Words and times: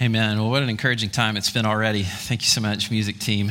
Amen. 0.00 0.38
Well, 0.38 0.48
what 0.48 0.62
an 0.62 0.68
encouraging 0.68 1.10
time 1.10 1.36
it's 1.36 1.50
been 1.50 1.66
already. 1.66 2.04
Thank 2.04 2.42
you 2.42 2.46
so 2.46 2.60
much, 2.60 2.88
music 2.88 3.18
team. 3.18 3.50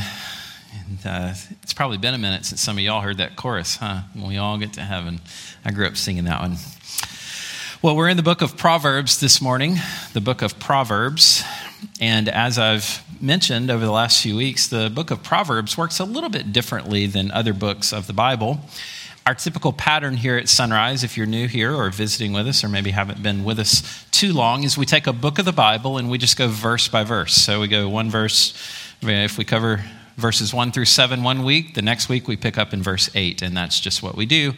And 0.88 1.00
uh, 1.06 1.34
it's 1.62 1.74
probably 1.74 1.98
been 1.98 2.14
a 2.14 2.18
minute 2.18 2.46
since 2.46 2.62
some 2.62 2.78
of 2.78 2.84
y'all 2.86 3.02
heard 3.02 3.18
that 3.18 3.36
chorus, 3.36 3.76
huh? 3.76 4.04
When 4.14 4.30
we 4.30 4.38
all 4.38 4.58
get 4.58 4.72
to 4.74 4.82
heaven. 4.82 5.20
I 5.66 5.72
grew 5.72 5.86
up 5.86 5.98
singing 5.98 6.24
that 6.24 6.40
one. 6.40 6.56
Well, 7.82 7.98
we're 7.98 8.08
in 8.08 8.16
the 8.16 8.24
book 8.24 8.42
of 8.42 8.56
Proverbs 8.56 9.20
this 9.20 9.42
morning, 9.42 9.76
the 10.14 10.22
book 10.22 10.42
of 10.42 10.58
Proverbs. 10.58 11.44
And 12.00 12.30
as 12.30 12.58
I've 12.58 13.04
mentioned 13.22 13.70
over 13.70 13.84
the 13.84 13.92
last 13.92 14.24
few 14.24 14.38
weeks, 14.38 14.68
the 14.68 14.90
book 14.90 15.12
of 15.12 15.22
Proverbs 15.24 15.78
works 15.78 16.00
a 16.00 16.06
little 16.06 16.30
bit 16.30 16.54
differently 16.54 17.08
than 17.08 17.30
other 17.32 17.52
books 17.52 17.92
of 17.92 18.08
the 18.08 18.14
Bible. 18.14 18.62
Our 19.28 19.36
typical 19.36 19.74
pattern 19.74 20.16
here 20.16 20.38
at 20.38 20.48
Sunrise, 20.48 21.04
if 21.04 21.18
you're 21.18 21.26
new 21.26 21.50
here 21.50 21.76
or 21.76 21.90
visiting 21.90 22.32
with 22.32 22.48
us 22.48 22.64
or 22.64 22.70
maybe 22.70 22.92
haven't 22.92 23.22
been 23.22 23.44
with 23.44 23.60
us 23.60 24.06
too 24.10 24.32
long, 24.32 24.64
is 24.64 24.78
we 24.78 24.86
take 24.86 25.06
a 25.06 25.12
book 25.12 25.38
of 25.38 25.44
the 25.44 25.52
Bible 25.52 25.98
and 25.98 26.10
we 26.10 26.18
just 26.18 26.38
go 26.38 26.48
verse 26.48 26.88
by 26.88 27.04
verse. 27.04 27.34
So 27.34 27.60
we 27.60 27.68
go 27.68 27.90
one 27.90 28.10
verse, 28.10 28.54
if 29.02 29.38
we 29.38 29.44
cover 29.44 29.84
verses 30.16 30.54
1 30.54 30.72
through 30.72 30.86
7 30.86 31.24
one 31.24 31.44
week, 31.44 31.74
the 31.74 31.82
next 31.82 32.08
week 32.08 32.30
we 32.30 32.38
pick 32.38 32.58
up 32.58 32.72
in 32.74 32.82
verse 32.82 33.10
8, 33.14 33.42
and 33.42 33.58
that's 33.58 33.82
just 33.82 34.02
what 34.02 34.16
we 34.16 34.26
do. 34.26 34.54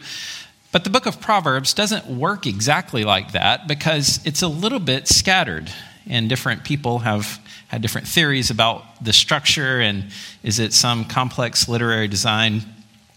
But 0.70 0.84
the 0.84 0.90
book 0.90 1.06
of 1.06 1.20
Proverbs 1.20 1.74
doesn't 1.74 2.06
work 2.06 2.46
exactly 2.46 3.02
like 3.02 3.32
that 3.32 3.66
because 3.66 4.24
it's 4.24 4.40
a 4.40 4.46
little 4.46 4.78
bit 4.78 5.08
scattered, 5.08 5.68
and 6.06 6.28
different 6.28 6.62
people 6.62 7.00
have 7.00 7.40
had 7.66 7.82
different 7.82 8.06
theories 8.06 8.50
about 8.50 9.04
the 9.04 9.12
structure 9.12 9.80
and 9.80 10.12
is 10.44 10.60
it 10.60 10.72
some 10.72 11.06
complex 11.06 11.68
literary 11.68 12.06
design 12.06 12.62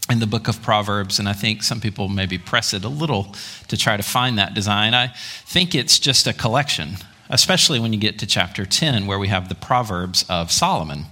in 0.09 0.19
the 0.19 0.27
book 0.27 0.47
of 0.47 0.61
Proverbs, 0.61 1.17
and 1.17 1.29
I 1.29 1.33
think 1.33 1.63
some 1.63 1.79
people 1.79 2.09
maybe 2.09 2.37
press 2.37 2.73
it 2.73 2.83
a 2.83 2.89
little 2.89 3.35
to 3.69 3.77
try 3.77 3.95
to 3.95 4.03
find 4.03 4.37
that 4.37 4.53
design. 4.53 4.93
I 4.93 5.07
think 5.45 5.73
it's 5.73 5.97
just 5.97 6.27
a 6.27 6.33
collection, 6.33 6.97
especially 7.29 7.79
when 7.79 7.93
you 7.93 7.99
get 7.99 8.19
to 8.19 8.27
chapter 8.27 8.65
10, 8.65 9.07
where 9.07 9.17
we 9.17 9.29
have 9.29 9.47
the 9.47 9.55
Proverbs 9.55 10.25
of 10.29 10.51
Solomon. 10.51 11.05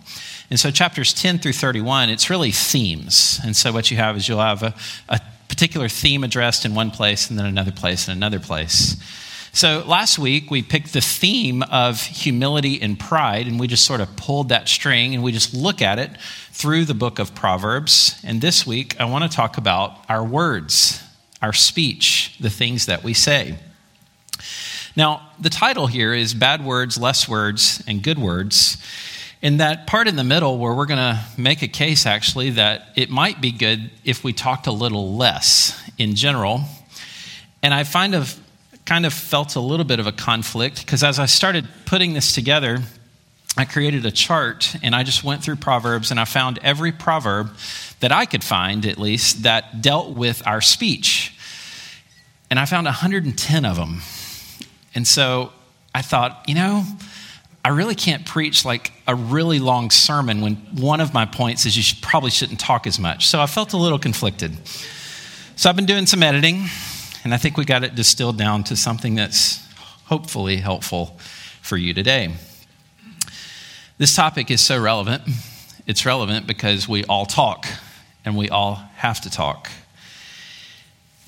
And 0.49 0.59
so, 0.59 0.69
chapters 0.71 1.13
10 1.13 1.39
through 1.39 1.53
31, 1.53 2.09
it's 2.09 2.29
really 2.29 2.51
themes. 2.51 3.39
And 3.43 3.55
so, 3.55 3.71
what 3.71 3.89
you 3.89 3.97
have 3.97 4.17
is 4.17 4.27
you'll 4.27 4.39
have 4.39 4.61
a, 4.61 4.75
a 5.07 5.21
particular 5.47 5.87
theme 5.87 6.23
addressed 6.25 6.65
in 6.65 6.75
one 6.75 6.91
place, 6.91 7.29
and 7.29 7.39
then 7.39 7.45
another 7.45 7.71
place, 7.71 8.09
and 8.09 8.17
another 8.17 8.39
place. 8.39 8.97
So, 9.53 9.83
last 9.85 10.17
week 10.17 10.49
we 10.49 10.61
picked 10.61 10.93
the 10.93 11.01
theme 11.01 11.61
of 11.63 12.01
humility 12.01 12.81
and 12.81 12.97
pride, 12.97 13.47
and 13.47 13.59
we 13.59 13.67
just 13.67 13.83
sort 13.83 13.99
of 13.99 14.15
pulled 14.15 14.47
that 14.47 14.69
string 14.69 15.13
and 15.13 15.21
we 15.21 15.33
just 15.33 15.53
look 15.53 15.81
at 15.81 15.99
it 15.99 16.09
through 16.51 16.85
the 16.85 16.93
book 16.93 17.19
of 17.19 17.35
Proverbs. 17.35 18.17
And 18.23 18.39
this 18.39 18.65
week, 18.65 18.97
I 18.97 19.03
want 19.03 19.29
to 19.29 19.35
talk 19.35 19.57
about 19.57 20.05
our 20.07 20.23
words, 20.23 21.03
our 21.41 21.51
speech, 21.51 22.37
the 22.39 22.49
things 22.49 22.85
that 22.85 23.03
we 23.03 23.13
say. 23.13 23.57
Now, 24.95 25.29
the 25.37 25.49
title 25.49 25.87
here 25.87 26.13
is 26.13 26.33
Bad 26.33 26.63
Words, 26.63 26.97
Less 26.97 27.27
Words, 27.27 27.83
and 27.85 28.01
Good 28.01 28.19
Words. 28.19 28.77
In 29.41 29.57
that 29.57 29.85
part 29.85 30.07
in 30.07 30.15
the 30.15 30.23
middle, 30.23 30.59
where 30.59 30.73
we're 30.73 30.85
going 30.85 30.97
to 30.97 31.19
make 31.37 31.61
a 31.61 31.67
case 31.67 32.05
actually 32.05 32.51
that 32.51 32.87
it 32.95 33.09
might 33.09 33.41
be 33.41 33.51
good 33.51 33.91
if 34.05 34.23
we 34.23 34.31
talked 34.31 34.67
a 34.67 34.71
little 34.71 35.17
less 35.17 35.77
in 35.97 36.15
general. 36.15 36.61
And 37.61 37.73
I 37.73 37.83
find 37.83 38.15
of 38.15 38.39
kind 38.91 39.05
of 39.05 39.13
felt 39.13 39.55
a 39.55 39.59
little 39.61 39.85
bit 39.85 40.01
of 40.01 40.07
a 40.07 40.11
conflict 40.11 40.81
because 40.85 41.01
as 41.01 41.17
I 41.17 41.25
started 41.25 41.65
putting 41.85 42.11
this 42.11 42.35
together, 42.35 42.79
I 43.55 43.63
created 43.63 44.05
a 44.05 44.11
chart 44.11 44.75
and 44.83 44.93
I 44.93 45.03
just 45.03 45.23
went 45.23 45.41
through 45.41 45.55
Proverbs 45.55 46.11
and 46.11 46.19
I 46.19 46.25
found 46.25 46.59
every 46.61 46.91
proverb 46.91 47.55
that 48.01 48.11
I 48.11 48.25
could 48.25 48.43
find, 48.43 48.85
at 48.85 48.97
least, 48.97 49.43
that 49.43 49.81
dealt 49.81 50.17
with 50.17 50.45
our 50.45 50.59
speech. 50.59 51.33
And 52.49 52.59
I 52.59 52.65
found 52.65 52.83
110 52.83 53.63
of 53.63 53.77
them. 53.77 54.01
And 54.93 55.07
so 55.07 55.53
I 55.95 56.01
thought, 56.01 56.43
you 56.49 56.55
know, 56.55 56.83
I 57.63 57.69
really 57.69 57.95
can't 57.95 58.25
preach 58.25 58.65
like 58.65 58.91
a 59.07 59.15
really 59.15 59.59
long 59.59 59.89
sermon 59.89 60.41
when 60.41 60.55
one 60.77 60.99
of 60.99 61.13
my 61.13 61.25
points 61.25 61.65
is 61.65 61.77
you 61.77 61.83
should, 61.83 62.01
probably 62.01 62.29
shouldn't 62.29 62.59
talk 62.59 62.85
as 62.85 62.99
much. 62.99 63.27
So 63.27 63.39
I 63.39 63.45
felt 63.45 63.71
a 63.71 63.77
little 63.77 63.99
conflicted. 63.99 64.51
So 65.55 65.69
I've 65.69 65.77
been 65.77 65.85
doing 65.85 66.07
some 66.07 66.21
editing, 66.21 66.65
and 67.23 67.33
I 67.33 67.37
think 67.37 67.57
we 67.57 67.65
got 67.65 67.83
it 67.83 67.95
distilled 67.95 68.37
down 68.37 68.63
to 68.65 68.75
something 68.75 69.15
that's 69.15 69.67
hopefully 70.05 70.57
helpful 70.57 71.17
for 71.61 71.77
you 71.77 71.93
today. 71.93 72.33
This 73.97 74.15
topic 74.15 74.49
is 74.49 74.61
so 74.61 74.81
relevant. 74.81 75.23
It's 75.85 76.05
relevant 76.05 76.47
because 76.47 76.87
we 76.87 77.05
all 77.05 77.25
talk 77.25 77.67
and 78.25 78.35
we 78.35 78.49
all 78.49 78.75
have 78.95 79.21
to 79.21 79.29
talk. 79.29 79.69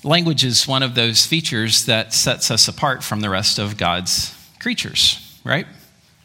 Language 0.02 0.44
is 0.44 0.66
one 0.66 0.82
of 0.82 0.94
those 0.94 1.24
features 1.24 1.86
that 1.86 2.12
sets 2.12 2.50
us 2.50 2.68
apart 2.68 3.02
from 3.02 3.20
the 3.20 3.30
rest 3.30 3.58
of 3.58 3.76
God's 3.76 4.34
creatures, 4.58 5.40
right? 5.44 5.66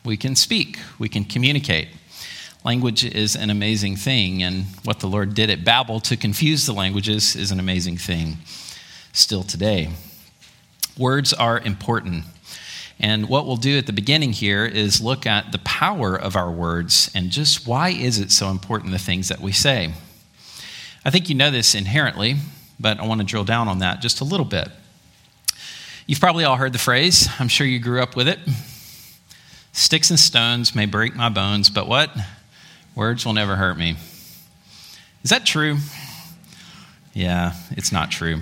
We 0.04 0.18
can 0.18 0.36
speak, 0.36 0.80
we 0.98 1.10
can 1.10 1.24
communicate. 1.24 1.90
Language 2.66 3.06
is 3.06 3.36
an 3.36 3.50
amazing 3.50 3.96
thing, 3.96 4.44
and 4.44 4.66
what 4.84 5.00
the 5.00 5.08
Lord 5.08 5.34
did 5.34 5.50
at 5.50 5.64
Babel 5.64 6.02
to 6.02 6.18
confuse 6.18 6.66
the 6.66 6.74
languages 6.74 7.36
is 7.36 7.52
an 7.52 7.60
amazing 7.60 7.98
thing 7.98 8.38
still 9.20 9.44
today. 9.44 9.90
Words 10.98 11.34
are 11.34 11.60
important. 11.60 12.26
And 13.00 13.30
what 13.30 13.46
we'll 13.46 13.56
do 13.58 13.78
at 13.78 13.86
the 13.86 13.94
beginning 13.94 14.34
here 14.34 14.66
is 14.66 15.02
look 15.02 15.26
at 15.26 15.52
the 15.52 15.60
power 15.60 16.16
of 16.16 16.36
our 16.36 16.52
words 16.52 17.10
and 17.16 17.30
just 17.30 17.66
why 17.66 17.90
is 17.90 18.20
it 18.20 18.32
so 18.32 18.50
important 18.50 18.92
the 18.92 19.00
things 19.00 19.30
that 19.30 19.40
we 19.40 19.52
say. 19.52 19.94
I 21.06 21.10
think 21.10 21.30
you 21.30 21.36
know 21.36 21.50
this 21.50 21.76
inherently, 21.76 22.38
but 22.80 23.00
I 23.00 23.06
want 23.06 23.22
to 23.22 23.26
drill 23.26 23.46
down 23.46 23.70
on 23.70 23.80
that 23.80 24.02
just 24.02 24.20
a 24.20 24.26
little 24.26 24.46
bit. 24.46 24.68
You've 26.08 26.20
probably 26.20 26.44
all 26.44 26.58
heard 26.58 26.74
the 26.74 26.80
phrase, 26.80 27.30
I'm 27.40 27.48
sure 27.48 27.66
you 27.66 27.80
grew 27.80 28.02
up 28.02 28.16
with 28.16 28.28
it. 28.28 28.40
Sticks 29.72 30.10
and 30.10 30.20
stones 30.20 30.76
may 30.76 30.86
break 30.86 31.16
my 31.16 31.30
bones, 31.30 31.70
but 31.70 31.88
what? 31.88 32.10
Words 32.96 33.26
will 33.26 33.34
never 33.34 33.56
hurt 33.56 33.78
me. 33.78 33.96
Is 35.24 35.30
that 35.30 35.46
true? 35.46 35.78
Yeah, 37.14 37.54
it's 37.72 37.92
not 37.92 38.12
true. 38.12 38.42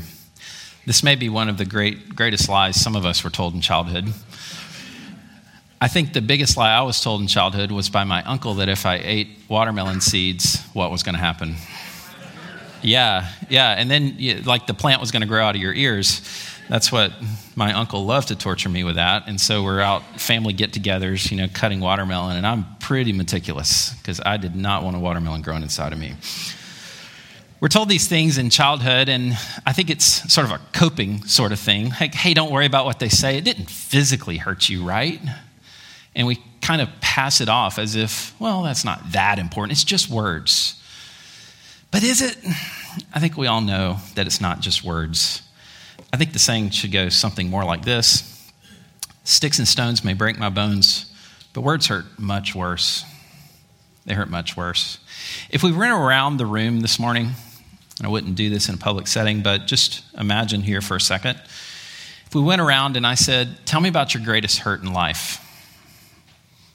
This 0.87 1.03
may 1.03 1.15
be 1.15 1.27
one 1.27 1.49
of 1.49 1.57
the 1.57 1.65
great, 1.65 2.15
greatest 2.15 2.47
lies 2.47 2.79
some 2.79 2.95
of 2.95 3.05
us 3.05 3.21
were 3.21 3.29
told 3.29 3.53
in 3.53 3.59
childhood. 3.59 4.13
I 5.81 5.89
think 5.89 6.13
the 6.13 6.21
biggest 6.21 6.55
lie 6.55 6.71
I 6.71 6.81
was 6.83 7.01
told 7.01 7.19
in 7.19 7.27
childhood 7.27 7.73
was 7.73 7.89
by 7.89 8.05
my 8.05 8.23
uncle 8.23 8.53
that 8.53 8.69
if 8.69 8.85
I 8.85 8.95
ate 9.03 9.27
watermelon 9.49 9.99
seeds, 9.99 10.65
what 10.71 10.89
was 10.89 11.03
going 11.03 11.15
to 11.15 11.19
happen? 11.19 11.57
Yeah, 12.81 13.29
yeah. 13.49 13.71
And 13.71 13.91
then, 13.91 14.15
like, 14.45 14.65
the 14.65 14.73
plant 14.73 15.01
was 15.01 15.11
going 15.11 15.23
to 15.23 15.27
grow 15.27 15.43
out 15.43 15.57
of 15.57 15.61
your 15.61 15.73
ears. 15.73 16.21
That's 16.69 16.89
what 16.89 17.11
my 17.57 17.73
uncle 17.73 18.05
loved 18.05 18.29
to 18.29 18.37
torture 18.37 18.69
me 18.69 18.85
with 18.85 18.95
that. 18.95 19.27
And 19.27 19.41
so 19.41 19.63
we're 19.63 19.81
out, 19.81 20.21
family 20.21 20.53
get 20.53 20.71
togethers, 20.71 21.29
you 21.29 21.35
know, 21.35 21.49
cutting 21.53 21.81
watermelon. 21.81 22.37
And 22.37 22.47
I'm 22.47 22.65
pretty 22.79 23.11
meticulous 23.11 23.93
because 23.95 24.21
I 24.25 24.37
did 24.37 24.55
not 24.55 24.83
want 24.83 24.95
a 24.95 24.99
watermelon 24.99 25.41
growing 25.41 25.63
inside 25.63 25.91
of 25.91 25.99
me. 25.99 26.15
We're 27.59 27.69
told 27.69 27.89
these 27.89 28.07
things 28.07 28.37
in 28.37 28.49
childhood, 28.49 29.09
and 29.09 29.33
I 29.65 29.73
think 29.73 29.89
it's 29.89 30.31
sort 30.31 30.45
of 30.45 30.51
a 30.51 30.61
coping 30.73 31.23
sort 31.23 31.51
of 31.51 31.59
thing. 31.59 31.91
Like, 31.99 32.13
hey, 32.13 32.33
don't 32.33 32.51
worry 32.51 32.67
about 32.67 32.85
what 32.85 32.99
they 32.99 33.09
say. 33.09 33.37
It 33.37 33.43
didn't 33.43 33.69
physically 33.69 34.37
hurt 34.37 34.69
you, 34.69 34.83
right? 34.83 35.19
and 36.17 36.25
we 36.25 36.43
kind 36.61 36.81
of 36.81 36.89
pass 36.99 37.39
it 37.39 37.47
off 37.47 37.77
as 37.77 37.95
if, 37.95 38.33
well, 38.41 38.63
that's 38.63 38.83
not 38.83 39.11
that 39.11 39.37
important. 39.37 39.71
It's 39.71 39.83
just 39.83 40.09
words. 40.09 40.81
But 41.91 42.03
is 42.03 42.21
it? 42.21 42.35
I 43.13 43.19
think 43.19 43.37
we 43.37 43.45
all 43.45 43.61
know 43.61 43.97
that 44.15 44.25
it's 44.25 44.41
not 44.41 44.59
just 44.59 44.83
words. 44.83 45.43
I 46.11 46.17
think 46.17 46.33
the 46.33 46.39
saying 46.39 46.71
should 46.71 46.91
go 46.91 47.09
something 47.09 47.49
more 47.49 47.63
like 47.63 47.85
this 47.85 48.33
Sticks 49.23 49.59
and 49.59 49.67
stones 49.67 50.03
may 50.03 50.13
break 50.13 50.39
my 50.39 50.49
bones, 50.49 51.13
but 51.53 51.61
words 51.61 51.87
hurt 51.87 52.05
much 52.17 52.55
worse. 52.55 53.05
They 54.05 54.13
hurt 54.13 54.29
much 54.29 54.57
worse. 54.57 54.99
If 55.49 55.63
we 55.63 55.71
ran 55.71 55.91
around 55.91 56.37
the 56.37 56.45
room 56.45 56.79
this 56.79 56.97
morning, 56.97 57.31
I 58.05 58.09
wouldn't 58.09 58.35
do 58.35 58.49
this 58.49 58.69
in 58.69 58.75
a 58.75 58.77
public 58.77 59.07
setting, 59.07 59.41
but 59.41 59.65
just 59.65 60.03
imagine 60.17 60.61
here 60.61 60.81
for 60.81 60.95
a 60.95 61.01
second. 61.01 61.39
If 62.27 62.35
we 62.35 62.41
went 62.41 62.61
around 62.61 62.95
and 62.95 63.07
I 63.07 63.15
said, 63.15 63.65
Tell 63.65 63.81
me 63.81 63.89
about 63.89 64.13
your 64.13 64.23
greatest 64.23 64.59
hurt 64.59 64.81
in 64.81 64.93
life. 64.93 65.43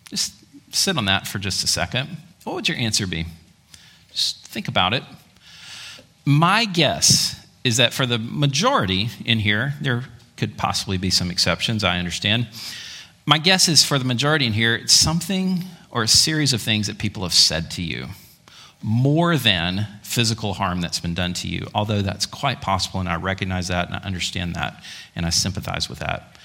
Just 0.09 0.35
sit 0.75 0.97
on 0.97 1.05
that 1.05 1.27
for 1.27 1.39
just 1.39 1.63
a 1.63 1.67
second. 1.67 2.17
What 2.45 2.55
would 2.55 2.69
your 2.69 2.79
answer 2.79 3.07
be? 3.07 3.27
Just 4.11 4.47
think 4.47 4.67
about 4.67 4.95
it. 4.95 5.05
My 6.25 6.65
guess 6.65 7.47
is 7.65 7.77
that 7.77 7.93
for 7.93 8.07
the 8.07 8.19
majority 8.19 9.09
in 9.25 9.39
here, 9.39 9.75
there 9.81 10.05
could 10.37 10.57
possibly 10.57 10.99
be 10.99 11.11
some 11.11 11.31
exceptions, 11.31 11.85
I 11.85 11.99
understand. 11.99 12.49
My 13.27 13.39
guess 13.39 13.69
is 13.69 13.85
for 13.85 13.99
the 13.99 14.05
majority 14.05 14.47
in 14.47 14.53
here, 14.53 14.75
it's 14.75 14.93
something 14.93 15.65
or 15.91 16.03
a 16.03 16.09
series 16.09 16.53
of 16.53 16.61
things 16.61 16.89
that 16.89 16.99
people 16.99 17.23
have 17.23 17.33
said 17.33 17.71
to 17.73 17.83
you 17.83 18.09
more 18.83 19.37
than 19.37 19.87
physical 20.03 20.55
harm 20.55 20.81
that's 20.81 21.01
been 21.01 21.15
done 21.15 21.33
to 21.35 21.49
you, 21.49 21.67
although 21.75 22.03
that's 22.03 22.27
quite 22.27 22.61
possible, 22.61 23.01
and 23.01 23.09
I 23.09 23.17
recognize 23.17 23.69
that 23.69 23.87
and 23.87 23.97
I 23.97 24.01
understand 24.01 24.55
that 24.57 24.83
and 25.15 25.25
I 25.25 25.31
sympathize 25.31 25.89
with 25.89 26.01
that. 26.01 26.37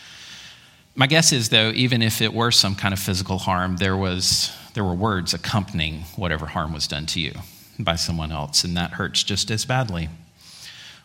My 0.96 1.08
guess 1.08 1.32
is, 1.32 1.50
though, 1.50 1.72
even 1.76 2.02
if 2.02 2.22
it 2.22 2.34
were 2.34 2.52
some 2.52 2.76
kind 2.76 2.94
of 2.94 3.00
physical 3.00 3.38
harm, 3.38 3.78
there, 3.78 3.96
was, 3.96 4.52
there 4.74 4.84
were 4.84 4.96
words 4.96 5.34
accompanying 5.34 6.02
whatever 6.16 6.48
harm 6.48 6.74
was 6.74 6.88
done 6.88 7.06
to 7.08 7.20
you 7.20 7.34
by 7.78 7.96
someone 7.96 8.32
else, 8.32 8.64
and 8.64 8.76
that 8.78 8.92
hurts 8.92 9.24
just 9.24 9.52
as 9.52 9.66
badly. 9.66 10.10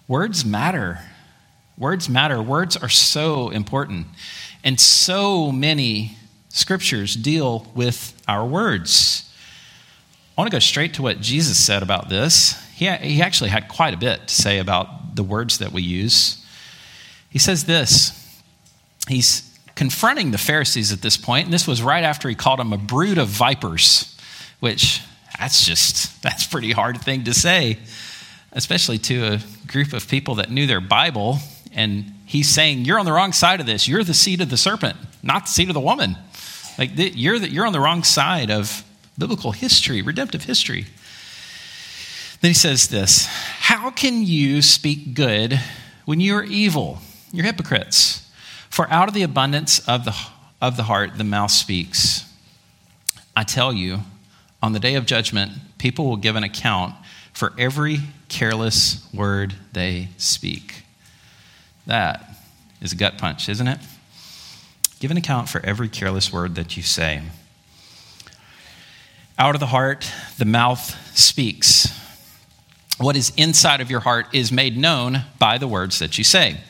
Words 0.08 0.44
matter. 0.44 1.00
Words 1.76 2.08
matter. 2.08 2.40
Words 2.40 2.76
are 2.76 2.88
so 2.88 3.50
important. 3.50 4.06
And 4.64 4.78
so 4.80 5.52
many 5.52 6.16
scriptures 6.48 7.14
deal 7.14 7.66
with 7.74 8.20
our 8.28 8.46
words. 8.46 9.30
I 10.36 10.40
want 10.40 10.50
to 10.50 10.54
go 10.54 10.60
straight 10.60 10.94
to 10.94 11.02
what 11.02 11.20
Jesus 11.20 11.58
said 11.58 11.82
about 11.82 12.08
this. 12.08 12.58
He, 12.74 12.90
he 12.90 13.20
actually 13.20 13.50
had 13.50 13.68
quite 13.68 13.92
a 13.92 13.98
bit 13.98 14.28
to 14.28 14.34
say 14.34 14.58
about 14.58 15.14
the 15.14 15.22
words 15.22 15.58
that 15.58 15.72
we 15.72 15.82
use. 15.82 16.44
He 17.28 17.38
says 17.38 17.64
this 17.64 18.18
He's 19.08 19.48
confronting 19.74 20.30
the 20.30 20.38
Pharisees 20.38 20.92
at 20.92 21.02
this 21.02 21.16
point, 21.16 21.46
and 21.46 21.52
this 21.52 21.66
was 21.66 21.82
right 21.82 22.04
after 22.04 22.28
he 22.28 22.34
called 22.34 22.60
them 22.60 22.72
a 22.72 22.78
brood 22.78 23.18
of 23.18 23.28
vipers, 23.28 24.16
which 24.60 25.02
that's 25.38 25.66
just, 25.66 26.22
that's 26.22 26.46
pretty 26.46 26.72
hard 26.72 27.00
thing 27.00 27.24
to 27.24 27.34
say, 27.34 27.78
especially 28.52 28.98
to 28.98 29.24
a 29.24 29.40
group 29.66 29.92
of 29.92 30.08
people 30.08 30.36
that 30.36 30.50
knew 30.50 30.66
their 30.66 30.80
Bible. 30.80 31.38
And 31.72 32.12
he's 32.26 32.48
saying, 32.48 32.84
You're 32.84 32.98
on 32.98 33.06
the 33.06 33.12
wrong 33.12 33.32
side 33.32 33.60
of 33.60 33.66
this. 33.66 33.86
You're 33.86 34.04
the 34.04 34.14
seed 34.14 34.40
of 34.40 34.48
the 34.48 34.56
serpent, 34.56 34.96
not 35.22 35.44
the 35.44 35.50
seed 35.50 35.68
of 35.68 35.74
the 35.74 35.80
woman. 35.80 36.16
Like, 36.78 36.92
you're, 36.94 37.38
the, 37.38 37.50
you're 37.50 37.66
on 37.66 37.74
the 37.74 37.80
wrong 37.80 38.02
side 38.02 38.50
of 38.50 38.82
biblical 39.18 39.52
history, 39.52 40.02
redemptive 40.02 40.44
history. 40.44 40.86
Then 42.40 42.50
he 42.50 42.54
says 42.54 42.88
this 42.88 43.26
How 43.26 43.90
can 43.90 44.24
you 44.24 44.62
speak 44.62 45.14
good 45.14 45.60
when 46.04 46.20
you 46.20 46.36
are 46.36 46.44
evil? 46.44 46.98
You're 47.32 47.46
hypocrites. 47.46 48.30
For 48.68 48.88
out 48.90 49.08
of 49.08 49.14
the 49.14 49.22
abundance 49.22 49.86
of 49.86 50.04
the, 50.04 50.16
of 50.60 50.76
the 50.76 50.84
heart, 50.84 51.18
the 51.18 51.24
mouth 51.24 51.50
speaks. 51.50 52.28
I 53.36 53.44
tell 53.44 53.72
you, 53.72 54.00
on 54.62 54.72
the 54.72 54.80
day 54.80 54.94
of 54.94 55.06
judgment, 55.06 55.52
people 55.78 56.06
will 56.06 56.16
give 56.16 56.36
an 56.36 56.44
account 56.44 56.94
for 57.32 57.52
every 57.58 58.00
careless 58.28 59.06
word 59.12 59.54
they 59.72 60.08
speak. 60.16 60.84
That 61.86 62.24
is 62.80 62.92
a 62.92 62.96
gut 62.96 63.18
punch, 63.18 63.48
isn't 63.48 63.66
it? 63.66 63.78
Give 65.00 65.10
an 65.10 65.16
account 65.16 65.48
for 65.48 65.64
every 65.64 65.88
careless 65.88 66.32
word 66.32 66.54
that 66.54 66.76
you 66.76 66.82
say. 66.82 67.22
Out 69.42 69.56
of 69.56 69.60
the 69.60 69.66
heart, 69.66 70.08
the 70.38 70.44
mouth 70.44 71.18
speaks. 71.18 71.88
What 72.98 73.16
is 73.16 73.32
inside 73.36 73.80
of 73.80 73.90
your 73.90 73.98
heart 73.98 74.28
is 74.32 74.52
made 74.52 74.76
known 74.76 75.24
by 75.40 75.58
the 75.58 75.66
words 75.66 75.98
that 75.98 76.16
you 76.16 76.22
say. 76.22 76.60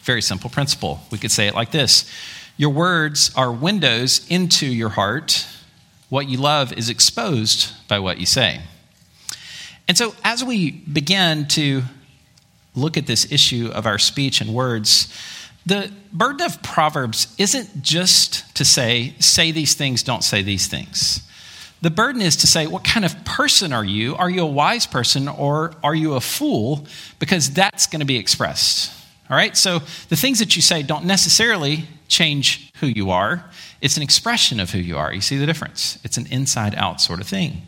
Very 0.00 0.22
simple 0.22 0.48
principle. 0.48 1.02
We 1.10 1.18
could 1.18 1.30
say 1.30 1.46
it 1.46 1.54
like 1.54 1.72
this 1.72 2.10
Your 2.56 2.70
words 2.70 3.32
are 3.36 3.52
windows 3.52 4.26
into 4.30 4.64
your 4.64 4.88
heart. 4.88 5.46
What 6.08 6.26
you 6.26 6.38
love 6.38 6.72
is 6.72 6.88
exposed 6.88 7.70
by 7.86 7.98
what 7.98 8.18
you 8.18 8.24
say. 8.24 8.62
And 9.86 9.98
so, 9.98 10.14
as 10.24 10.42
we 10.42 10.70
begin 10.70 11.46
to 11.48 11.82
look 12.74 12.96
at 12.96 13.06
this 13.06 13.30
issue 13.30 13.70
of 13.74 13.84
our 13.84 13.98
speech 13.98 14.40
and 14.40 14.54
words, 14.54 15.12
the 15.66 15.92
burden 16.14 16.46
of 16.46 16.62
Proverbs 16.62 17.34
isn't 17.36 17.82
just 17.82 18.56
to 18.56 18.64
say, 18.64 19.16
say 19.18 19.52
these 19.52 19.74
things, 19.74 20.02
don't 20.02 20.24
say 20.24 20.40
these 20.40 20.66
things. 20.66 21.28
The 21.82 21.90
burden 21.90 22.22
is 22.22 22.36
to 22.36 22.46
say, 22.46 22.66
what 22.68 22.84
kind 22.84 23.04
of 23.04 23.24
person 23.24 23.72
are 23.72 23.84
you? 23.84 24.14
Are 24.16 24.30
you 24.30 24.42
a 24.42 24.46
wise 24.46 24.86
person 24.86 25.28
or 25.28 25.74
are 25.82 25.94
you 25.94 26.14
a 26.14 26.20
fool? 26.20 26.86
Because 27.18 27.50
that's 27.50 27.86
going 27.86 28.00
to 28.00 28.06
be 28.06 28.16
expressed. 28.16 28.92
All 29.28 29.36
right? 29.36 29.56
So 29.56 29.80
the 30.08 30.16
things 30.16 30.38
that 30.38 30.54
you 30.54 30.62
say 30.62 30.82
don't 30.82 31.04
necessarily 31.04 31.86
change 32.06 32.72
who 32.76 32.86
you 32.86 33.10
are, 33.10 33.50
it's 33.80 33.96
an 33.96 34.02
expression 34.04 34.60
of 34.60 34.70
who 34.70 34.78
you 34.78 34.96
are. 34.96 35.12
You 35.12 35.20
see 35.20 35.36
the 35.36 35.46
difference? 35.46 35.98
It's 36.04 36.16
an 36.16 36.26
inside 36.30 36.76
out 36.76 37.00
sort 37.00 37.20
of 37.20 37.26
thing. 37.26 37.62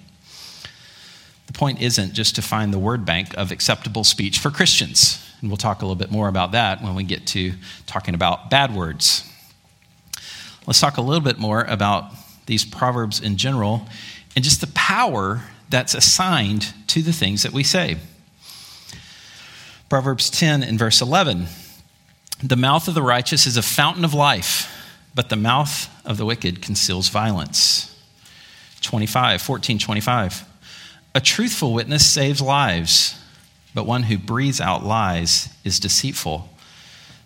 The 1.47 1.53
point 1.53 1.83
isn't 1.83 2.15
just 2.15 2.37
to 2.37 2.43
find 2.43 2.73
the 2.73 2.79
word 2.79 3.05
bank 3.05 3.37
of 3.37 3.51
acceptable 3.51 4.05
speech 4.05 4.39
for 4.39 4.51
Christians. 4.51 5.29
And 5.41 5.51
we'll 5.51 5.57
talk 5.57 5.83
a 5.83 5.85
little 5.85 5.97
bit 5.97 6.13
more 6.13 6.29
about 6.29 6.53
that 6.53 6.83
when 6.83 6.95
we 6.95 7.03
get 7.03 7.27
to 7.29 7.53
talking 7.87 8.15
about 8.15 8.49
bad 8.49 8.75
words. 8.75 9.29
Let's 10.67 10.81
talk 10.81 10.99
a 10.99 11.03
little 11.03 11.23
bit 11.23 11.39
more 11.39 11.63
about 11.65 12.13
these 12.47 12.65
proverbs 12.65 13.21
in 13.21 13.37
general, 13.37 13.87
and 14.35 14.45
just 14.45 14.61
the 14.61 14.67
power 14.69 15.43
that's 15.69 15.95
assigned 15.95 16.73
to 16.89 17.03
the 17.03 17.13
things 17.13 17.43
that 17.43 17.53
we 17.53 17.63
say. 17.63 17.97
Proverbs 19.89 20.31
10 20.31 20.63
and 20.63 20.79
verse 20.79 21.01
11 21.01 21.47
The 22.43 22.57
mouth 22.57 22.89
of 22.89 22.95
the 22.95 23.03
righteous 23.03 23.47
is 23.47 23.57
a 23.57 23.63
fountain 23.63 24.05
of 24.05 24.15
life, 24.15 24.71
but 25.15 25.29
the 25.29 25.37
mouth 25.37 25.89
of 26.05 26.17
the 26.17 26.25
wicked 26.25 26.63
conceals 26.63 27.09
violence. 27.09 27.91
25, 28.81 29.41
14, 29.41 29.79
25. 29.79 30.45
A 31.15 31.21
truthful 31.21 31.73
witness 31.73 32.05
saves 32.05 32.41
lives, 32.41 33.19
but 33.73 33.87
one 33.87 34.05
who 34.05 34.19
breathes 34.19 34.61
out 34.61 34.85
lies 34.85 35.49
is 35.65 35.81
deceitful. 35.81 36.49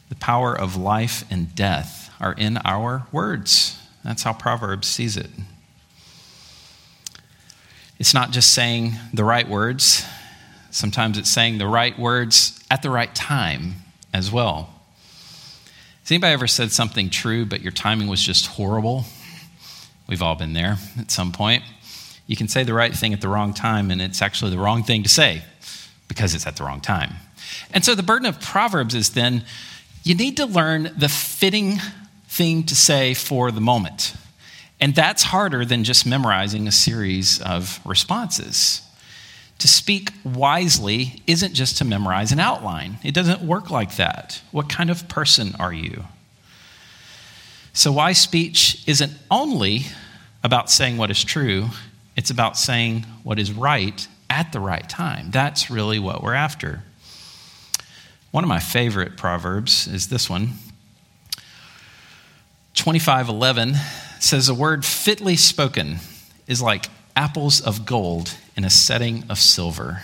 The 0.08 0.14
power 0.14 0.58
of 0.58 0.76
life 0.76 1.24
and 1.30 1.54
death 1.54 2.10
are 2.20 2.32
in 2.32 2.58
our 2.58 3.06
words. 3.12 3.78
That's 4.08 4.22
how 4.22 4.32
Proverbs 4.32 4.88
sees 4.88 5.18
it. 5.18 5.28
It's 7.98 8.14
not 8.14 8.30
just 8.30 8.54
saying 8.54 8.94
the 9.12 9.22
right 9.22 9.46
words, 9.46 10.02
sometimes 10.70 11.18
it's 11.18 11.28
saying 11.28 11.58
the 11.58 11.66
right 11.66 11.96
words 11.98 12.58
at 12.70 12.80
the 12.80 12.88
right 12.88 13.14
time 13.14 13.74
as 14.14 14.32
well. 14.32 14.70
Has 16.00 16.10
anybody 16.10 16.32
ever 16.32 16.46
said 16.46 16.72
something 16.72 17.10
true, 17.10 17.44
but 17.44 17.60
your 17.60 17.70
timing 17.70 18.08
was 18.08 18.22
just 18.22 18.46
horrible? 18.46 19.04
We've 20.06 20.22
all 20.22 20.36
been 20.36 20.54
there 20.54 20.78
at 20.98 21.10
some 21.10 21.30
point. 21.30 21.62
You 22.26 22.34
can 22.34 22.48
say 22.48 22.64
the 22.64 22.72
right 22.72 22.94
thing 22.94 23.12
at 23.12 23.20
the 23.20 23.28
wrong 23.28 23.52
time, 23.52 23.90
and 23.90 24.00
it's 24.00 24.22
actually 24.22 24.52
the 24.52 24.58
wrong 24.58 24.84
thing 24.84 25.02
to 25.02 25.10
say 25.10 25.42
because 26.08 26.34
it's 26.34 26.46
at 26.46 26.56
the 26.56 26.64
wrong 26.64 26.80
time. 26.80 27.16
And 27.74 27.84
so 27.84 27.94
the 27.94 28.02
burden 28.02 28.24
of 28.24 28.40
Proverbs 28.40 28.94
is 28.94 29.10
then 29.10 29.44
you 30.02 30.14
need 30.14 30.38
to 30.38 30.46
learn 30.46 30.94
the 30.96 31.10
fitting 31.10 31.78
thing 32.28 32.62
to 32.64 32.76
say 32.76 33.14
for 33.14 33.50
the 33.50 33.60
moment. 33.60 34.14
And 34.80 34.94
that's 34.94 35.24
harder 35.24 35.64
than 35.64 35.82
just 35.82 36.06
memorizing 36.06 36.68
a 36.68 36.72
series 36.72 37.40
of 37.40 37.80
responses. 37.84 38.82
To 39.58 39.66
speak 39.66 40.12
wisely 40.24 41.20
isn't 41.26 41.54
just 41.54 41.78
to 41.78 41.84
memorize 41.84 42.30
an 42.30 42.38
outline, 42.38 42.98
it 43.02 43.12
doesn't 43.12 43.42
work 43.42 43.70
like 43.70 43.96
that. 43.96 44.40
What 44.52 44.68
kind 44.68 44.88
of 44.88 45.08
person 45.08 45.56
are 45.58 45.72
you? 45.72 46.04
So, 47.72 47.90
wise 47.90 48.20
speech 48.20 48.84
isn't 48.86 49.12
only 49.30 49.86
about 50.44 50.70
saying 50.70 50.96
what 50.96 51.10
is 51.10 51.24
true, 51.24 51.68
it's 52.16 52.30
about 52.30 52.56
saying 52.56 53.04
what 53.24 53.38
is 53.38 53.52
right 53.52 54.06
at 54.30 54.52
the 54.52 54.60
right 54.60 54.88
time. 54.88 55.30
That's 55.30 55.70
really 55.70 55.98
what 55.98 56.22
we're 56.22 56.34
after. 56.34 56.84
One 58.30 58.44
of 58.44 58.48
my 58.48 58.60
favorite 58.60 59.16
proverbs 59.16 59.88
is 59.88 60.08
this 60.08 60.28
one 60.30 60.54
25:11 62.78 63.74
says 64.20 64.48
a 64.48 64.54
word 64.54 64.84
fitly 64.84 65.34
spoken 65.34 65.98
is 66.46 66.62
like 66.62 66.86
apples 67.16 67.60
of 67.60 67.84
gold 67.84 68.36
in 68.56 68.64
a 68.64 68.70
setting 68.70 69.24
of 69.28 69.36
silver. 69.40 70.02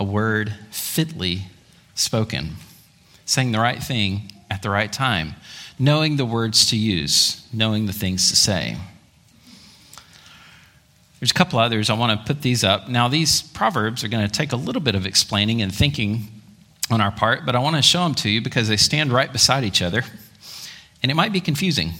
A 0.00 0.04
word 0.04 0.52
fitly 0.72 1.46
spoken, 1.94 2.56
saying 3.24 3.52
the 3.52 3.60
right 3.60 3.80
thing 3.80 4.32
at 4.50 4.60
the 4.60 4.70
right 4.70 4.92
time, 4.92 5.36
knowing 5.78 6.16
the 6.16 6.24
words 6.24 6.66
to 6.70 6.76
use, 6.76 7.46
knowing 7.52 7.86
the 7.86 7.92
things 7.92 8.28
to 8.28 8.34
say. 8.34 8.76
There's 11.20 11.30
a 11.30 11.34
couple 11.34 11.60
others. 11.60 11.90
I 11.90 11.94
want 11.94 12.18
to 12.18 12.26
put 12.26 12.42
these 12.42 12.64
up. 12.64 12.88
Now, 12.88 13.06
these 13.06 13.40
proverbs 13.40 14.02
are 14.02 14.08
going 14.08 14.26
to 14.26 14.32
take 14.32 14.50
a 14.50 14.56
little 14.56 14.82
bit 14.82 14.96
of 14.96 15.06
explaining 15.06 15.62
and 15.62 15.72
thinking 15.72 16.26
on 16.90 17.00
our 17.00 17.12
part, 17.12 17.46
but 17.46 17.54
I 17.54 17.60
want 17.60 17.76
to 17.76 17.82
show 17.82 18.02
them 18.02 18.16
to 18.16 18.28
you 18.28 18.42
because 18.42 18.66
they 18.66 18.76
stand 18.76 19.12
right 19.12 19.32
beside 19.32 19.62
each 19.62 19.80
other 19.80 20.02
and 21.04 21.10
it 21.10 21.14
might 21.14 21.34
be 21.34 21.40
confusing. 21.42 21.92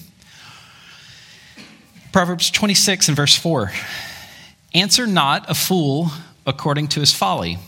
Proverbs 2.10 2.50
26 2.50 3.08
and 3.08 3.16
verse 3.16 3.36
4 3.36 3.70
Answer 4.72 5.06
not 5.06 5.44
a 5.50 5.54
fool 5.54 6.10
according 6.46 6.88
to 6.88 7.00
his 7.00 7.12
folly, 7.12 7.58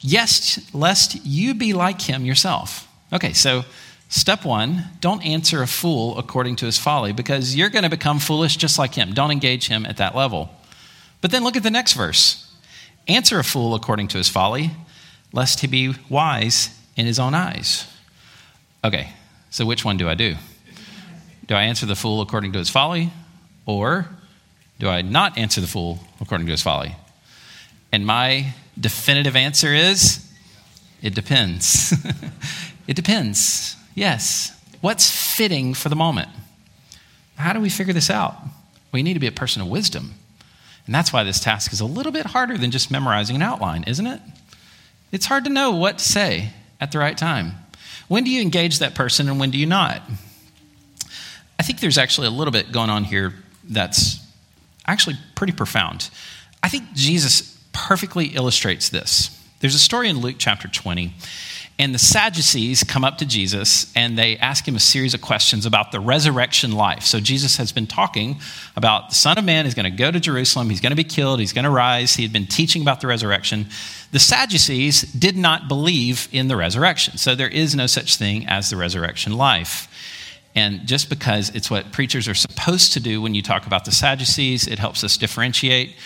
yes, 0.00 0.58
lest 0.72 1.26
you 1.26 1.52
be 1.52 1.74
like 1.74 2.00
him 2.00 2.24
yourself. 2.24 2.88
Okay, 3.12 3.34
so 3.34 3.66
step 4.08 4.46
one 4.46 4.84
don't 5.00 5.22
answer 5.26 5.60
a 5.60 5.66
fool 5.66 6.16
according 6.16 6.56
to 6.56 6.64
his 6.64 6.78
folly 6.78 7.12
because 7.12 7.54
you're 7.54 7.68
going 7.68 7.84
to 7.84 7.90
become 7.90 8.18
foolish 8.18 8.56
just 8.56 8.78
like 8.78 8.94
him. 8.94 9.12
Don't 9.12 9.30
engage 9.30 9.68
him 9.68 9.84
at 9.84 9.98
that 9.98 10.16
level. 10.16 10.48
But 11.20 11.32
then 11.32 11.44
look 11.44 11.56
at 11.56 11.62
the 11.62 11.70
next 11.70 11.92
verse 11.92 12.50
Answer 13.08 13.38
a 13.38 13.44
fool 13.44 13.74
according 13.74 14.08
to 14.08 14.16
his 14.16 14.30
folly, 14.30 14.70
lest 15.34 15.60
he 15.60 15.66
be 15.66 15.94
wise 16.08 16.70
in 16.96 17.04
his 17.04 17.18
own 17.18 17.34
eyes. 17.34 17.86
Okay, 18.82 19.10
so 19.50 19.66
which 19.66 19.84
one 19.84 19.98
do 19.98 20.08
I 20.08 20.14
do? 20.14 20.36
Do 21.46 21.54
I 21.54 21.62
answer 21.62 21.86
the 21.86 21.96
fool 21.96 22.20
according 22.20 22.52
to 22.52 22.58
his 22.58 22.70
folly? 22.70 23.10
Or 23.66 24.08
do 24.78 24.88
I 24.88 25.02
not 25.02 25.38
answer 25.38 25.60
the 25.60 25.66
fool 25.66 26.00
according 26.20 26.46
to 26.46 26.52
his 26.52 26.62
folly? 26.62 26.94
And 27.92 28.06
my 28.06 28.54
definitive 28.78 29.36
answer 29.36 29.74
is 29.74 30.28
it 31.02 31.14
depends. 31.14 31.94
it 32.86 32.96
depends. 32.96 33.76
Yes. 33.94 34.58
What's 34.80 35.10
fitting 35.10 35.74
for 35.74 35.88
the 35.88 35.96
moment? 35.96 36.28
How 37.36 37.52
do 37.52 37.60
we 37.60 37.68
figure 37.68 37.92
this 37.92 38.10
out? 38.10 38.36
We 38.92 39.02
need 39.02 39.14
to 39.14 39.20
be 39.20 39.26
a 39.26 39.32
person 39.32 39.62
of 39.62 39.68
wisdom. 39.68 40.14
And 40.86 40.94
that's 40.94 41.12
why 41.12 41.22
this 41.22 41.40
task 41.40 41.72
is 41.72 41.80
a 41.80 41.86
little 41.86 42.12
bit 42.12 42.26
harder 42.26 42.58
than 42.58 42.70
just 42.70 42.90
memorizing 42.90 43.36
an 43.36 43.42
outline, 43.42 43.84
isn't 43.84 44.06
it? 44.06 44.20
It's 45.12 45.26
hard 45.26 45.44
to 45.44 45.50
know 45.50 45.72
what 45.72 45.98
to 45.98 46.04
say 46.04 46.50
at 46.80 46.92
the 46.92 46.98
right 46.98 47.16
time. 47.16 47.52
When 48.08 48.24
do 48.24 48.30
you 48.30 48.42
engage 48.42 48.78
that 48.78 48.94
person 48.94 49.28
and 49.28 49.38
when 49.38 49.50
do 49.50 49.58
you 49.58 49.66
not? 49.66 50.02
I 51.62 51.64
think 51.64 51.78
there's 51.78 51.96
actually 51.96 52.26
a 52.26 52.30
little 52.30 52.50
bit 52.50 52.72
going 52.72 52.90
on 52.90 53.04
here 53.04 53.34
that's 53.62 54.18
actually 54.84 55.14
pretty 55.36 55.52
profound. 55.52 56.10
I 56.60 56.68
think 56.68 56.92
Jesus 56.92 57.56
perfectly 57.72 58.34
illustrates 58.34 58.88
this. 58.88 59.40
There's 59.60 59.76
a 59.76 59.78
story 59.78 60.08
in 60.08 60.18
Luke 60.18 60.34
chapter 60.38 60.66
20, 60.66 61.14
and 61.78 61.94
the 61.94 62.00
Sadducees 62.00 62.82
come 62.82 63.04
up 63.04 63.18
to 63.18 63.26
Jesus 63.26 63.92
and 63.94 64.18
they 64.18 64.36
ask 64.38 64.66
him 64.66 64.74
a 64.74 64.80
series 64.80 65.14
of 65.14 65.20
questions 65.20 65.64
about 65.64 65.92
the 65.92 66.00
resurrection 66.00 66.72
life. 66.72 67.04
So 67.04 67.20
Jesus 67.20 67.58
has 67.58 67.70
been 67.70 67.86
talking 67.86 68.40
about 68.74 69.10
the 69.10 69.14
Son 69.14 69.38
of 69.38 69.44
Man 69.44 69.64
is 69.64 69.74
going 69.74 69.88
to 69.88 69.96
go 69.96 70.10
to 70.10 70.18
Jerusalem, 70.18 70.68
he's 70.68 70.80
going 70.80 70.90
to 70.90 70.96
be 70.96 71.04
killed, 71.04 71.38
he's 71.38 71.52
going 71.52 71.64
to 71.64 71.70
rise. 71.70 72.16
He 72.16 72.24
had 72.24 72.32
been 72.32 72.48
teaching 72.48 72.82
about 72.82 73.00
the 73.00 73.06
resurrection. 73.06 73.68
The 74.10 74.18
Sadducees 74.18 75.02
did 75.02 75.36
not 75.36 75.68
believe 75.68 76.28
in 76.32 76.48
the 76.48 76.56
resurrection. 76.56 77.18
So 77.18 77.36
there 77.36 77.46
is 77.46 77.76
no 77.76 77.86
such 77.86 78.16
thing 78.16 78.48
as 78.48 78.68
the 78.68 78.76
resurrection 78.76 79.36
life. 79.36 79.86
And 80.54 80.86
just 80.86 81.08
because 81.08 81.50
it's 81.50 81.70
what 81.70 81.92
preachers 81.92 82.28
are 82.28 82.34
supposed 82.34 82.92
to 82.92 83.00
do 83.00 83.22
when 83.22 83.34
you 83.34 83.42
talk 83.42 83.66
about 83.66 83.84
the 83.84 83.92
Sadducees, 83.92 84.66
it 84.66 84.78
helps 84.78 85.02
us 85.02 85.16
differentiate. 85.16 85.96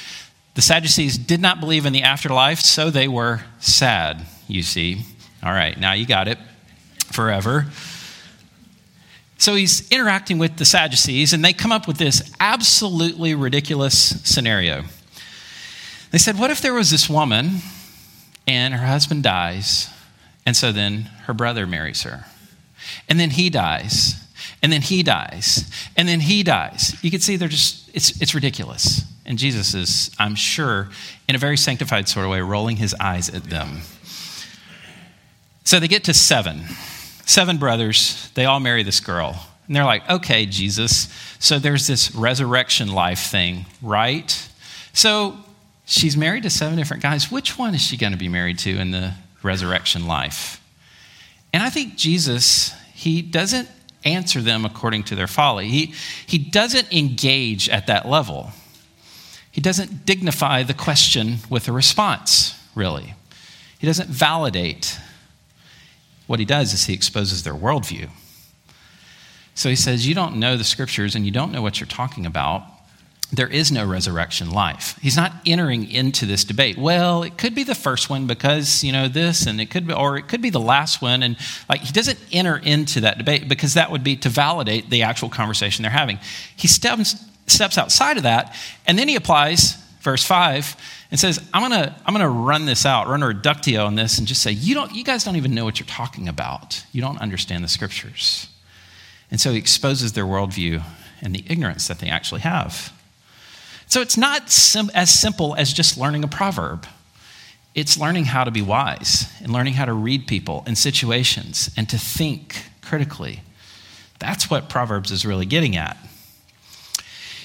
The 0.55 0.63
Sadducees 0.63 1.19
did 1.19 1.41
not 1.41 1.61
believe 1.61 1.85
in 1.85 1.93
the 1.93 2.03
afterlife, 2.03 2.61
so 2.61 2.91
they 2.91 3.09
were 3.09 3.43
sad, 3.61 4.25
you 4.47 4.63
see. 4.63 5.05
All 5.43 5.53
right, 5.53 5.79
now 5.79 5.93
you 5.93 6.07
got 6.07 6.29
it 6.29 6.39
forever. 7.13 7.67
So 9.39 9.55
he's 9.55 9.89
interacting 9.91 10.39
with 10.39 10.57
the 10.57 10.65
Sadducees, 10.65 11.33
and 11.33 11.45
they 11.45 11.53
come 11.53 11.73
up 11.73 11.87
with 11.87 11.99
this 11.99 12.33
absolutely 12.41 13.35
ridiculous 13.35 13.97
scenario. 14.25 14.85
They 16.11 16.19
said, 16.19 16.39
What 16.39 16.51
if 16.51 16.63
there 16.63 16.73
was 16.73 16.91
this 16.91 17.11
woman 17.11 17.59
and 18.47 18.73
her 18.75 18.87
husband 18.87 19.25
dies, 19.25 19.91
and 20.47 20.57
so 20.57 20.73
then 20.73 21.03
her 21.25 21.35
brother 21.35 21.67
marries 21.67 22.03
her? 22.03 22.25
And 23.09 23.21
then 23.21 23.31
he 23.31 23.51
dies, 23.51 24.26
and 24.67 24.73
then 24.73 24.83
he 24.83 25.05
dies, 25.05 25.71
and 25.97 26.09
then 26.09 26.19
he 26.19 26.43
dies. 26.43 26.97
You 27.01 27.13
can 27.13 27.21
see 27.21 27.37
they're 27.37 27.47
just, 27.47 27.89
it's, 27.95 28.21
it's 28.21 28.35
ridiculous. 28.35 29.05
And 29.25 29.39
Jesus 29.39 29.75
is, 29.75 30.11
I'm 30.19 30.35
sure, 30.35 30.89
in 31.29 31.37
a 31.37 31.39
very 31.39 31.57
sanctified 31.57 32.09
sort 32.09 32.27
of 32.27 32.33
way, 32.33 32.41
rolling 32.41 32.79
his 32.79 32.93
eyes 32.99 33.33
at 33.33 33.45
them. 33.45 33.83
So 35.63 35.79
they 35.79 35.87
get 35.87 36.03
to 36.03 36.13
seven. 36.13 36.65
Seven 37.27 37.59
brothers, 37.59 38.29
they 38.35 38.45
all 38.45 38.59
marry 38.59 38.83
this 38.83 38.99
girl. 38.99 39.41
And 39.69 39.77
they're 39.77 39.85
like, 39.85 40.11
okay, 40.11 40.47
Jesus, 40.47 41.15
so 41.39 41.61
there's 41.61 41.87
this 41.87 42.13
resurrection 42.13 42.89
life 42.89 43.21
thing, 43.21 43.67
right? 43.81 44.49
So 44.93 45.37
she's 45.85 46.17
married 46.17 46.43
to 46.43 46.51
seven 46.51 46.77
different 46.77 47.05
guys. 47.05 47.31
Which 47.31 47.57
one 47.57 47.73
is 47.73 47.83
she 47.83 47.97
going 47.97 48.15
to 48.15 48.19
be 48.19 48.29
married 48.29 48.59
to 48.61 48.77
in 48.77 48.91
the 48.91 49.15
resurrection 49.45 50.09
life? 50.09 50.61
And 51.53 51.63
I 51.63 51.71
think 51.71 51.95
Jesus, 51.95 52.75
he 52.95 53.23
doesn't 53.23 53.69
answer 54.07 54.41
them 54.41 54.65
according 54.65 55.03
to 55.05 55.15
their 55.15 55.27
folly. 55.27 55.69
He, 55.69 55.95
he 56.27 56.39
doesn't 56.39 56.93
engage 56.93 57.69
at 57.69 57.87
that 57.89 58.09
level. 58.09 58.53
He 59.51 59.61
doesn't 59.61 60.07
dignify 60.07 60.63
the 60.63 60.75
question 60.75 61.39
with 61.51 61.69
a 61.69 61.73
response, 61.73 62.59
really. 62.75 63.15
He 63.79 63.87
doesn't 63.87 64.09
validate 64.09 64.99
what 66.27 66.39
he 66.39 66.45
does 66.45 66.73
is 66.73 66.87
he 66.87 66.95
exposes 66.95 67.43
their 67.43 67.55
worldview. 67.55 68.09
So 69.55 69.69
he 69.69 69.77
says, 69.77 70.07
You 70.07 70.15
don't 70.15 70.37
know 70.37 70.57
the 70.57 70.65
scriptures 70.65 71.15
and 71.15 71.25
you 71.25 71.31
don't 71.31 71.53
know 71.53 71.63
what 71.63 71.81
you're 71.81 71.87
talking 71.87 72.27
about. 72.27 72.63
There 73.33 73.49
is 73.49 73.73
no 73.73 73.85
resurrection 73.85 74.51
life. 74.51 74.99
He's 75.03 75.17
not 75.17 75.33
entering 75.45 75.91
into 75.91 76.27
this 76.27 76.45
debate. 76.45 76.79
Well, 76.79 77.25
it 77.25 77.37
could 77.37 77.57
be 77.57 77.65
the 77.65 77.75
first 77.75 78.09
one 78.09 78.29
because, 78.29 78.85
you 78.85 78.93
know, 78.93 79.09
this, 79.09 79.47
and 79.47 79.61
it 79.61 79.67
could 79.67 79.87
be, 79.89 79.93
or 79.93 80.17
it 80.17 80.29
could 80.29 80.41
be 80.41 80.51
the 80.51 80.61
last 80.61 81.03
one. 81.03 81.25
And 81.25 81.37
like, 81.69 81.81
he 81.81 81.93
doesn't 81.93 82.19
enter 82.31 82.57
into 82.57 83.01
that 83.01 83.19
debate 83.19 83.49
because 83.49 83.75
that 83.75 83.91
would 83.91 84.05
be 84.05 84.17
to 84.19 84.29
validate 84.29 84.91
the 84.91 85.03
actual 85.03 85.29
conversation 85.29 85.83
they're 85.83 85.91
having. 85.91 86.21
He 86.55 86.69
steps, 86.69 87.17
steps 87.49 87.77
outside 87.77 88.17
of 88.17 88.23
that, 88.23 88.55
and 88.87 88.97
then 88.97 89.09
he 89.09 89.17
applies 89.17 89.75
verse 90.01 90.23
5 90.23 90.77
and 91.11 91.19
says, 91.19 91.45
I'm 91.53 91.69
going 91.69 91.83
to 91.83 91.95
I'm 92.07 92.15
going 92.15 92.25
to 92.25 92.31
run 92.31 92.65
this 92.65 92.87
out, 92.87 93.09
run 93.09 93.25
a 93.25 93.27
reductio 93.27 93.87
on 93.87 93.97
this, 93.97 94.19
and 94.19 94.27
just 94.27 94.41
say, 94.41 94.53
you, 94.53 94.75
don't, 94.75 94.95
you 94.95 95.03
guys 95.03 95.25
don't 95.25 95.37
even 95.37 95.53
know 95.53 95.65
what 95.65 95.81
you're 95.81 95.87
talking 95.89 96.29
about. 96.29 96.85
You 96.93 97.03
don't 97.03 97.21
understand 97.21 97.65
the 97.65 97.69
scriptures. 97.69 98.49
And 99.33 99.41
so 99.41 99.51
he 99.51 99.59
exposes 99.59 100.13
their 100.13 100.25
worldview 100.25 100.85
and 101.21 101.35
the 101.35 101.45
ignorance 101.49 101.89
that 101.89 101.99
they 101.99 102.09
actually 102.09 102.43
have. 102.43 102.96
So 103.87 104.01
it's 104.01 104.17
not 104.17 104.51
sim- 104.51 104.91
as 104.95 105.11
simple 105.11 105.55
as 105.55 105.73
just 105.73 105.97
learning 105.97 106.25
a 106.25 106.29
proverb. 106.29 106.87
It's 107.75 107.99
learning 107.99 108.25
how 108.25 108.45
to 108.45 108.51
be 108.51 108.63
wise 108.63 109.31
and 109.43 109.53
learning 109.53 109.75
how 109.75 109.85
to 109.85 109.93
read 109.93 110.27
people 110.27 110.65
and 110.67 110.77
situations 110.77 111.71
and 111.77 111.89
to 111.91 111.99
think 111.99 112.65
critically. 112.83 113.41
That's 114.19 114.51
what 114.51 114.69
Proverbs 114.69 115.11
is 115.11 115.27
really 115.27 115.47
getting 115.47 115.77
at. 115.77 115.97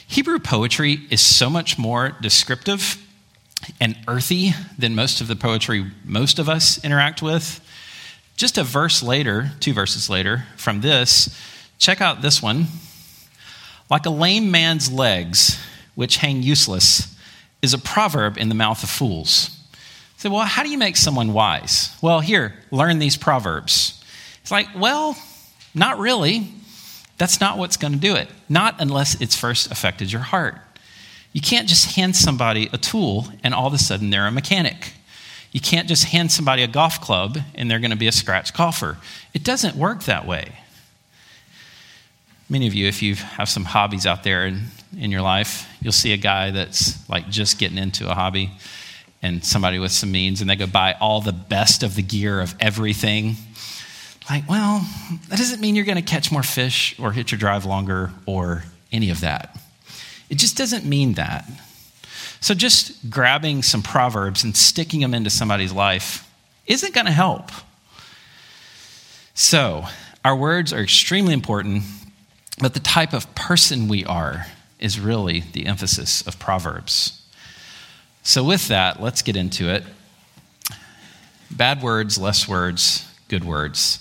Hebrew 0.08 0.40
poetry 0.40 1.02
is 1.10 1.22
so 1.22 1.50
much 1.50 1.78
more 1.78 2.18
descriptive 2.22 2.98
and 3.80 3.98
earthy 4.08 4.54
than 4.78 4.96
most 4.96 5.22
of 5.22 5.28
the 5.28 5.36
poetry 5.36 5.92
most 6.04 6.40
of 6.40 6.50
us 6.50 6.84
interact 6.84 7.22
with. 7.22 7.60
Just 8.36 8.58
a 8.58 8.64
verse 8.64 9.04
later, 9.04 9.52
two 9.60 9.74
verses 9.74 10.10
later 10.10 10.46
from 10.58 10.82
this, 10.82 11.38
check 11.78 12.02
out 12.02 12.22
this 12.22 12.42
one. 12.42 12.68
Like 13.90 14.06
a 14.06 14.10
lame 14.10 14.50
man's 14.50 14.92
legs, 14.92 15.60
which 15.96 16.18
hang 16.18 16.42
useless, 16.42 17.16
is 17.62 17.74
a 17.74 17.78
proverb 17.78 18.38
in 18.38 18.50
the 18.50 18.56
mouth 18.56 18.84
of 18.84 18.90
fools. 18.90 19.58
So, 20.18 20.30
well, 20.30 20.46
how 20.46 20.64
do 20.64 20.70
you 20.70 20.78
make 20.78 20.98
someone 20.98 21.34
wise? 21.34 21.96
Well, 22.02 22.20
here, 22.20 22.54
learn 22.70 23.00
these 23.00 23.18
proverbs. 23.18 24.04
It's 24.42 24.52
like, 24.52 24.68
well, 24.76 25.18
not 25.74 26.00
really. 26.00 26.54
That's 27.18 27.40
not 27.40 27.58
what's 27.58 27.78
going 27.78 27.94
to 27.94 28.00
do 28.00 28.16
it. 28.16 28.30
Not 28.50 28.76
unless 28.80 29.20
it's 29.22 29.36
first 29.36 29.72
affected 29.72 30.12
your 30.12 30.22
heart. 30.22 30.56
You 31.34 31.42
can't 31.42 31.68
just 31.68 31.96
hand 31.96 32.16
somebody 32.16 32.70
a 32.74 32.78
tool 32.78 33.28
and 33.44 33.54
all 33.54 33.68
of 33.68 33.74
a 33.74 33.78
sudden 33.78 34.10
they're 34.10 34.28
a 34.28 34.32
mechanic. 34.32 34.94
You 35.52 35.60
can't 35.60 35.88
just 35.88 36.06
hand 36.06 36.32
somebody 36.32 36.64
a 36.64 36.68
golf 36.68 37.02
club 37.02 37.38
and 37.56 37.70
they're 37.70 37.80
going 37.80 37.92
to 37.92 37.98
be 37.98 38.08
a 38.08 38.12
scratch 38.12 38.54
golfer. 38.54 38.98
It 39.34 39.44
doesn't 39.44 39.76
work 39.76 40.04
that 40.04 40.26
way. 40.26 40.54
Many 42.52 42.68
of 42.68 42.74
you, 42.74 42.86
if 42.86 43.02
you 43.02 43.16
have 43.16 43.48
some 43.48 43.64
hobbies 43.64 44.06
out 44.06 44.26
there 44.26 44.46
in, 44.46 44.64
in 45.00 45.10
your 45.10 45.22
life, 45.22 45.70
you'll 45.82 45.94
see 45.94 46.12
a 46.12 46.18
guy 46.18 46.52
that's 46.52 47.10
like 47.10 47.30
just 47.30 47.58
getting 47.58 47.78
into 47.78 48.12
a 48.12 48.14
hobby 48.14 48.52
and 49.22 49.42
somebody 49.42 49.80
with 49.80 49.94
some 49.94 50.12
means 50.12 50.42
and 50.42 50.50
they 50.50 50.58
go 50.58 50.68
buy 50.68 50.98
all 51.00 51.22
the 51.22 51.32
best 51.32 51.82
of 51.82 51.96
the 51.96 52.02
gear 52.02 52.42
of 52.42 52.54
everything. 52.60 53.38
Like, 54.30 54.50
well, 54.50 54.86
that 55.30 55.38
doesn't 55.38 55.62
mean 55.62 55.76
you're 55.76 55.86
going 55.86 55.96
to 55.96 56.02
catch 56.02 56.30
more 56.30 56.44
fish 56.44 56.94
or 57.00 57.14
hit 57.14 57.32
your 57.32 57.40
drive 57.40 57.64
longer 57.66 58.12
or 58.26 58.66
any 58.92 59.12
of 59.12 59.22
that. 59.22 59.58
It 60.30 60.38
just 60.38 60.58
doesn't 60.58 60.84
mean 60.84 61.14
that. 61.14 61.50
So, 62.42 62.54
just 62.54 63.10
grabbing 63.10 63.64
some 63.64 63.82
proverbs 63.82 64.44
and 64.44 64.58
sticking 64.58 65.00
them 65.00 65.14
into 65.14 65.30
somebody's 65.30 65.72
life 65.72 66.30
isn't 66.68 66.94
going 66.94 67.06
to 67.06 67.14
help. 67.14 67.50
So, 69.36 69.86
our 70.26 70.36
words 70.36 70.74
are 70.74 70.82
extremely 70.82 71.34
important, 71.34 71.84
but 72.62 72.74
the 72.74 72.80
type 72.80 73.14
of 73.14 73.34
person 73.36 73.88
we 73.88 74.06
are 74.06 74.46
is 74.80 75.00
really 75.00 75.42
the 75.54 75.66
emphasis 75.66 76.26
of 76.28 76.40
Proverbs. 76.40 77.22
So, 78.24 78.44
with 78.44 78.68
that, 78.68 79.02
let's 79.02 79.22
get 79.22 79.36
into 79.36 79.70
it. 79.70 79.84
Bad 81.50 81.82
words, 81.82 82.18
less 82.18 82.48
words, 82.48 83.08
good 83.28 83.44
words. 83.44 84.00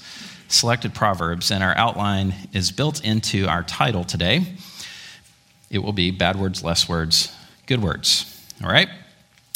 Selected 0.49 0.95
Proverbs, 0.95 1.51
and 1.51 1.63
our 1.63 1.77
outline 1.77 2.35
is 2.53 2.73
built 2.73 3.05
into 3.05 3.47
our 3.47 3.63
title 3.63 4.05
today 4.05 4.45
it 5.71 5.79
will 5.79 5.93
be 5.93 6.11
bad 6.11 6.37
words, 6.37 6.63
less 6.63 6.89
words, 6.89 7.33
good 7.67 7.81
words. 7.81 8.27
All 8.63 8.71
right? 8.71 8.89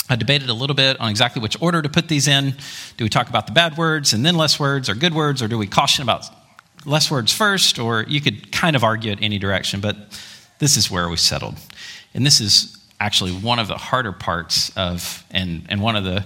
I 0.08 0.16
debated 0.16 0.48
a 0.48 0.54
little 0.54 0.76
bit 0.76 1.00
on 1.00 1.10
exactly 1.10 1.42
which 1.42 1.60
order 1.60 1.82
to 1.82 1.88
put 1.88 2.08
these 2.08 2.28
in. 2.28 2.54
Do 2.96 3.04
we 3.04 3.08
talk 3.08 3.28
about 3.28 3.46
the 3.46 3.52
bad 3.52 3.76
words 3.76 4.12
and 4.12 4.24
then 4.24 4.36
less 4.36 4.60
words, 4.60 4.88
or 4.88 4.94
good 4.94 5.14
words, 5.14 5.42
or 5.42 5.48
do 5.48 5.58
we 5.58 5.66
caution 5.66 6.02
about 6.02 6.24
less 6.84 7.10
words 7.10 7.32
first? 7.32 7.78
Or 7.78 8.04
you 8.08 8.20
could 8.20 8.52
kind 8.52 8.76
of 8.76 8.84
argue 8.84 9.12
it 9.12 9.18
any 9.20 9.38
direction, 9.38 9.80
but 9.80 9.96
this 10.58 10.76
is 10.76 10.90
where 10.90 11.08
we 11.08 11.16
settled. 11.16 11.56
And 12.14 12.24
this 12.24 12.40
is 12.40 12.78
actually 13.00 13.32
one 13.32 13.58
of 13.58 13.68
the 13.68 13.76
harder 13.76 14.12
parts 14.12 14.70
of, 14.76 15.24
and, 15.30 15.66
and 15.68 15.82
one 15.82 15.96
of 15.96 16.04
the 16.04 16.24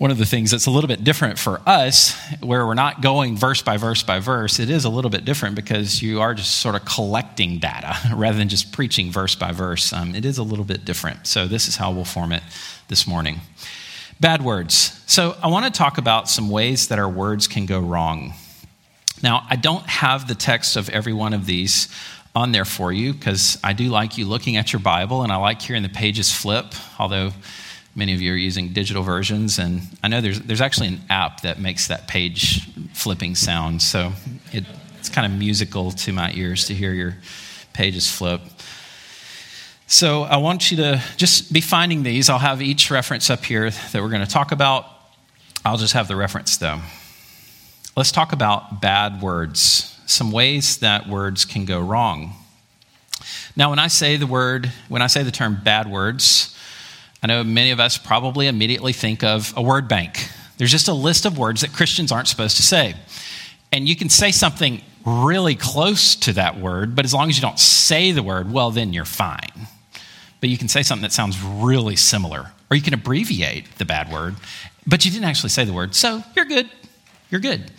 one 0.00 0.10
of 0.10 0.16
the 0.16 0.24
things 0.24 0.50
that's 0.50 0.64
a 0.64 0.70
little 0.70 0.88
bit 0.88 1.04
different 1.04 1.38
for 1.38 1.60
us, 1.66 2.16
where 2.40 2.66
we're 2.66 2.72
not 2.72 3.02
going 3.02 3.36
verse 3.36 3.60
by 3.60 3.76
verse 3.76 4.02
by 4.02 4.18
verse, 4.18 4.58
it 4.58 4.70
is 4.70 4.86
a 4.86 4.88
little 4.88 5.10
bit 5.10 5.26
different 5.26 5.54
because 5.54 6.00
you 6.00 6.22
are 6.22 6.32
just 6.32 6.58
sort 6.60 6.74
of 6.74 6.86
collecting 6.86 7.58
data 7.58 7.94
rather 8.16 8.38
than 8.38 8.48
just 8.48 8.72
preaching 8.72 9.12
verse 9.12 9.34
by 9.34 9.52
verse. 9.52 9.92
Um, 9.92 10.14
it 10.14 10.24
is 10.24 10.38
a 10.38 10.42
little 10.42 10.64
bit 10.64 10.86
different. 10.86 11.26
So, 11.26 11.46
this 11.46 11.68
is 11.68 11.76
how 11.76 11.92
we'll 11.92 12.06
form 12.06 12.32
it 12.32 12.42
this 12.88 13.06
morning. 13.06 13.40
Bad 14.18 14.40
words. 14.40 15.02
So, 15.04 15.36
I 15.42 15.48
want 15.48 15.66
to 15.66 15.70
talk 15.70 15.98
about 15.98 16.30
some 16.30 16.48
ways 16.48 16.88
that 16.88 16.98
our 16.98 17.06
words 17.06 17.46
can 17.46 17.66
go 17.66 17.78
wrong. 17.78 18.32
Now, 19.22 19.46
I 19.48 19.56
don't 19.56 19.86
have 19.86 20.28
the 20.28 20.34
text 20.34 20.76
of 20.76 20.88
every 20.88 21.12
one 21.12 21.34
of 21.34 21.46
these 21.46 21.88
on 22.34 22.52
there 22.52 22.64
for 22.64 22.92
you 22.92 23.12
because 23.12 23.58
I 23.62 23.72
do 23.72 23.88
like 23.88 24.16
you 24.16 24.24
looking 24.24 24.56
at 24.56 24.72
your 24.72 24.80
Bible 24.80 25.22
and 25.22 25.32
I 25.32 25.36
like 25.36 25.60
hearing 25.60 25.82
the 25.82 25.88
pages 25.88 26.32
flip, 26.32 26.66
although 26.98 27.32
Many 27.94 28.14
of 28.14 28.20
you 28.20 28.32
are 28.32 28.36
using 28.36 28.72
digital 28.72 29.02
versions, 29.02 29.58
and 29.58 29.82
I 30.00 30.08
know 30.08 30.20
there's, 30.20 30.40
there's 30.40 30.60
actually 30.60 30.88
an 30.88 31.00
app 31.10 31.40
that 31.40 31.58
makes 31.58 31.88
that 31.88 32.06
page 32.06 32.68
flipping 32.92 33.34
sound. 33.34 33.82
So 33.82 34.12
it, 34.52 34.64
It's 34.98 35.08
kind 35.08 35.30
of 35.30 35.36
musical 35.36 35.90
to 35.90 36.12
my 36.12 36.32
ears 36.32 36.66
to 36.66 36.74
hear 36.74 36.92
your 36.92 37.16
pages 37.72 38.08
flip. 38.08 38.42
So 39.88 40.22
I 40.22 40.36
want 40.36 40.70
you 40.70 40.76
to 40.76 41.02
just 41.16 41.52
be 41.52 41.60
finding 41.60 42.04
these. 42.04 42.30
I'll 42.30 42.38
have 42.38 42.62
each 42.62 42.92
reference 42.92 43.28
up 43.28 43.44
here 43.44 43.70
that 43.70 44.00
we're 44.00 44.08
going 44.08 44.24
to 44.24 44.30
talk 44.30 44.52
about. 44.52 44.86
I'll 45.64 45.76
just 45.76 45.94
have 45.94 46.06
the 46.06 46.14
reference 46.14 46.58
though. 46.58 46.80
Let's 48.00 48.12
talk 48.12 48.32
about 48.32 48.80
bad 48.80 49.20
words, 49.20 49.94
some 50.06 50.32
ways 50.32 50.78
that 50.78 51.06
words 51.06 51.44
can 51.44 51.66
go 51.66 51.78
wrong. 51.80 52.32
Now, 53.54 53.68
when 53.68 53.78
I 53.78 53.88
say 53.88 54.16
the 54.16 54.26
word, 54.26 54.72
when 54.88 55.02
I 55.02 55.06
say 55.06 55.22
the 55.22 55.30
term 55.30 55.60
bad 55.62 55.86
words, 55.86 56.56
I 57.22 57.26
know 57.26 57.44
many 57.44 57.72
of 57.72 57.78
us 57.78 57.98
probably 57.98 58.46
immediately 58.46 58.94
think 58.94 59.22
of 59.22 59.52
a 59.54 59.60
word 59.60 59.86
bank. 59.86 60.30
There's 60.56 60.70
just 60.70 60.88
a 60.88 60.94
list 60.94 61.26
of 61.26 61.36
words 61.36 61.60
that 61.60 61.74
Christians 61.74 62.10
aren't 62.10 62.26
supposed 62.26 62.56
to 62.56 62.62
say. 62.62 62.94
And 63.70 63.86
you 63.86 63.94
can 63.94 64.08
say 64.08 64.30
something 64.30 64.80
really 65.04 65.54
close 65.54 66.16
to 66.16 66.32
that 66.32 66.58
word, 66.58 66.96
but 66.96 67.04
as 67.04 67.12
long 67.12 67.28
as 67.28 67.36
you 67.36 67.42
don't 67.42 67.58
say 67.58 68.12
the 68.12 68.22
word, 68.22 68.50
well, 68.50 68.70
then 68.70 68.94
you're 68.94 69.04
fine. 69.04 69.68
But 70.40 70.48
you 70.48 70.56
can 70.56 70.68
say 70.68 70.82
something 70.82 71.02
that 71.02 71.12
sounds 71.12 71.38
really 71.42 71.96
similar, 71.96 72.52
or 72.70 72.78
you 72.78 72.82
can 72.82 72.94
abbreviate 72.94 73.76
the 73.76 73.84
bad 73.84 74.10
word, 74.10 74.36
but 74.86 75.04
you 75.04 75.10
didn't 75.10 75.26
actually 75.26 75.50
say 75.50 75.66
the 75.66 75.74
word, 75.74 75.94
so 75.94 76.24
you're 76.34 76.46
good. 76.46 76.70
You're 77.30 77.40
good. 77.40 77.70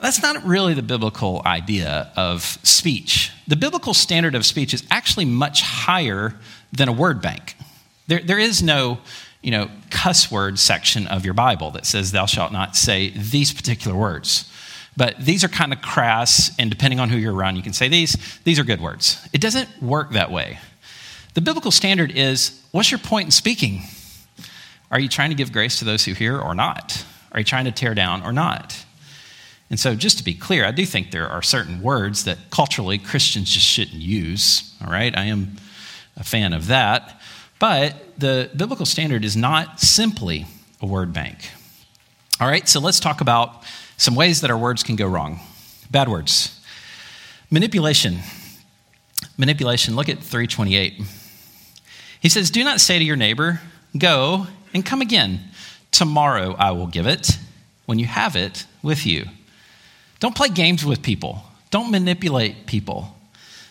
That's 0.00 0.22
not 0.22 0.44
really 0.44 0.74
the 0.74 0.82
biblical 0.82 1.42
idea 1.44 2.12
of 2.16 2.42
speech. 2.62 3.32
The 3.48 3.56
biblical 3.56 3.94
standard 3.94 4.34
of 4.34 4.46
speech 4.46 4.72
is 4.72 4.84
actually 4.90 5.24
much 5.24 5.62
higher 5.62 6.34
than 6.72 6.88
a 6.88 6.92
word 6.92 7.20
bank. 7.20 7.56
There, 8.06 8.20
there 8.20 8.38
is 8.38 8.62
no 8.62 8.98
you 9.42 9.50
know, 9.50 9.70
cuss 9.90 10.30
word 10.30 10.58
section 10.58 11.06
of 11.06 11.24
your 11.24 11.34
Bible 11.34 11.70
that 11.72 11.86
says, 11.86 12.12
Thou 12.12 12.26
shalt 12.26 12.52
not 12.52 12.76
say 12.76 13.10
these 13.10 13.52
particular 13.52 13.96
words. 13.96 14.50
But 14.96 15.16
these 15.18 15.44
are 15.44 15.48
kind 15.48 15.72
of 15.72 15.80
crass, 15.80 16.50
and 16.58 16.70
depending 16.70 16.98
on 16.98 17.08
who 17.08 17.16
you're 17.16 17.34
around, 17.34 17.54
you 17.54 17.62
can 17.62 17.72
say 17.72 17.88
these. 17.88 18.16
These 18.42 18.58
are 18.58 18.64
good 18.64 18.80
words. 18.80 19.28
It 19.32 19.40
doesn't 19.40 19.80
work 19.80 20.12
that 20.12 20.32
way. 20.32 20.58
The 21.34 21.40
biblical 21.40 21.70
standard 21.70 22.10
is 22.10 22.60
what's 22.72 22.90
your 22.90 22.98
point 22.98 23.28
in 23.28 23.30
speaking? 23.30 23.82
Are 24.90 24.98
you 24.98 25.08
trying 25.08 25.30
to 25.30 25.36
give 25.36 25.52
grace 25.52 25.78
to 25.78 25.84
those 25.84 26.04
who 26.04 26.14
hear 26.14 26.36
or 26.36 26.54
not? 26.54 27.04
Are 27.38 27.40
you 27.40 27.44
trying 27.44 27.66
to 27.66 27.70
tear 27.70 27.94
down 27.94 28.24
or 28.24 28.32
not? 28.32 28.84
And 29.70 29.78
so, 29.78 29.94
just 29.94 30.18
to 30.18 30.24
be 30.24 30.34
clear, 30.34 30.64
I 30.64 30.72
do 30.72 30.84
think 30.84 31.12
there 31.12 31.28
are 31.28 31.40
certain 31.40 31.80
words 31.80 32.24
that 32.24 32.36
culturally 32.50 32.98
Christians 32.98 33.48
just 33.48 33.64
shouldn't 33.64 34.02
use. 34.02 34.74
All 34.84 34.90
right, 34.90 35.16
I 35.16 35.26
am 35.26 35.54
a 36.16 36.24
fan 36.24 36.52
of 36.52 36.66
that. 36.66 37.20
But 37.60 37.94
the 38.18 38.50
biblical 38.56 38.86
standard 38.86 39.24
is 39.24 39.36
not 39.36 39.78
simply 39.78 40.46
a 40.80 40.86
word 40.86 41.12
bank. 41.12 41.48
All 42.40 42.48
right, 42.48 42.68
so 42.68 42.80
let's 42.80 42.98
talk 42.98 43.20
about 43.20 43.62
some 43.96 44.16
ways 44.16 44.40
that 44.40 44.50
our 44.50 44.58
words 44.58 44.82
can 44.82 44.96
go 44.96 45.06
wrong. 45.06 45.38
Bad 45.92 46.08
words. 46.08 46.60
Manipulation. 47.52 48.18
Manipulation. 49.36 49.94
Look 49.94 50.08
at 50.08 50.18
328. 50.18 51.02
He 52.18 52.28
says, 52.28 52.50
Do 52.50 52.64
not 52.64 52.80
say 52.80 52.98
to 52.98 53.04
your 53.04 53.14
neighbor, 53.14 53.60
Go 53.96 54.48
and 54.74 54.84
come 54.84 55.00
again. 55.00 55.52
Tomorrow 55.92 56.54
I 56.58 56.70
will 56.72 56.86
give 56.86 57.06
it 57.06 57.38
when 57.86 57.98
you 57.98 58.06
have 58.06 58.36
it 58.36 58.66
with 58.82 59.06
you. 59.06 59.26
Don't 60.20 60.34
play 60.34 60.48
games 60.48 60.84
with 60.84 61.02
people. 61.02 61.42
Don't 61.70 61.90
manipulate 61.90 62.66
people. 62.66 63.14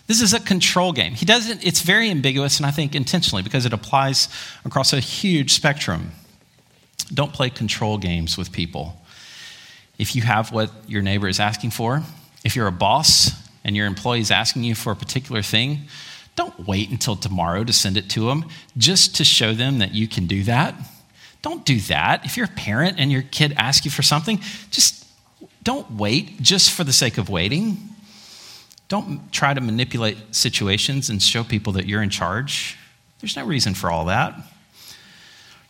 This 0.08 0.22
is 0.22 0.34
a 0.34 0.40
control 0.40 0.94
game. 0.94 1.14
He 1.14 1.26
doesn't, 1.26 1.66
it's 1.66 1.82
very 1.82 2.10
ambiguous, 2.10 2.58
and 2.58 2.66
I 2.66 2.72
think 2.72 2.96
intentionally 2.96 3.44
because 3.44 3.66
it 3.66 3.74
applies 3.74 4.30
across 4.64 4.94
a 4.94 5.02
huge 5.02 5.54
spectrum. 5.54 6.12
Don't 7.14 7.34
play 7.34 7.50
control 7.50 7.98
games 7.98 8.38
with 8.38 8.52
people. 8.52 9.02
If 9.98 10.16
you 10.16 10.22
have 10.22 10.52
what 10.52 10.72
your 10.88 11.02
neighbor 11.02 11.28
is 11.28 11.40
asking 11.40 11.72
for, 11.72 12.04
if 12.44 12.56
you're 12.56 12.68
a 12.68 12.72
boss 12.72 13.32
and 13.64 13.76
your 13.76 13.86
employee 13.86 14.22
is 14.22 14.32
asking 14.32 14.64
you 14.64 14.76
for 14.76 14.92
a 14.92 14.96
particular 14.96 15.42
thing, 15.42 15.82
don't 16.38 16.68
wait 16.68 16.90
until 16.90 17.16
tomorrow 17.16 17.64
to 17.64 17.74
send 17.74 17.98
it 17.98 18.10
to 18.12 18.28
them 18.28 18.46
just 18.78 19.16
to 19.18 19.26
show 19.26 19.54
them 19.54 19.80
that 19.80 19.94
you 19.94 20.08
can 20.08 20.28
do 20.28 20.44
that. 20.44 20.76
Don't 21.42 21.66
do 21.66 21.80
that. 21.82 22.26
If 22.26 22.38
you're 22.38 22.48
a 22.48 22.50
parent 22.50 23.00
and 23.00 23.12
your 23.12 23.22
kid 23.22 23.54
asks 23.58 23.86
you 23.86 23.92
for 23.92 24.02
something, 24.02 24.40
just 24.72 25.06
don't 25.64 25.92
wait 25.92 26.42
just 26.42 26.72
for 26.72 26.84
the 26.84 26.94
sake 26.94 27.18
of 27.18 27.30
waiting. 27.30 27.78
Don't 28.88 29.32
try 29.32 29.54
to 29.54 29.62
manipulate 29.62 30.18
situations 30.32 31.10
and 31.10 31.22
show 31.22 31.44
people 31.44 31.74
that 31.74 31.86
you're 31.86 32.02
in 32.02 32.10
charge. 32.10 32.78
There's 33.20 33.36
no 33.36 33.46
reason 33.46 33.74
for 33.74 33.92
all 33.92 34.06
that. 34.06 34.34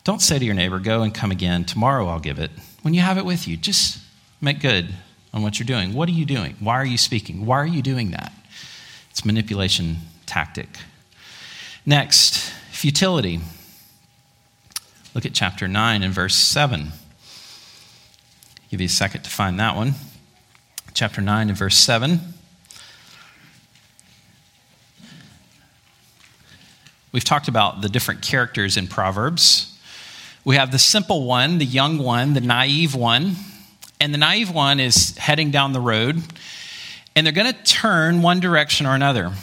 Don't 0.04 0.22
say 0.22 0.40
to 0.40 0.46
your 0.46 0.54
neighbor, 0.54 0.80
Go 0.80 1.02
and 1.02 1.14
come 1.14 1.32
again. 1.32 1.66
Tomorrow 1.66 2.08
I'll 2.08 2.20
give 2.20 2.40
it. 2.40 2.52
When 2.82 2.94
you 2.94 3.02
have 3.02 3.18
it 3.18 3.26
with 3.26 3.48
you, 3.48 3.58
just 3.58 4.00
make 4.40 4.62
good 4.62 4.94
on 5.34 5.42
what 5.42 5.60
you're 5.60 5.66
doing. 5.66 5.94
What 5.94 6.08
are 6.10 6.14
you 6.14 6.26
doing? 6.26 6.56
Why 6.60 6.76
are 6.76 6.86
you 6.86 6.98
speaking? 6.98 7.46
Why 7.46 7.58
are 7.58 7.68
you 7.68 7.82
doing 7.82 8.12
that? 8.12 8.32
It's 9.10 9.26
manipulation 9.26 9.98
tactic. 10.26 10.70
Next, 11.86 12.52
futility. 12.72 13.40
Look 15.18 15.26
at 15.26 15.34
chapter 15.34 15.68
9 15.68 16.04
and 16.04 16.14
verse 16.14 16.36
7. 16.36 16.92
Give 18.70 18.80
you 18.80 18.86
a 18.86 18.88
second 18.88 19.24
to 19.24 19.32
find 19.32 19.60
that 19.60 19.76
one. 19.76 19.96
Chapter 20.94 21.22
9 21.22 21.50
and 21.50 21.58
verse 21.58 21.76
7. 21.76 22.20
We've 27.12 27.24
talked 27.24 27.48
about 27.48 27.82
the 27.82 27.90
different 27.90 28.22
characters 28.22 28.78
in 28.78 28.86
Proverbs. 28.86 29.76
We 30.46 30.56
have 30.56 30.72
the 30.72 30.78
simple 30.78 31.26
one, 31.26 31.58
the 31.58 31.66
young 31.66 31.98
one, 31.98 32.36
the 32.36 32.42
naive 32.42 32.94
one. 32.94 33.38
And 34.00 34.14
the 34.14 34.20
naive 34.20 34.52
one 34.52 34.80
is 34.80 35.18
heading 35.18 35.50
down 35.50 35.74
the 35.74 35.82
road, 35.82 36.22
and 37.16 37.26
they're 37.26 37.34
going 37.34 37.52
to 37.52 37.64
turn 37.64 38.22
one 38.22 38.40
direction 38.40 38.86
or 38.86 38.94
another. 38.94 39.34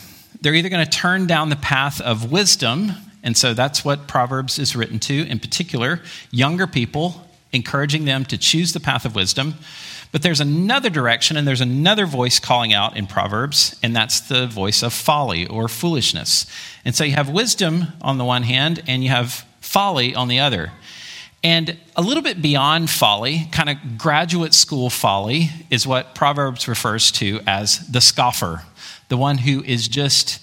They're 0.40 0.54
either 0.54 0.68
going 0.68 0.86
to 0.86 0.98
turn 0.98 1.26
down 1.26 1.48
the 1.48 1.56
path 1.56 2.00
of 2.00 2.30
wisdom, 2.30 2.92
and 3.24 3.36
so 3.36 3.54
that's 3.54 3.84
what 3.84 4.06
Proverbs 4.06 4.58
is 4.58 4.76
written 4.76 5.00
to, 5.00 5.26
in 5.26 5.40
particular, 5.40 6.02
younger 6.30 6.66
people, 6.66 7.26
encouraging 7.52 8.04
them 8.04 8.26
to 8.26 8.36
choose 8.36 8.74
the 8.74 8.80
path 8.80 9.06
of 9.06 9.14
wisdom. 9.14 9.54
But 10.12 10.22
there's 10.22 10.40
another 10.40 10.90
direction, 10.90 11.36
and 11.38 11.48
there's 11.48 11.62
another 11.62 12.04
voice 12.04 12.38
calling 12.38 12.74
out 12.74 12.96
in 12.96 13.06
Proverbs, 13.06 13.76
and 13.82 13.96
that's 13.96 14.20
the 14.20 14.46
voice 14.46 14.82
of 14.82 14.92
folly 14.92 15.46
or 15.46 15.68
foolishness. 15.68 16.46
And 16.84 16.94
so 16.94 17.02
you 17.02 17.14
have 17.14 17.30
wisdom 17.30 17.86
on 18.02 18.18
the 18.18 18.24
one 18.24 18.42
hand, 18.42 18.82
and 18.86 19.02
you 19.02 19.08
have 19.08 19.46
folly 19.60 20.14
on 20.14 20.28
the 20.28 20.38
other. 20.38 20.70
And 21.42 21.78
a 21.96 22.02
little 22.02 22.22
bit 22.22 22.42
beyond 22.42 22.90
folly, 22.90 23.48
kind 23.52 23.70
of 23.70 23.98
graduate 23.98 24.52
school 24.52 24.90
folly, 24.90 25.48
is 25.70 25.86
what 25.86 26.14
Proverbs 26.14 26.68
refers 26.68 27.10
to 27.12 27.40
as 27.46 27.88
the 27.88 28.00
scoffer, 28.00 28.64
the 29.08 29.16
one 29.16 29.38
who 29.38 29.62
is 29.64 29.88
just 29.88 30.40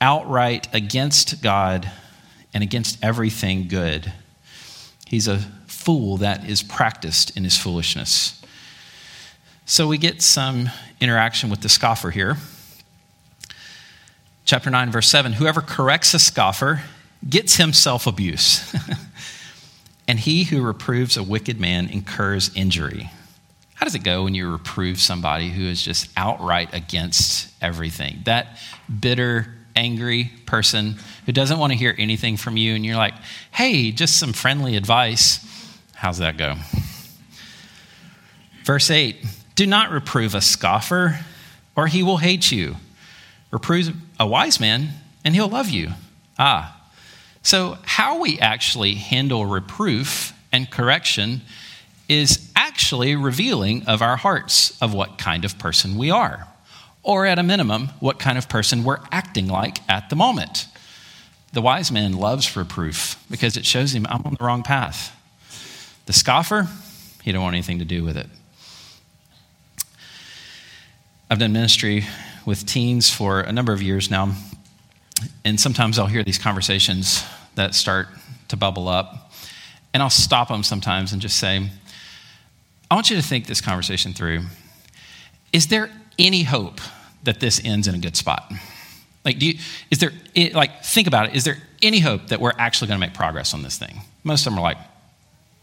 outright 0.00 0.68
against 0.74 1.40
God 1.40 1.90
and 2.54 2.62
against 2.62 3.04
everything 3.04 3.68
good. 3.68 4.12
He's 5.06 5.28
a 5.28 5.38
fool 5.66 6.16
that 6.18 6.48
is 6.48 6.62
practiced 6.62 7.36
in 7.36 7.44
his 7.44 7.58
foolishness. 7.58 8.40
So 9.66 9.88
we 9.88 9.98
get 9.98 10.22
some 10.22 10.70
interaction 11.00 11.50
with 11.50 11.60
the 11.60 11.68
scoffer 11.68 12.10
here. 12.10 12.36
Chapter 14.44 14.70
9, 14.70 14.90
verse 14.90 15.08
7 15.08 15.34
Whoever 15.34 15.60
corrects 15.60 16.14
a 16.14 16.18
scoffer 16.18 16.82
gets 17.28 17.56
himself 17.56 18.06
abuse, 18.06 18.74
and 20.08 20.20
he 20.20 20.44
who 20.44 20.62
reproves 20.62 21.16
a 21.16 21.22
wicked 21.22 21.58
man 21.58 21.88
incurs 21.88 22.50
injury. 22.54 23.10
How 23.74 23.84
does 23.84 23.94
it 23.94 24.04
go 24.04 24.24
when 24.24 24.34
you 24.34 24.50
reprove 24.50 25.00
somebody 25.00 25.50
who 25.50 25.64
is 25.64 25.82
just 25.82 26.10
outright 26.16 26.72
against 26.72 27.50
everything? 27.62 28.20
That 28.24 28.58
bitter, 29.00 29.52
angry 29.74 30.30
person 30.46 30.96
who 31.26 31.32
doesn't 31.32 31.58
want 31.58 31.72
to 31.72 31.78
hear 31.78 31.94
anything 31.98 32.36
from 32.36 32.56
you, 32.56 32.74
and 32.74 32.84
you're 32.84 32.96
like, 32.96 33.14
hey, 33.50 33.90
just 33.90 34.18
some 34.18 34.32
friendly 34.32 34.76
advice. 34.76 35.40
How's 35.94 36.18
that 36.18 36.36
go? 36.36 36.54
Verse 38.64 38.90
8 38.90 39.16
do 39.54 39.66
not 39.66 39.92
reprove 39.92 40.34
a 40.34 40.40
scoffer, 40.40 41.20
or 41.76 41.86
he 41.86 42.02
will 42.02 42.16
hate 42.16 42.50
you. 42.50 42.76
Reprove 43.52 43.94
a 44.18 44.26
wise 44.26 44.58
man, 44.58 44.88
and 45.24 45.34
he'll 45.34 45.48
love 45.48 45.68
you. 45.68 45.90
Ah, 46.38 46.80
so 47.42 47.78
how 47.84 48.20
we 48.20 48.38
actually 48.40 48.94
handle 48.94 49.46
reproof 49.46 50.32
and 50.50 50.70
correction 50.70 51.42
is 52.08 52.50
actually 52.56 53.14
revealing 53.14 53.84
of 53.86 54.02
our 54.02 54.16
hearts 54.16 54.76
of 54.82 54.92
what 54.92 55.18
kind 55.18 55.44
of 55.44 55.58
person 55.58 55.96
we 55.96 56.10
are, 56.10 56.48
or 57.02 57.26
at 57.26 57.38
a 57.38 57.42
minimum, 57.42 57.90
what 58.00 58.18
kind 58.18 58.38
of 58.38 58.48
person 58.48 58.82
we're 58.82 59.00
acting 59.12 59.46
like 59.46 59.78
at 59.88 60.10
the 60.10 60.16
moment. 60.16 60.66
The 61.54 61.62
wise 61.62 61.92
man 61.92 62.14
loves 62.14 62.56
reproof 62.56 63.24
because 63.30 63.56
it 63.56 63.64
shows 63.64 63.94
him 63.94 64.06
I'm 64.10 64.22
on 64.24 64.34
the 64.36 64.44
wrong 64.44 64.64
path. 64.64 65.16
The 66.06 66.12
scoffer, 66.12 66.66
he 67.22 67.30
don't 67.30 67.44
want 67.44 67.54
anything 67.54 67.78
to 67.78 67.84
do 67.84 68.02
with 68.02 68.16
it. 68.16 68.26
I've 71.30 71.38
done 71.38 71.52
ministry 71.52 72.06
with 72.44 72.66
teens 72.66 73.08
for 73.08 73.40
a 73.40 73.52
number 73.52 73.72
of 73.72 73.80
years 73.80 74.10
now, 74.10 74.34
and 75.44 75.60
sometimes 75.60 75.96
I'll 75.96 76.08
hear 76.08 76.24
these 76.24 76.38
conversations 76.38 77.24
that 77.54 77.76
start 77.76 78.08
to 78.48 78.56
bubble 78.56 78.88
up, 78.88 79.32
and 79.94 80.02
I'll 80.02 80.10
stop 80.10 80.48
them 80.48 80.64
sometimes 80.64 81.12
and 81.12 81.22
just 81.22 81.38
say, 81.38 81.70
I 82.90 82.94
want 82.96 83.10
you 83.10 83.16
to 83.16 83.22
think 83.22 83.46
this 83.46 83.60
conversation 83.60 84.12
through. 84.12 84.42
Is 85.52 85.68
there 85.68 85.88
any 86.18 86.42
hope 86.42 86.80
that 87.22 87.38
this 87.38 87.60
ends 87.64 87.86
in 87.86 87.94
a 87.94 87.98
good 87.98 88.16
spot? 88.16 88.52
Like, 89.24 89.38
do 89.38 89.46
you, 89.46 89.58
is 89.90 89.98
there, 89.98 90.12
like, 90.52 90.84
think 90.84 91.08
about 91.08 91.28
it. 91.30 91.34
Is 91.34 91.44
there 91.44 91.56
any 91.82 92.00
hope 92.00 92.28
that 92.28 92.40
we're 92.40 92.52
actually 92.58 92.88
going 92.88 93.00
to 93.00 93.06
make 93.06 93.14
progress 93.14 93.54
on 93.54 93.62
this 93.62 93.78
thing? 93.78 94.02
Most 94.22 94.46
of 94.46 94.52
them 94.52 94.58
are 94.58 94.62
like, 94.62 94.78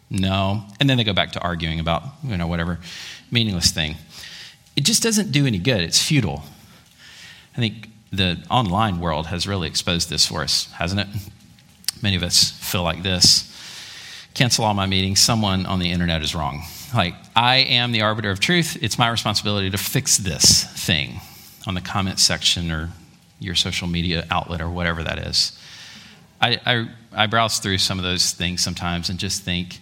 no. 0.10 0.64
And 0.80 0.90
then 0.90 0.98
they 0.98 1.04
go 1.04 1.14
back 1.14 1.34
to 1.34 1.40
arguing 1.42 1.80
about, 1.80 2.04
you 2.24 2.38
know, 2.38 2.48
whatever 2.48 2.80
meaningless 3.30 3.72
thing. 3.72 3.96
It 4.76 4.84
just 4.84 5.04
doesn't 5.04 5.32
do 5.32 5.46
any 5.46 5.60
good. 5.60 5.82
It's 5.82 6.02
futile. 6.02 6.44
I 7.56 7.60
think 7.60 7.90
the 8.12 8.44
online 8.50 9.00
world 9.00 9.28
has 9.28 9.48
really 9.48 9.68
exposed 9.68 10.10
this 10.10 10.26
for 10.26 10.42
us, 10.42 10.72
hasn't 10.74 11.02
it? 11.02 11.08
Many 12.02 12.16
of 12.16 12.24
us 12.24 12.52
feel 12.52 12.84
like 12.84 13.04
this 13.04 13.48
cancel 14.34 14.66
all 14.66 14.74
my 14.74 14.86
meetings. 14.86 15.20
Someone 15.20 15.66
on 15.66 15.80
the 15.80 15.92
internet 15.92 16.22
is 16.24 16.34
wrong. 16.34 16.64
Like, 16.96 17.16
I 17.36 17.58
am 17.58 17.92
the 17.92 18.02
arbiter 18.02 18.32
of 18.32 18.40
truth. 18.40 18.78
It's 18.82 18.98
my 18.98 19.10
responsibility 19.10 19.70
to 19.70 19.78
fix 19.78 20.18
this 20.18 20.64
thing 20.64 21.22
on 21.68 21.74
the 21.74 21.82
comment 21.82 22.20
section 22.20 22.72
or 22.72 22.90
your 23.42 23.56
social 23.56 23.88
media 23.88 24.26
outlet 24.32 24.62
or 24.62 24.70
whatever 24.70 25.04
that 25.04 25.18
is. 25.18 25.58
I, 26.40 26.60
I, 26.66 26.88
I 27.12 27.28
browse 27.28 27.60
through 27.60 27.80
some 27.80 27.98
of 27.98 28.04
those 28.04 28.32
things 28.32 28.62
sometimes 28.62 29.10
and 29.10 29.20
just 29.20 29.44
think, 29.44 29.80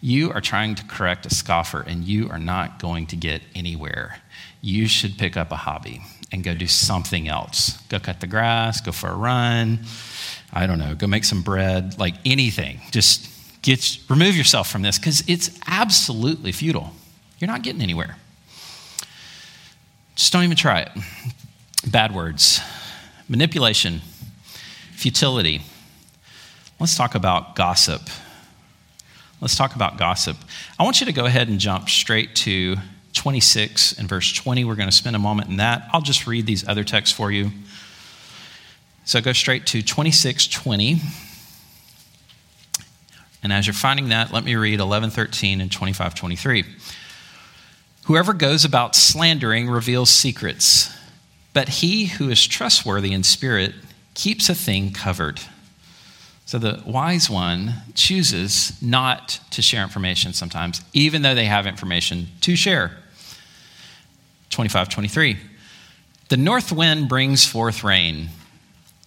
you 0.00 0.32
are 0.32 0.40
trying 0.40 0.74
to 0.74 0.84
correct 0.84 1.26
a 1.26 1.30
scoffer 1.30 1.80
and 1.80 2.02
you 2.02 2.28
are 2.28 2.38
not 2.38 2.80
going 2.80 3.06
to 3.06 3.16
get 3.16 3.40
anywhere. 3.54 4.18
You 4.60 4.88
should 4.88 5.16
pick 5.16 5.36
up 5.36 5.52
a 5.52 5.56
hobby 5.56 6.02
and 6.32 6.42
go 6.42 6.54
do 6.54 6.66
something 6.66 7.28
else. 7.28 7.80
Go 7.88 8.00
cut 8.00 8.20
the 8.20 8.26
grass, 8.26 8.80
go 8.80 8.90
for 8.90 9.10
a 9.10 9.14
run. 9.14 9.80
I 10.52 10.66
don't 10.66 10.78
know, 10.78 10.94
go 10.94 11.06
make 11.06 11.24
some 11.24 11.42
bread, 11.42 11.98
like 11.98 12.14
anything. 12.24 12.80
Just 12.90 13.30
get, 13.62 13.98
remove 14.08 14.36
yourself 14.36 14.68
from 14.68 14.82
this 14.82 14.98
because 14.98 15.22
it's 15.28 15.56
absolutely 15.66 16.50
futile. 16.50 16.92
You're 17.38 17.48
not 17.48 17.62
getting 17.62 17.80
anywhere. 17.80 18.16
Just 20.16 20.32
don't 20.32 20.42
even 20.42 20.56
try 20.56 20.80
it. 20.80 20.90
Bad 21.86 22.14
words, 22.14 22.60
manipulation, 23.28 24.00
futility. 24.92 25.62
Let's 26.78 26.96
talk 26.96 27.14
about 27.14 27.54
gossip. 27.54 28.02
Let's 29.40 29.56
talk 29.56 29.74
about 29.74 29.98
gossip. 29.98 30.36
I 30.78 30.84
want 30.84 31.00
you 31.00 31.06
to 31.06 31.12
go 31.12 31.26
ahead 31.26 31.48
and 31.48 31.58
jump 31.58 31.88
straight 31.88 32.34
to 32.36 32.76
26 33.14 33.98
and 33.98 34.08
verse 34.08 34.32
20. 34.32 34.64
We're 34.64 34.74
going 34.74 34.88
to 34.88 34.94
spend 34.94 35.16
a 35.16 35.18
moment 35.18 35.48
in 35.48 35.56
that. 35.56 35.88
I'll 35.92 36.00
just 36.00 36.26
read 36.26 36.46
these 36.46 36.66
other 36.66 36.84
texts 36.84 37.16
for 37.16 37.30
you. 37.30 37.50
So 39.04 39.20
go 39.20 39.32
straight 39.32 39.66
to 39.66 39.82
26 39.82 40.46
20. 40.46 41.00
And 43.42 43.52
as 43.52 43.66
you're 43.66 43.74
finding 43.74 44.10
that, 44.10 44.32
let 44.32 44.44
me 44.44 44.54
read 44.54 44.78
11 44.78 45.10
13 45.10 45.60
and 45.60 45.70
25 45.70 46.14
23. 46.14 46.64
Whoever 48.04 48.32
goes 48.32 48.64
about 48.64 48.94
slandering 48.94 49.68
reveals 49.68 50.10
secrets, 50.10 50.92
but 51.52 51.68
he 51.68 52.06
who 52.06 52.30
is 52.30 52.46
trustworthy 52.46 53.12
in 53.12 53.22
spirit 53.22 53.74
keeps 54.14 54.48
a 54.48 54.54
thing 54.54 54.92
covered. 54.92 55.40
So 56.46 56.58
the 56.58 56.82
wise 56.84 57.30
one 57.30 57.74
chooses 57.94 58.80
not 58.82 59.40
to 59.52 59.62
share 59.62 59.82
information 59.82 60.32
sometimes, 60.32 60.82
even 60.92 61.22
though 61.22 61.34
they 61.34 61.46
have 61.46 61.66
information 61.66 62.28
to 62.42 62.56
share. 62.56 62.98
25 64.50 64.88
23. 64.88 65.38
The 66.28 66.36
north 66.36 66.72
wind 66.72 67.08
brings 67.08 67.46
forth 67.46 67.84
rain, 67.84 68.28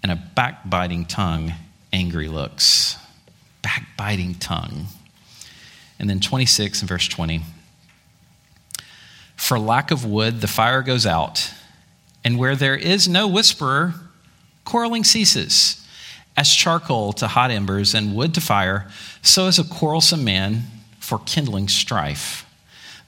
and 0.04 0.12
a 0.12 0.16
backbiting 0.16 1.06
tongue, 1.06 1.54
angry 1.92 2.28
looks. 2.28 2.98
Backbiting 3.62 4.36
tongue. 4.36 4.88
And 6.00 6.10
then 6.10 6.20
26 6.20 6.82
and 6.82 6.90
verse 6.90 7.08
20. 7.08 7.42
For 9.36 9.60
lack 9.60 9.92
of 9.92 10.06
wood, 10.06 10.42
the 10.42 10.48
fire 10.48 10.82
goes 10.82 11.06
out, 11.06 11.52
and 12.26 12.40
where 12.40 12.56
there 12.56 12.76
is 12.76 13.08
no 13.08 13.28
whisperer, 13.28 13.94
quarreling 14.66 15.04
ceases. 15.04 15.82
As 16.36 16.54
charcoal 16.54 17.14
to 17.14 17.28
hot 17.28 17.52
embers 17.52 17.94
and 17.94 18.14
wood 18.14 18.34
to 18.34 18.42
fire, 18.42 18.88
so 19.22 19.46
is 19.46 19.60
a 19.60 19.64
quarrelsome 19.64 20.26
man 20.26 20.64
for 21.00 21.20
kindling 21.20 21.70
strife. 21.70 22.46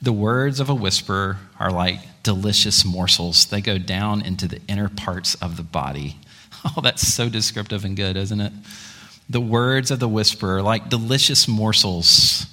The 0.02 0.14
words 0.14 0.60
of 0.60 0.70
a 0.70 0.76
whisperer 0.76 1.38
are 1.60 1.72
like 1.72 2.00
delicious 2.24 2.86
morsels, 2.86 3.46
they 3.48 3.60
go 3.60 3.78
down 3.78 4.22
into 4.22 4.48
the 4.48 4.62
inner 4.68 4.88
parts 4.88 5.36
of 5.36 5.58
the 5.58 5.64
body. 5.64 6.18
Oh, 6.76 6.82
that's 6.82 7.08
so 7.08 7.30
descriptive 7.30 7.86
and 7.86 7.96
good, 7.96 8.18
isn't 8.18 8.42
it? 8.42 8.52
The 9.30 9.40
words 9.40 9.92
of 9.92 10.00
the 10.00 10.08
whisperer, 10.08 10.62
like 10.62 10.90
delicious 10.90 11.48
morsels. 11.48 12.48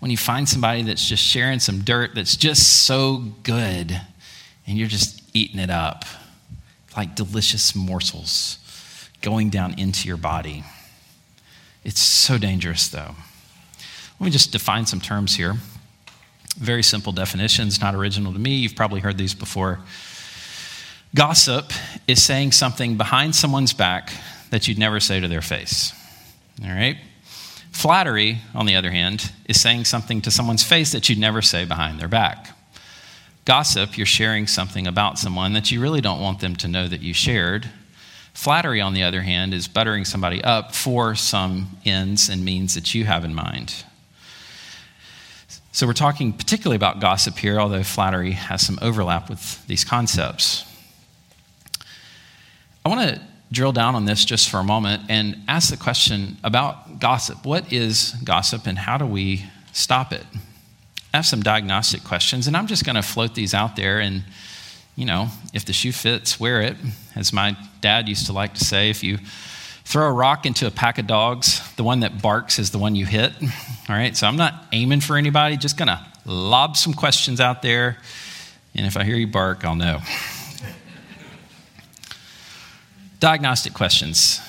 When 0.00 0.10
you 0.10 0.18
find 0.18 0.46
somebody 0.46 0.82
that's 0.82 1.08
just 1.08 1.24
sharing 1.24 1.58
some 1.58 1.80
dirt 1.80 2.14
that's 2.14 2.36
just 2.36 2.84
so 2.84 3.24
good, 3.42 4.00
and 4.66 4.76
you're 4.76 4.86
just 4.86 5.17
eating 5.32 5.58
it 5.58 5.70
up, 5.70 6.04
like 6.96 7.14
delicious 7.14 7.74
morsels 7.74 8.58
going 9.20 9.50
down 9.50 9.78
into 9.78 10.08
your 10.08 10.16
body. 10.16 10.64
It's 11.84 12.00
so 12.00 12.38
dangerous, 12.38 12.88
though. 12.88 13.14
Let 14.20 14.24
me 14.24 14.30
just 14.30 14.52
define 14.52 14.86
some 14.86 15.00
terms 15.00 15.36
here. 15.36 15.54
Very 16.56 16.82
simple 16.82 17.12
definitions, 17.12 17.80
not 17.80 17.94
original 17.94 18.32
to 18.32 18.38
me. 18.38 18.56
You've 18.56 18.74
probably 18.74 19.00
heard 19.00 19.16
these 19.16 19.34
before. 19.34 19.78
Gossip 21.14 21.72
is 22.06 22.22
saying 22.22 22.52
something 22.52 22.96
behind 22.96 23.34
someone's 23.34 23.72
back 23.72 24.12
that 24.50 24.66
you'd 24.66 24.78
never 24.78 25.00
say 25.00 25.20
to 25.20 25.28
their 25.28 25.40
face. 25.40 25.92
All 26.62 26.70
right? 26.70 26.98
Flattery, 27.70 28.38
on 28.54 28.66
the 28.66 28.74
other 28.74 28.90
hand, 28.90 29.30
is 29.46 29.60
saying 29.60 29.84
something 29.84 30.20
to 30.22 30.30
someone's 30.30 30.64
face 30.64 30.92
that 30.92 31.08
you'd 31.08 31.18
never 31.18 31.40
say 31.40 31.64
behind 31.64 32.00
their 32.00 32.08
back. 32.08 32.57
Gossip, 33.48 33.96
you're 33.96 34.06
sharing 34.06 34.46
something 34.46 34.86
about 34.86 35.18
someone 35.18 35.54
that 35.54 35.70
you 35.70 35.80
really 35.80 36.02
don't 36.02 36.20
want 36.20 36.40
them 36.40 36.54
to 36.56 36.68
know 36.68 36.86
that 36.86 37.00
you 37.00 37.14
shared, 37.14 37.68
Flattery, 38.38 38.80
on 38.80 38.94
the 38.94 39.02
other 39.02 39.22
hand, 39.22 39.52
is 39.52 39.66
buttering 39.66 40.04
somebody 40.04 40.44
up 40.44 40.72
for 40.72 41.16
some 41.16 41.78
ends 41.84 42.28
and 42.28 42.44
means 42.44 42.76
that 42.76 42.94
you 42.94 43.04
have 43.04 43.24
in 43.24 43.34
mind. 43.34 43.84
So, 45.72 45.88
we're 45.88 45.92
talking 45.92 46.32
particularly 46.32 46.76
about 46.76 47.00
gossip 47.00 47.36
here, 47.36 47.58
although 47.58 47.82
flattery 47.82 48.30
has 48.30 48.64
some 48.64 48.78
overlap 48.80 49.28
with 49.28 49.66
these 49.66 49.82
concepts. 49.82 50.64
I 52.86 52.90
want 52.90 53.08
to 53.08 53.20
drill 53.50 53.72
down 53.72 53.96
on 53.96 54.04
this 54.04 54.24
just 54.24 54.50
for 54.50 54.58
a 54.58 54.64
moment 54.64 55.02
and 55.08 55.36
ask 55.48 55.70
the 55.70 55.76
question 55.76 56.36
about 56.44 57.00
gossip. 57.00 57.44
What 57.44 57.72
is 57.72 58.14
gossip 58.22 58.68
and 58.68 58.78
how 58.78 58.98
do 58.98 59.06
we 59.06 59.46
stop 59.72 60.12
it? 60.12 60.26
I 61.12 61.18
have 61.18 61.26
some 61.26 61.42
diagnostic 61.42 62.04
questions, 62.04 62.46
and 62.46 62.56
I'm 62.56 62.66
just 62.66 62.84
going 62.84 62.96
to 62.96 63.02
float 63.02 63.34
these 63.34 63.54
out 63.54 63.76
there 63.76 64.00
and 64.00 64.24
you 64.98 65.04
know, 65.04 65.28
if 65.54 65.64
the 65.64 65.72
shoe 65.72 65.92
fits, 65.92 66.40
wear 66.40 66.60
it. 66.60 66.76
As 67.14 67.32
my 67.32 67.56
dad 67.80 68.08
used 68.08 68.26
to 68.26 68.32
like 68.32 68.54
to 68.54 68.64
say, 68.64 68.90
if 68.90 69.04
you 69.04 69.18
throw 69.84 70.08
a 70.08 70.12
rock 70.12 70.44
into 70.44 70.66
a 70.66 70.72
pack 70.72 70.98
of 70.98 71.06
dogs, 71.06 71.62
the 71.76 71.84
one 71.84 72.00
that 72.00 72.20
barks 72.20 72.58
is 72.58 72.72
the 72.72 72.78
one 72.78 72.96
you 72.96 73.06
hit. 73.06 73.32
All 73.40 73.94
right, 73.94 74.16
so 74.16 74.26
I'm 74.26 74.34
not 74.34 74.64
aiming 74.72 75.00
for 75.00 75.16
anybody, 75.16 75.56
just 75.56 75.76
gonna 75.76 76.04
lob 76.26 76.76
some 76.76 76.92
questions 76.92 77.40
out 77.40 77.62
there. 77.62 77.96
And 78.74 78.86
if 78.86 78.96
I 78.96 79.04
hear 79.04 79.14
you 79.14 79.28
bark, 79.28 79.64
I'll 79.64 79.76
know. 79.76 80.00
Diagnostic 83.20 83.74
questions. 83.74 84.40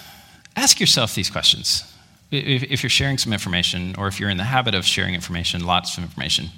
Ask 0.56 0.80
yourself 0.80 1.14
these 1.14 1.30
questions. 1.30 1.89
If 2.32 2.84
you're 2.84 2.90
sharing 2.90 3.18
some 3.18 3.34
information, 3.34 3.96
or 3.98 4.08
if 4.08 4.20
you're 4.20 4.30
in 4.30 4.38
the 4.38 4.44
habit 4.44 4.76
of 4.76 4.86
sharing 4.86 5.16
information, 5.16 5.66
lots 5.66 5.98
of 5.98 6.04
information, 6.04 6.50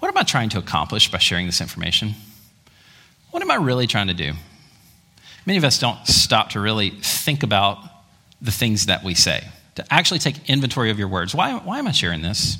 what 0.00 0.08
am 0.08 0.16
I 0.16 0.22
trying 0.22 0.50
to 0.50 0.58
accomplish 0.58 1.10
by 1.10 1.18
sharing 1.18 1.46
this 1.46 1.60
information? 1.60 2.14
What 3.30 3.42
am 3.42 3.50
I 3.50 3.54
really 3.54 3.86
trying 3.86 4.08
to 4.08 4.14
do? 4.14 4.32
Many 5.46 5.56
of 5.56 5.64
us 5.64 5.78
don't 5.78 6.06
stop 6.06 6.50
to 6.50 6.60
really 6.60 6.90
think 6.90 7.42
about 7.42 7.78
the 8.42 8.50
things 8.50 8.86
that 8.86 9.02
we 9.02 9.14
say, 9.14 9.44
to 9.76 9.92
actually 9.92 10.18
take 10.18 10.50
inventory 10.50 10.90
of 10.90 10.98
your 10.98 11.08
words. 11.08 11.34
Why, 11.34 11.54
why 11.54 11.78
am 11.78 11.86
I 11.86 11.92
sharing 11.92 12.20
this? 12.20 12.58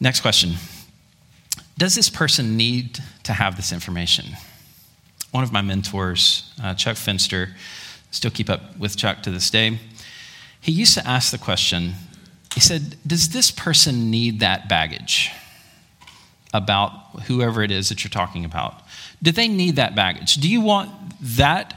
Next 0.00 0.20
question 0.20 0.54
Does 1.78 1.94
this 1.94 2.10
person 2.10 2.56
need 2.56 2.98
to 3.24 3.32
have 3.32 3.56
this 3.56 3.72
information? 3.72 4.26
One 5.30 5.44
of 5.44 5.52
my 5.52 5.62
mentors, 5.62 6.52
uh, 6.62 6.74
Chuck 6.74 6.96
Finster, 6.96 7.50
still 8.10 8.30
keep 8.30 8.50
up 8.50 8.76
with 8.78 8.96
Chuck 8.96 9.22
to 9.22 9.30
this 9.30 9.50
day, 9.50 9.78
he 10.60 10.72
used 10.72 10.94
to 10.94 11.06
ask 11.06 11.30
the 11.30 11.38
question 11.38 11.94
he 12.54 12.60
said, 12.60 12.96
Does 13.06 13.28
this 13.28 13.50
person 13.50 14.10
need 14.10 14.40
that 14.40 14.68
baggage? 14.68 15.30
about 16.54 16.90
whoever 17.26 17.62
it 17.62 17.70
is 17.70 17.88
that 17.88 18.02
you're 18.02 18.10
talking 18.10 18.44
about? 18.44 18.82
Do 19.22 19.32
they 19.32 19.48
need 19.48 19.76
that 19.76 19.94
baggage? 19.94 20.34
Do 20.36 20.48
you 20.48 20.60
want 20.60 20.90
that 21.20 21.74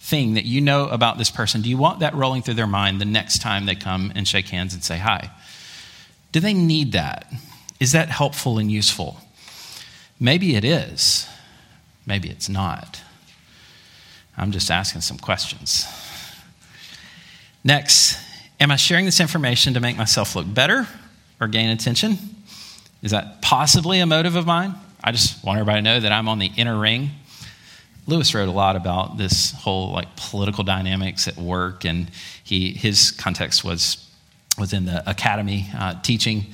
thing 0.00 0.34
that 0.34 0.44
you 0.44 0.60
know 0.60 0.88
about 0.88 1.18
this 1.18 1.30
person? 1.30 1.62
Do 1.62 1.68
you 1.68 1.76
want 1.76 2.00
that 2.00 2.14
rolling 2.14 2.42
through 2.42 2.54
their 2.54 2.66
mind 2.66 3.00
the 3.00 3.06
next 3.06 3.40
time 3.40 3.66
they 3.66 3.74
come 3.74 4.12
and 4.14 4.26
shake 4.26 4.48
hands 4.48 4.74
and 4.74 4.84
say 4.84 4.98
hi? 4.98 5.30
Do 6.32 6.40
they 6.40 6.54
need 6.54 6.92
that? 6.92 7.32
Is 7.80 7.92
that 7.92 8.08
helpful 8.08 8.58
and 8.58 8.70
useful? 8.70 9.18
Maybe 10.20 10.54
it 10.54 10.64
is. 10.64 11.28
Maybe 12.06 12.28
it's 12.28 12.48
not. 12.48 13.02
I'm 14.36 14.52
just 14.52 14.70
asking 14.70 15.00
some 15.00 15.18
questions. 15.18 15.86
Next, 17.64 18.18
am 18.60 18.70
I 18.70 18.76
sharing 18.76 19.04
this 19.04 19.20
information 19.20 19.74
to 19.74 19.80
make 19.80 19.96
myself 19.96 20.36
look 20.36 20.52
better 20.52 20.86
or 21.40 21.48
gain 21.48 21.70
attention? 21.70 22.18
Is 23.02 23.10
that 23.10 23.42
possibly 23.42 24.00
a 24.00 24.06
motive 24.06 24.36
of 24.36 24.46
mine? 24.46 24.74
I 25.02 25.12
just 25.12 25.44
want 25.44 25.58
everybody 25.58 25.78
to 25.78 25.82
know 25.82 26.00
that 26.00 26.12
I'm 26.12 26.28
on 26.28 26.38
the 26.38 26.50
inner 26.56 26.78
ring. 26.78 27.10
Lewis 28.06 28.34
wrote 28.34 28.48
a 28.48 28.52
lot 28.52 28.76
about 28.76 29.18
this 29.18 29.52
whole 29.52 29.92
like 29.92 30.14
political 30.16 30.64
dynamics 30.64 31.26
at 31.26 31.36
work, 31.36 31.84
and 31.84 32.10
he 32.44 32.70
his 32.72 33.10
context 33.10 33.64
was 33.64 34.08
was 34.58 34.72
in 34.72 34.84
the 34.84 35.08
academy 35.08 35.68
uh, 35.76 36.00
teaching. 36.02 36.46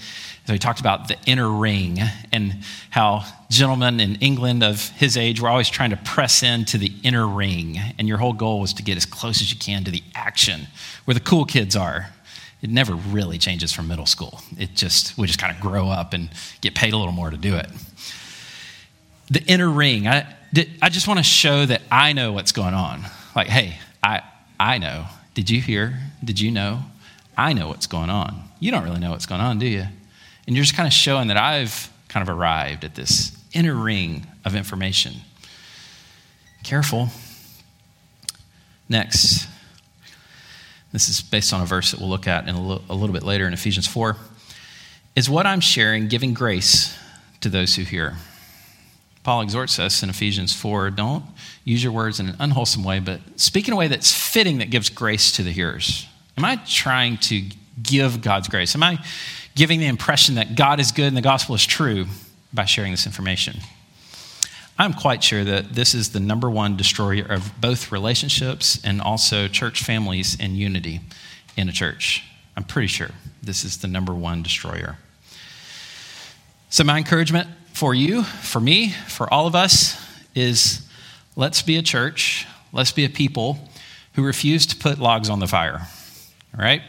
So 0.46 0.52
he 0.52 0.58
talked 0.58 0.80
about 0.80 1.06
the 1.06 1.16
inner 1.24 1.48
ring 1.48 2.00
and 2.32 2.64
how 2.90 3.24
gentlemen 3.48 4.00
in 4.00 4.16
England 4.16 4.64
of 4.64 4.88
his 4.90 5.16
age 5.16 5.40
were 5.40 5.48
always 5.48 5.68
trying 5.68 5.90
to 5.90 5.96
press 5.96 6.42
into 6.42 6.78
the 6.78 6.92
inner 7.04 7.26
ring, 7.26 7.78
and 7.98 8.08
your 8.08 8.18
whole 8.18 8.32
goal 8.32 8.60
was 8.60 8.72
to 8.74 8.82
get 8.82 8.96
as 8.96 9.06
close 9.06 9.40
as 9.40 9.52
you 9.52 9.58
can 9.58 9.84
to 9.84 9.90
the 9.90 10.02
action 10.14 10.66
where 11.04 11.14
the 11.14 11.20
cool 11.20 11.44
kids 11.44 11.76
are. 11.76 12.08
It 12.60 12.70
never 12.70 12.94
really 12.94 13.38
changes 13.38 13.72
from 13.72 13.88
middle 13.88 14.06
school. 14.06 14.40
It 14.56 14.74
just 14.74 15.16
we 15.18 15.26
just 15.26 15.38
kind 15.38 15.54
of 15.54 15.60
grow 15.60 15.88
up 15.88 16.12
and 16.12 16.30
get 16.60 16.74
paid 16.74 16.92
a 16.92 16.96
little 16.96 17.12
more 17.12 17.30
to 17.30 17.36
do 17.36 17.56
it. 17.56 17.66
The 19.30 19.42
inner 19.44 19.68
ring. 19.68 20.06
I, 20.06 20.32
I 20.80 20.88
just 20.88 21.08
want 21.08 21.18
to 21.18 21.24
show 21.24 21.66
that 21.66 21.82
I 21.90 22.12
know 22.12 22.32
what's 22.32 22.52
going 22.52 22.74
on. 22.74 23.04
Like, 23.34 23.48
hey, 23.48 23.78
I 24.02 24.22
I 24.60 24.78
know. 24.78 25.06
Did 25.34 25.50
you 25.50 25.60
hear? 25.60 25.98
Did 26.22 26.38
you 26.38 26.50
know? 26.50 26.82
I 27.36 27.52
know 27.52 27.68
what's 27.68 27.86
going 27.86 28.10
on. 28.10 28.44
You 28.60 28.70
don't 28.70 28.84
really 28.84 29.00
know 29.00 29.10
what's 29.10 29.26
going 29.26 29.40
on, 29.40 29.58
do 29.58 29.66
you? 29.66 29.86
And 30.46 30.56
you're 30.56 30.64
just 30.64 30.76
kind 30.76 30.86
of 30.86 30.92
showing 30.92 31.28
that 31.28 31.36
I've 31.36 31.90
kind 32.08 32.28
of 32.28 32.34
arrived 32.34 32.84
at 32.84 32.94
this 32.94 33.36
inner 33.52 33.74
ring 33.74 34.26
of 34.44 34.54
information. 34.54 35.14
Careful. 36.64 37.08
Next, 38.88 39.48
this 40.92 41.08
is 41.08 41.20
based 41.20 41.52
on 41.52 41.62
a 41.62 41.66
verse 41.66 41.90
that 41.90 42.00
we'll 42.00 42.10
look 42.10 42.26
at 42.26 42.46
in 42.46 42.54
a, 42.54 42.60
little, 42.60 42.84
a 42.88 42.94
little 42.94 43.14
bit 43.14 43.22
later 43.22 43.46
in 43.46 43.52
Ephesians 43.52 43.86
4. 43.86 44.16
Is 45.16 45.28
what 45.28 45.46
I'm 45.46 45.60
sharing 45.60 46.08
giving 46.08 46.34
grace 46.34 46.96
to 47.40 47.48
those 47.48 47.76
who 47.76 47.82
hear? 47.82 48.16
Paul 49.22 49.42
exhorts 49.42 49.78
us 49.78 50.02
in 50.02 50.10
Ephesians 50.10 50.54
4 50.54 50.90
don't 50.90 51.24
use 51.64 51.82
your 51.82 51.92
words 51.92 52.18
in 52.18 52.28
an 52.28 52.36
unwholesome 52.40 52.82
way, 52.82 52.98
but 52.98 53.20
speak 53.36 53.68
in 53.68 53.74
a 53.74 53.76
way 53.76 53.88
that's 53.88 54.12
fitting 54.12 54.58
that 54.58 54.70
gives 54.70 54.90
grace 54.90 55.32
to 55.32 55.42
the 55.42 55.52
hearers. 55.52 56.06
Am 56.36 56.44
I 56.44 56.56
trying 56.66 57.18
to 57.18 57.42
give 57.82 58.20
God's 58.20 58.48
grace? 58.48 58.74
Am 58.74 58.82
I 58.82 58.98
giving 59.54 59.80
the 59.80 59.86
impression 59.86 60.36
that 60.36 60.56
God 60.56 60.80
is 60.80 60.92
good 60.92 61.06
and 61.06 61.16
the 61.16 61.22
gospel 61.22 61.54
is 61.54 61.64
true 61.64 62.06
by 62.52 62.64
sharing 62.64 62.90
this 62.90 63.06
information? 63.06 63.58
I'm 64.78 64.94
quite 64.94 65.22
sure 65.22 65.44
that 65.44 65.74
this 65.74 65.94
is 65.94 66.10
the 66.10 66.20
number 66.20 66.50
one 66.50 66.76
destroyer 66.76 67.24
of 67.24 67.52
both 67.60 67.92
relationships 67.92 68.80
and 68.82 69.00
also 69.00 69.46
church 69.46 69.82
families 69.82 70.36
and 70.40 70.56
unity 70.56 71.00
in 71.56 71.68
a 71.68 71.72
church. 71.72 72.24
I'm 72.56 72.64
pretty 72.64 72.88
sure 72.88 73.10
this 73.42 73.64
is 73.64 73.78
the 73.78 73.88
number 73.88 74.14
one 74.14 74.42
destroyer. 74.42 74.96
So, 76.68 76.84
my 76.84 76.98
encouragement 76.98 77.48
for 77.72 77.94
you, 77.94 78.22
for 78.22 78.60
me, 78.60 78.90
for 78.90 79.32
all 79.32 79.46
of 79.46 79.54
us 79.54 80.00
is 80.34 80.88
let's 81.36 81.62
be 81.62 81.76
a 81.76 81.82
church, 81.82 82.46
let's 82.72 82.92
be 82.92 83.04
a 83.04 83.10
people 83.10 83.58
who 84.14 84.24
refuse 84.24 84.66
to 84.66 84.76
put 84.76 84.98
logs 84.98 85.28
on 85.28 85.38
the 85.38 85.46
fire. 85.46 85.86
All 86.56 86.64
right? 86.64 86.82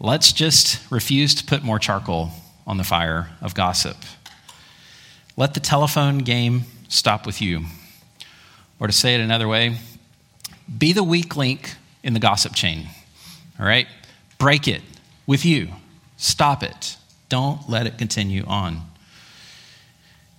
Let's 0.00 0.32
just 0.32 0.90
refuse 0.90 1.34
to 1.36 1.44
put 1.44 1.62
more 1.62 1.78
charcoal 1.78 2.30
on 2.66 2.78
the 2.78 2.84
fire 2.84 3.30
of 3.40 3.54
gossip. 3.54 3.96
Let 5.36 5.54
the 5.54 5.60
telephone 5.60 6.18
game 6.18 6.64
stop 6.88 7.26
with 7.26 7.40
you. 7.40 7.64
Or 8.80 8.88
to 8.88 8.92
say 8.92 9.14
it 9.14 9.20
another 9.20 9.46
way, 9.46 9.78
be 10.78 10.92
the 10.92 11.04
weak 11.04 11.36
link 11.36 11.74
in 12.02 12.12
the 12.12 12.20
gossip 12.20 12.54
chain. 12.54 12.88
All 13.58 13.66
right? 13.66 13.86
Break 14.38 14.66
it 14.66 14.82
with 15.26 15.44
you. 15.44 15.68
Stop 16.16 16.62
it. 16.62 16.96
Don't 17.28 17.68
let 17.68 17.86
it 17.86 17.96
continue 17.96 18.44
on. 18.46 18.82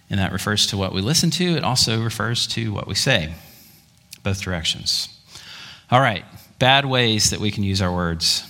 And 0.09 0.19
that 0.19 0.31
refers 0.31 0.67
to 0.67 0.77
what 0.77 0.93
we 0.93 1.01
listen 1.01 1.31
to, 1.31 1.55
it 1.55 1.63
also 1.63 2.03
refers 2.03 2.45
to 2.47 2.71
what 2.71 2.87
we 2.87 2.93
say, 2.93 3.33
both 4.21 4.41
directions. 4.41 5.09
All 5.89 5.99
right, 5.99 6.23
bad 6.59 6.85
ways 6.85 7.31
that 7.31 7.39
we 7.39 7.49
can 7.51 7.63
use 7.63 7.81
our 7.81 7.93
words 7.93 8.43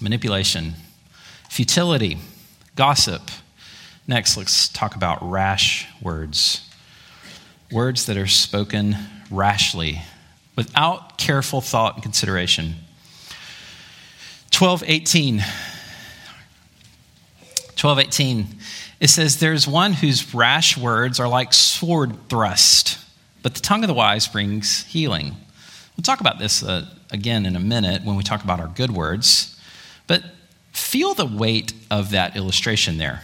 manipulation, 0.00 0.74
futility, 1.48 2.18
gossip. 2.74 3.22
Next, 4.06 4.36
let's 4.36 4.68
talk 4.68 4.94
about 4.94 5.18
rash 5.28 5.86
words. 6.00 6.68
Words 7.72 8.06
that 8.06 8.16
are 8.16 8.26
spoken 8.26 8.96
rashly, 9.30 10.02
without 10.54 11.18
careful 11.18 11.60
thought 11.60 11.94
and 11.94 12.02
consideration. 12.02 12.76
1218. 14.56 15.38
1218. 17.78 18.46
It 19.00 19.08
says, 19.08 19.38
There's 19.38 19.66
one 19.66 19.92
whose 19.92 20.34
rash 20.34 20.78
words 20.78 21.20
are 21.20 21.28
like 21.28 21.52
sword 21.52 22.28
thrust, 22.28 22.98
but 23.42 23.54
the 23.54 23.60
tongue 23.60 23.84
of 23.84 23.88
the 23.88 23.94
wise 23.94 24.26
brings 24.26 24.84
healing. 24.84 25.36
We'll 25.96 26.02
talk 26.02 26.20
about 26.20 26.38
this 26.38 26.62
uh, 26.62 26.86
again 27.10 27.44
in 27.44 27.56
a 27.56 27.60
minute 27.60 28.02
when 28.02 28.16
we 28.16 28.22
talk 28.22 28.44
about 28.44 28.60
our 28.60 28.68
good 28.68 28.90
words. 28.90 29.55
But 30.06 30.22
feel 30.72 31.14
the 31.14 31.26
weight 31.26 31.72
of 31.90 32.10
that 32.10 32.36
illustration 32.36 32.98
there. 32.98 33.22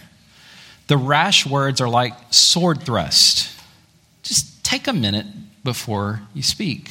The 0.88 0.96
rash 0.96 1.46
words 1.46 1.80
are 1.80 1.88
like 1.88 2.14
sword 2.30 2.82
thrust. 2.82 3.48
Just 4.22 4.64
take 4.64 4.88
a 4.88 4.92
minute 4.92 5.26
before 5.64 6.20
you 6.34 6.42
speak. 6.42 6.90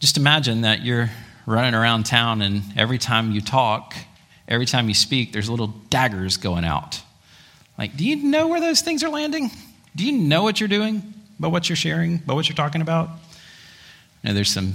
Just 0.00 0.16
imagine 0.16 0.62
that 0.62 0.84
you're 0.84 1.10
running 1.46 1.74
around 1.74 2.04
town, 2.06 2.42
and 2.42 2.62
every 2.76 2.98
time 2.98 3.30
you 3.30 3.40
talk, 3.40 3.94
every 4.48 4.66
time 4.66 4.88
you 4.88 4.94
speak, 4.94 5.32
there's 5.32 5.50
little 5.50 5.68
daggers 5.90 6.36
going 6.36 6.64
out. 6.64 7.02
Like, 7.78 7.96
do 7.96 8.04
you 8.04 8.16
know 8.16 8.48
where 8.48 8.60
those 8.60 8.80
things 8.80 9.02
are 9.02 9.10
landing? 9.10 9.50
Do 9.94 10.04
you 10.04 10.12
know 10.12 10.42
what 10.42 10.60
you're 10.60 10.68
doing, 10.68 11.14
about 11.38 11.52
what 11.52 11.68
you're 11.68 11.76
sharing, 11.76 12.16
about 12.16 12.36
what 12.36 12.48
you're 12.48 12.56
talking 12.56 12.80
about? 12.80 13.10
I 14.22 14.28
know 14.28 14.34
there's 14.34 14.50
some 14.50 14.74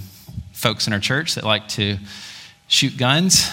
folks 0.52 0.86
in 0.86 0.92
our 0.92 1.00
church 1.00 1.34
that 1.34 1.44
like 1.44 1.66
to 1.68 1.98
shoot 2.70 2.96
guns. 2.96 3.50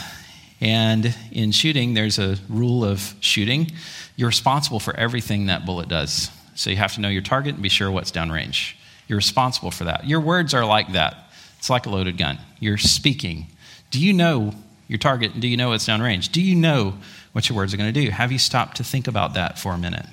And 0.61 1.13
in 1.31 1.51
shooting, 1.51 1.93
there's 1.93 2.17
a 2.17 2.37
rule 2.47 2.85
of 2.85 3.13
shooting. 3.19 3.71
You're 4.15 4.29
responsible 4.29 4.79
for 4.79 4.95
everything 4.95 5.47
that 5.47 5.65
bullet 5.65 5.89
does. 5.89 6.31
So 6.55 6.69
you 6.69 6.77
have 6.77 6.93
to 6.93 7.01
know 7.01 7.09
your 7.09 7.21
target 7.21 7.55
and 7.55 7.61
be 7.61 7.69
sure 7.69 7.91
what's 7.91 8.11
downrange. 8.11 8.75
You're 9.07 9.17
responsible 9.17 9.71
for 9.71 9.83
that. 9.83 10.07
Your 10.07 10.19
words 10.21 10.53
are 10.53 10.65
like 10.65 10.93
that. 10.93 11.15
It's 11.59 11.69
like 11.69 11.85
a 11.85 11.89
loaded 11.89 12.17
gun. 12.17 12.39
You're 12.59 12.77
speaking. 12.77 13.47
Do 13.91 14.03
you 14.03 14.13
know 14.13 14.53
your 14.87 14.99
target 14.99 15.33
and 15.33 15.41
do 15.41 15.47
you 15.47 15.57
know 15.57 15.69
what's 15.69 15.87
downrange? 15.87 16.31
Do 16.31 16.41
you 16.41 16.55
know 16.55 16.95
what 17.33 17.49
your 17.49 17.55
words 17.55 17.73
are 17.73 17.77
going 17.77 17.93
to 17.93 18.01
do? 18.05 18.09
Have 18.09 18.31
you 18.31 18.39
stopped 18.39 18.77
to 18.77 18.83
think 18.83 19.07
about 19.07 19.33
that 19.33 19.59
for 19.59 19.73
a 19.73 19.77
minute? 19.77 20.05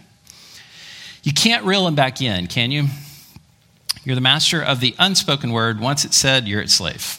You 1.23 1.33
can't 1.33 1.65
reel 1.65 1.85
them 1.85 1.95
back 1.95 2.21
in, 2.21 2.47
can 2.47 2.71
you? 2.71 2.89
You're 4.05 4.15
the 4.15 4.21
master 4.21 4.63
of 4.63 4.81
the 4.81 4.95
unspoken 4.99 5.53
word. 5.53 5.81
Once 5.81 6.05
it's 6.05 6.17
said, 6.17 6.47
you're 6.47 6.61
its 6.61 6.75
slave. 6.75 7.19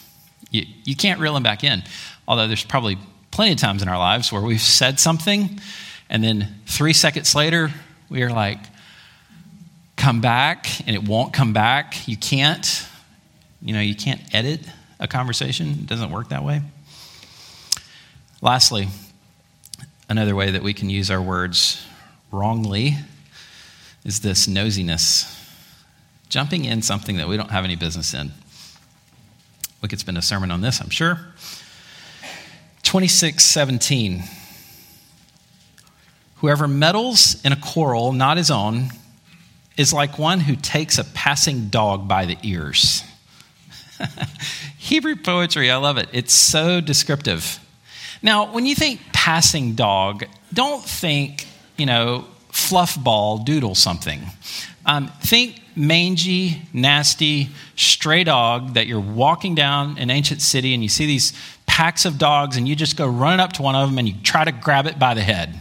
You, 0.55 0.65
you 0.83 0.95
can't 0.95 1.19
reel 1.19 1.33
them 1.33 1.43
back 1.43 1.63
in. 1.63 1.83
Although 2.27 2.47
there's 2.47 2.63
probably 2.63 2.97
plenty 3.31 3.51
of 3.51 3.57
times 3.57 3.81
in 3.81 3.89
our 3.89 3.97
lives 3.97 4.31
where 4.31 4.41
we've 4.41 4.61
said 4.61 4.99
something 4.99 5.59
and 6.09 6.23
then 6.23 6.61
three 6.65 6.93
seconds 6.93 7.35
later 7.35 7.71
we 8.09 8.23
are 8.23 8.29
like, 8.29 8.59
come 9.95 10.21
back 10.21 10.67
and 10.87 10.95
it 10.95 11.03
won't 11.07 11.33
come 11.33 11.53
back. 11.53 12.07
You 12.07 12.17
can't, 12.17 12.87
you 13.61 13.73
know, 13.73 13.81
you 13.81 13.95
can't 13.95 14.21
edit 14.33 14.61
a 14.99 15.07
conversation. 15.07 15.69
It 15.71 15.87
doesn't 15.87 16.11
work 16.11 16.29
that 16.29 16.43
way. 16.43 16.61
Lastly, 18.41 18.87
another 20.07 20.35
way 20.35 20.51
that 20.51 20.61
we 20.61 20.73
can 20.73 20.89
use 20.89 21.09
our 21.09 21.21
words 21.21 21.85
wrongly 22.31 22.95
is 24.03 24.19
this 24.19 24.47
nosiness. 24.47 25.31
Jumping 26.29 26.65
in 26.65 26.81
something 26.81 27.17
that 27.17 27.27
we 27.27 27.37
don't 27.37 27.51
have 27.51 27.63
any 27.63 27.75
business 27.75 28.13
in. 28.13 28.31
We 29.81 29.87
could 29.87 29.99
spend 29.99 30.17
a 30.17 30.21
sermon 30.21 30.51
on 30.51 30.61
this, 30.61 30.81
I'm 30.81 30.89
sure. 30.89 31.19
2617. 32.83 34.23
Whoever 36.37 36.67
meddles 36.67 37.43
in 37.43 37.51
a 37.51 37.55
quarrel 37.55 38.11
not 38.13 38.37
his 38.37 38.51
own 38.51 38.89
is 39.77 39.91
like 39.91 40.17
one 40.17 40.39
who 40.39 40.55
takes 40.55 40.97
a 40.97 41.03
passing 41.03 41.67
dog 41.69 42.07
by 42.07 42.25
the 42.25 42.37
ears. 42.43 43.03
Hebrew 44.77 45.15
poetry, 45.15 45.71
I 45.71 45.77
love 45.77 45.97
it. 45.97 46.09
It's 46.13 46.33
so 46.33 46.81
descriptive. 46.81 47.59
Now, 48.21 48.51
when 48.51 48.65
you 48.65 48.75
think 48.75 49.01
passing 49.13 49.75
dog, 49.75 50.25
don't 50.53 50.83
think, 50.83 51.47
you 51.77 51.85
know, 51.85 52.25
fluff 52.51 53.01
ball 53.01 53.39
doodle 53.39 53.75
something. 53.75 54.21
Um, 54.85 55.11
think 55.21 55.59
mangy, 55.75 56.61
nasty, 56.73 57.49
stray 57.75 58.23
dog 58.23 58.75
that 58.75 58.87
you're 58.87 58.99
walking 58.99 59.55
down 59.55 59.97
an 59.97 60.09
ancient 60.09 60.41
city 60.41 60.73
and 60.73 60.81
you 60.81 60.89
see 60.89 61.05
these 61.05 61.33
packs 61.65 62.05
of 62.05 62.17
dogs 62.17 62.57
and 62.57 62.67
you 62.67 62.75
just 62.75 62.97
go 62.97 63.07
running 63.07 63.39
up 63.39 63.53
to 63.53 63.61
one 63.61 63.75
of 63.75 63.89
them 63.89 63.97
and 63.97 64.07
you 64.07 64.15
try 64.23 64.43
to 64.43 64.51
grab 64.51 64.85
it 64.85 64.97
by 64.97 65.13
the 65.13 65.21
head. 65.21 65.59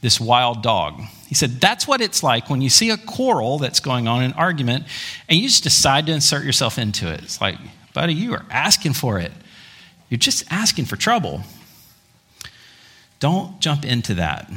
This 0.00 0.20
wild 0.20 0.62
dog. 0.62 1.00
He 1.28 1.34
said, 1.34 1.60
That's 1.60 1.86
what 1.86 2.00
it's 2.00 2.22
like 2.22 2.50
when 2.50 2.60
you 2.60 2.68
see 2.68 2.90
a 2.90 2.96
quarrel 2.96 3.58
that's 3.58 3.80
going 3.80 4.08
on, 4.08 4.22
an 4.22 4.32
argument, 4.32 4.84
and 5.28 5.38
you 5.38 5.48
just 5.48 5.62
decide 5.62 6.06
to 6.06 6.12
insert 6.12 6.44
yourself 6.44 6.76
into 6.78 7.10
it. 7.10 7.22
It's 7.22 7.40
like, 7.40 7.56
buddy, 7.94 8.14
you 8.14 8.34
are 8.34 8.44
asking 8.50 8.94
for 8.94 9.18
it. 9.18 9.32
You're 10.08 10.18
just 10.18 10.44
asking 10.50 10.86
for 10.86 10.96
trouble. 10.96 11.42
Don't 13.18 13.60
jump 13.60 13.84
into 13.84 14.14
that. 14.14 14.50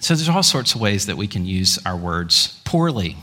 So 0.00 0.14
there's 0.14 0.28
all 0.28 0.42
sorts 0.42 0.74
of 0.74 0.80
ways 0.80 1.06
that 1.06 1.16
we 1.16 1.26
can 1.26 1.44
use 1.44 1.78
our 1.84 1.96
words 1.96 2.60
poorly. 2.64 3.16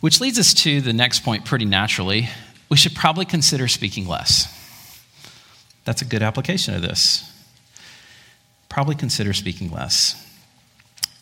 Which 0.00 0.20
leads 0.20 0.38
us 0.38 0.54
to 0.54 0.80
the 0.80 0.92
next 0.92 1.24
point 1.24 1.44
pretty 1.44 1.64
naturally. 1.64 2.28
We 2.68 2.76
should 2.76 2.94
probably 2.94 3.24
consider 3.24 3.66
speaking 3.66 4.06
less. 4.06 4.54
That's 5.84 6.02
a 6.02 6.04
good 6.04 6.22
application 6.22 6.74
of 6.74 6.82
this. 6.82 7.32
Probably 8.68 8.94
consider 8.94 9.32
speaking 9.32 9.70
less. 9.72 10.24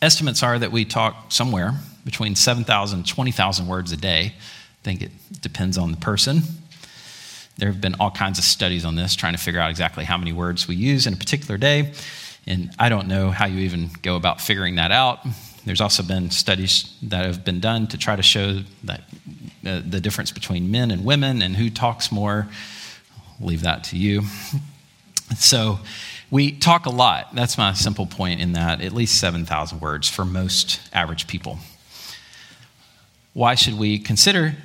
Estimates 0.01 0.43
are 0.43 0.59
that 0.59 0.71
we 0.71 0.85
talk 0.85 1.31
somewhere 1.31 1.73
between 2.05 2.35
7,000 2.35 2.99
and 2.99 3.07
20,000 3.07 3.67
words 3.67 3.91
a 3.91 3.97
day. 3.97 4.33
I 4.35 4.83
think 4.83 5.01
it 5.01 5.11
depends 5.41 5.77
on 5.77 5.91
the 5.91 5.97
person. 5.97 6.43
There 7.57 7.71
have 7.71 7.81
been 7.81 7.95
all 7.99 8.11
kinds 8.11 8.37
of 8.37 8.45
studies 8.45 8.85
on 8.85 8.95
this, 8.95 9.15
trying 9.15 9.33
to 9.33 9.39
figure 9.39 9.59
out 9.59 9.71
exactly 9.71 10.05
how 10.05 10.17
many 10.17 10.33
words 10.33 10.67
we 10.67 10.75
use 10.75 11.07
in 11.07 11.13
a 11.13 11.17
particular 11.17 11.57
day. 11.57 11.93
And 12.45 12.69
I 12.77 12.89
don't 12.89 13.07
know 13.07 13.31
how 13.31 13.47
you 13.47 13.59
even 13.61 13.89
go 14.03 14.15
about 14.15 14.39
figuring 14.39 14.75
that 14.75 14.91
out. 14.91 15.25
There's 15.67 15.81
also 15.81 16.01
been 16.01 16.31
studies 16.31 16.95
that 17.03 17.25
have 17.25 17.45
been 17.45 17.59
done 17.59 17.87
to 17.87 17.97
try 17.97 18.15
to 18.15 18.23
show 18.23 18.61
that 18.85 19.01
uh, 19.65 19.81
the 19.85 20.01
difference 20.01 20.31
between 20.31 20.71
men 20.71 20.91
and 20.91 21.05
women 21.05 21.41
and 21.41 21.55
who 21.55 21.69
talks 21.69 22.11
more. 22.11 22.47
I'll 23.39 23.47
leave 23.47 23.61
that 23.61 23.83
to 23.85 23.97
you. 23.97 24.23
So, 25.35 25.79
we 26.29 26.51
talk 26.51 26.85
a 26.85 26.89
lot. 26.89 27.35
That's 27.35 27.57
my 27.57 27.73
simple 27.73 28.05
point 28.05 28.41
in 28.41 28.53
that, 28.53 28.81
at 28.81 28.91
least 28.91 29.19
7,000 29.19 29.79
words 29.79 30.09
for 30.09 30.25
most 30.25 30.79
average 30.93 31.27
people. 31.27 31.59
Why 33.33 33.55
should 33.55 33.77
we 33.77 33.99
consider 33.99 34.55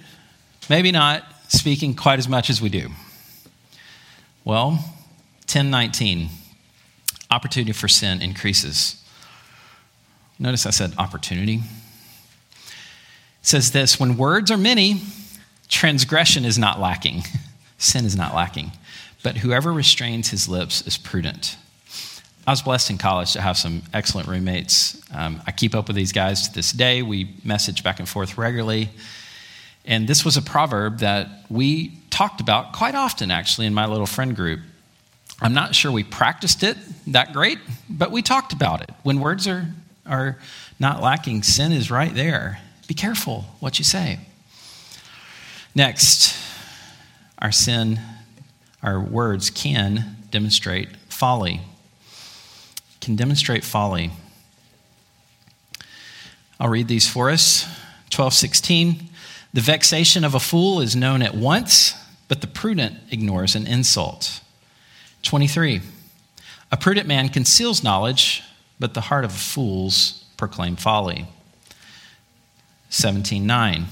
maybe 0.69 0.91
not 0.91 1.25
speaking 1.49 1.95
quite 1.95 2.19
as 2.19 2.29
much 2.29 2.49
as 2.49 2.61
we 2.61 2.69
do? 2.69 2.91
Well, 4.45 4.71
1019, 5.51 6.31
opportunity 7.31 7.73
for 7.73 7.88
sin 7.88 8.23
increases. 8.23 9.02
Notice 10.42 10.66
I 10.66 10.70
said 10.70 10.92
opportunity. 10.98 11.55
It 11.55 12.62
says 13.42 13.70
this 13.70 14.00
when 14.00 14.16
words 14.16 14.50
are 14.50 14.57
many, 14.57 15.00
transgression 15.68 16.44
is 16.44 16.59
not 16.59 16.81
lacking, 16.81 17.22
sin 17.78 18.05
is 18.05 18.16
not 18.16 18.35
lacking. 18.35 18.72
But 19.22 19.37
whoever 19.37 19.72
restrains 19.72 20.31
his 20.31 20.48
lips 20.48 20.85
is 20.85 20.98
prudent. 20.98 21.57
I 22.44 22.50
was 22.50 22.61
blessed 22.61 22.90
in 22.90 22.98
college 22.98 23.35
to 23.35 23.40
have 23.40 23.57
some 23.57 23.83
excellent 23.94 24.26
roommates. 24.26 25.00
Um, 25.14 25.40
I 25.46 25.52
keep 25.52 25.76
up 25.76 25.87
with 25.87 25.94
these 25.94 26.11
guys 26.11 26.48
to 26.48 26.55
this 26.55 26.72
day. 26.72 27.02
We 27.02 27.37
message 27.44 27.85
back 27.85 28.00
and 28.00 28.09
forth 28.09 28.37
regularly. 28.37 28.90
And 29.85 30.09
this 30.09 30.24
was 30.24 30.37
a 30.37 30.42
proverb 30.42 30.98
that 30.98 31.28
we 31.50 32.00
talked 32.11 32.40
about 32.40 32.72
quite 32.72 32.96
often, 32.96 33.31
actually, 33.31 33.68
in 33.68 33.74
my 33.74 33.87
little 33.87 34.07
friend 34.07 34.35
group. 34.35 34.59
I'm 35.40 35.55
not 35.55 35.76
sure 35.76 35.92
we 35.92 36.02
practiced 36.02 36.64
it 36.64 36.76
that 37.07 37.33
great, 37.33 37.59
but 37.88 38.11
we 38.11 38.22
talked 38.22 38.52
about 38.52 38.83
it. 38.83 38.90
When 39.05 39.20
words 39.20 39.46
are 39.46 39.68
are 40.12 40.38
not 40.79 41.03
lacking, 41.03 41.42
sin 41.42 41.72
is 41.72 41.90
right 41.90 42.14
there. 42.14 42.61
Be 42.87 42.94
careful 42.94 43.46
what 43.59 43.79
you 43.79 43.85
say. 43.85 44.20
Next, 45.75 46.37
our 47.38 47.51
sin, 47.51 47.98
our 48.83 49.01
words 49.01 49.48
can 49.48 50.16
demonstrate 50.31 50.88
folly. 51.09 51.62
Can 53.01 53.16
demonstrate 53.16 53.64
folly. 53.64 54.11
I'll 56.61 56.68
read 56.68 56.88
these 56.88 57.09
for 57.09 57.31
us. 57.31 57.64
1216. 58.14 59.09
The 59.55 59.61
vexation 59.61 60.25
of 60.25 60.35
a 60.35 60.40
fool 60.40 60.81
is 60.81 60.94
known 60.94 61.22
at 61.22 61.35
once, 61.35 61.94
but 62.29 62.40
the 62.40 62.46
prudent 62.46 62.96
ignores 63.11 63.55
an 63.55 63.66
insult. 63.66 64.40
23. 65.22 65.81
A 66.70 66.77
prudent 66.77 67.07
man 67.07 67.29
conceals 67.29 67.83
knowledge, 67.83 68.42
but 68.83 68.95
the 68.95 69.03
heart 69.03 69.25
of 69.25 69.31
fools 69.31 70.25
proclaim 70.37 70.75
folly. 70.75 71.27
17:9 72.90 73.87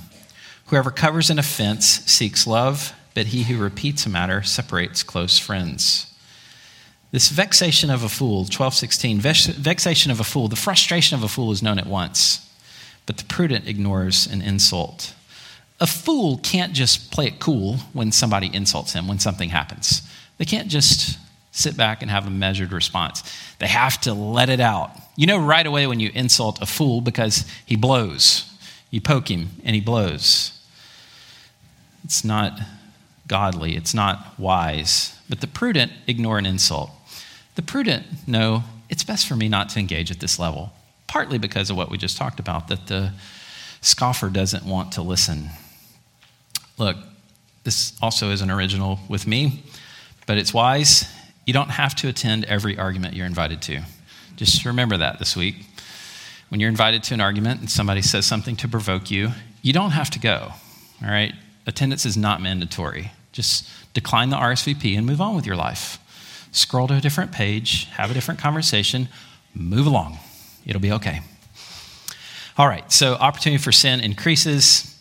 Whoever 0.66 0.90
covers 0.90 1.30
an 1.30 1.38
offense 1.38 1.86
seeks 2.06 2.44
love, 2.44 2.92
but 3.14 3.28
he 3.28 3.44
who 3.44 3.56
repeats 3.56 4.04
a 4.04 4.08
matter 4.08 4.42
separates 4.42 5.04
close 5.04 5.38
friends. 5.38 6.06
This 7.12 7.28
vexation 7.28 7.88
of 7.88 8.02
a 8.02 8.08
fool, 8.08 8.40
1216, 8.40 9.20
vexation 9.20 10.10
of 10.10 10.18
a 10.18 10.24
fool, 10.24 10.48
the 10.48 10.56
frustration 10.56 11.16
of 11.16 11.22
a 11.22 11.28
fool 11.28 11.52
is 11.52 11.62
known 11.62 11.78
at 11.78 11.86
once, 11.86 12.44
but 13.06 13.16
the 13.16 13.24
prudent 13.24 13.68
ignores 13.68 14.26
an 14.26 14.42
insult. 14.42 15.14
A 15.78 15.86
fool 15.86 16.38
can't 16.38 16.72
just 16.72 17.12
play 17.12 17.28
it 17.28 17.38
cool 17.38 17.76
when 17.92 18.10
somebody 18.10 18.52
insults 18.52 18.94
him, 18.94 19.06
when 19.06 19.20
something 19.20 19.50
happens. 19.50 20.02
They 20.38 20.44
can't 20.44 20.66
just 20.66 21.16
sit 21.52 21.76
back 21.76 22.02
and 22.02 22.10
have 22.10 22.26
a 22.26 22.30
measured 22.30 22.72
response. 22.72 23.22
They 23.58 23.66
have 23.66 24.00
to 24.02 24.14
let 24.14 24.48
it 24.48 24.60
out. 24.60 24.92
You 25.16 25.26
know 25.26 25.38
right 25.38 25.66
away 25.66 25.86
when 25.86 26.00
you 26.00 26.10
insult 26.14 26.62
a 26.62 26.66
fool 26.66 27.00
because 27.00 27.44
he 27.66 27.76
blows. 27.76 28.46
You 28.90 29.00
poke 29.00 29.30
him 29.30 29.50
and 29.64 29.74
he 29.74 29.80
blows. 29.80 30.58
It's 32.04 32.24
not 32.24 32.58
godly, 33.26 33.76
it's 33.76 33.94
not 33.94 34.38
wise. 34.38 35.16
But 35.28 35.40
the 35.40 35.46
prudent 35.46 35.92
ignore 36.06 36.38
an 36.38 36.46
insult. 36.46 36.90
The 37.56 37.62
prudent 37.62 38.06
know 38.26 38.64
it's 38.88 39.04
best 39.04 39.28
for 39.28 39.36
me 39.36 39.48
not 39.48 39.68
to 39.70 39.78
engage 39.78 40.10
at 40.10 40.20
this 40.20 40.38
level, 40.38 40.72
partly 41.06 41.38
because 41.38 41.70
of 41.70 41.76
what 41.76 41.90
we 41.90 41.98
just 41.98 42.16
talked 42.16 42.40
about, 42.40 42.68
that 42.68 42.86
the 42.86 43.12
scoffer 43.80 44.28
doesn't 44.30 44.64
want 44.64 44.92
to 44.92 45.02
listen. 45.02 45.50
Look, 46.78 46.96
this 47.62 47.92
also 48.00 48.30
isn't 48.30 48.50
original 48.50 48.98
with 49.08 49.26
me, 49.26 49.62
but 50.26 50.38
it's 50.38 50.54
wise 50.54 51.04
you 51.50 51.52
don't 51.52 51.70
have 51.70 51.96
to 51.96 52.06
attend 52.06 52.44
every 52.44 52.78
argument 52.78 53.14
you're 53.16 53.26
invited 53.26 53.60
to. 53.60 53.80
Just 54.36 54.64
remember 54.64 54.96
that 54.96 55.18
this 55.18 55.34
week. 55.34 55.56
When 56.48 56.60
you're 56.60 56.70
invited 56.70 57.02
to 57.02 57.14
an 57.14 57.20
argument 57.20 57.58
and 57.58 57.68
somebody 57.68 58.02
says 58.02 58.24
something 58.24 58.54
to 58.58 58.68
provoke 58.68 59.10
you, 59.10 59.30
you 59.60 59.72
don't 59.72 59.90
have 59.90 60.10
to 60.10 60.20
go. 60.20 60.52
All 61.02 61.10
right? 61.10 61.34
Attendance 61.66 62.06
is 62.06 62.16
not 62.16 62.40
mandatory. 62.40 63.10
Just 63.32 63.68
decline 63.94 64.30
the 64.30 64.36
RSVP 64.36 64.96
and 64.96 65.04
move 65.04 65.20
on 65.20 65.34
with 65.34 65.44
your 65.44 65.56
life. 65.56 65.98
Scroll 66.52 66.86
to 66.86 66.94
a 66.94 67.00
different 67.00 67.32
page, 67.32 67.86
have 67.86 68.12
a 68.12 68.14
different 68.14 68.38
conversation, 68.38 69.08
move 69.52 69.88
along. 69.88 70.20
It'll 70.64 70.80
be 70.80 70.92
okay. 70.92 71.18
All 72.56 72.68
right, 72.68 72.92
so 72.92 73.14
opportunity 73.14 73.60
for 73.60 73.72
sin 73.72 73.98
increases, 73.98 74.96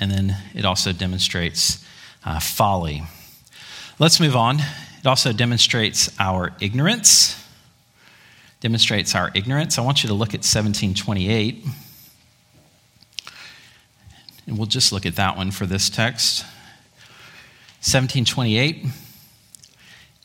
and 0.00 0.10
then 0.10 0.36
it 0.56 0.64
also 0.64 0.92
demonstrates 0.92 1.86
uh, 2.24 2.40
folly. 2.40 3.04
Let's 4.00 4.18
move 4.18 4.34
on 4.34 4.58
it 5.02 5.08
also 5.08 5.32
demonstrates 5.32 6.08
our 6.20 6.52
ignorance. 6.60 7.36
Demonstrates 8.60 9.16
our 9.16 9.32
ignorance. 9.34 9.76
I 9.76 9.82
want 9.82 10.04
you 10.04 10.08
to 10.08 10.14
look 10.14 10.28
at 10.28 10.44
1728. 10.44 11.64
And 14.46 14.56
we'll 14.56 14.66
just 14.66 14.92
look 14.92 15.04
at 15.04 15.16
that 15.16 15.36
one 15.36 15.50
for 15.50 15.66
this 15.66 15.90
text. 15.90 16.42
1728. 17.82 18.86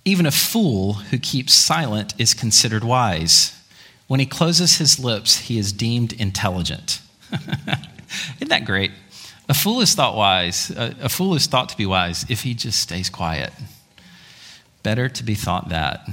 Even 0.05 0.27
a 0.27 0.31
fool 0.31 0.93
who 0.93 1.17
keeps 1.17 1.53
silent 1.53 2.13
is 2.19 2.35
considered 2.35 2.83
wise. 2.83 3.59
When 4.05 4.19
he 4.19 4.27
closes 4.27 4.77
his 4.77 4.99
lips, 4.99 5.39
he 5.39 5.57
is 5.57 5.73
deemed 5.73 6.13
intelligent. 6.13 7.01
Isn't 8.35 8.49
that 8.49 8.65
great? 8.65 8.91
A 9.49 9.55
fool 9.55 9.81
is 9.81 9.95
thought 9.95 10.15
wise. 10.15 10.69
Uh, 10.69 10.93
a, 11.01 11.09
fool 11.09 11.33
is 11.33 11.47
thought 11.47 11.69
to 11.69 11.77
be 11.77 11.85
wise 11.85 12.25
if 12.29 12.43
he 12.43 12.53
just 12.53 12.79
stays 12.79 13.09
quiet. 13.09 13.51
Better 14.83 15.09
to 15.09 15.23
be 15.23 15.35
thought 15.35 15.69
that. 15.69 16.07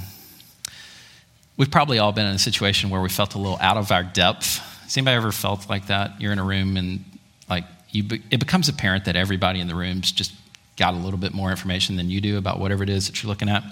We've 1.56 1.70
probably 1.70 1.98
all 1.98 2.12
been 2.12 2.26
in 2.26 2.34
a 2.34 2.38
situation 2.38 2.90
where 2.90 3.00
we 3.00 3.08
felt 3.08 3.34
a 3.34 3.38
little 3.38 3.58
out 3.60 3.76
of 3.76 3.92
our 3.92 4.02
depth. 4.02 4.58
Has 4.82 4.96
anybody 4.96 5.16
ever 5.16 5.32
felt 5.32 5.68
like 5.68 5.86
that? 5.86 6.20
You're 6.20 6.32
in 6.32 6.38
a 6.38 6.44
room 6.44 6.76
and 6.76 7.04
like 7.48 7.64
you, 7.90 8.04
it 8.30 8.40
becomes 8.40 8.68
apparent 8.68 9.04
that 9.04 9.16
everybody 9.16 9.60
in 9.60 9.68
the 9.68 9.74
room's 9.74 10.10
just 10.10 10.32
got 10.76 10.94
a 10.94 10.96
little 10.96 11.18
bit 11.18 11.32
more 11.32 11.50
information 11.50 11.96
than 11.96 12.10
you 12.10 12.20
do 12.20 12.38
about 12.38 12.58
whatever 12.58 12.82
it 12.82 12.88
is 12.88 13.06
that 13.06 13.22
you're 13.22 13.28
looking 13.28 13.48
at. 13.48 13.62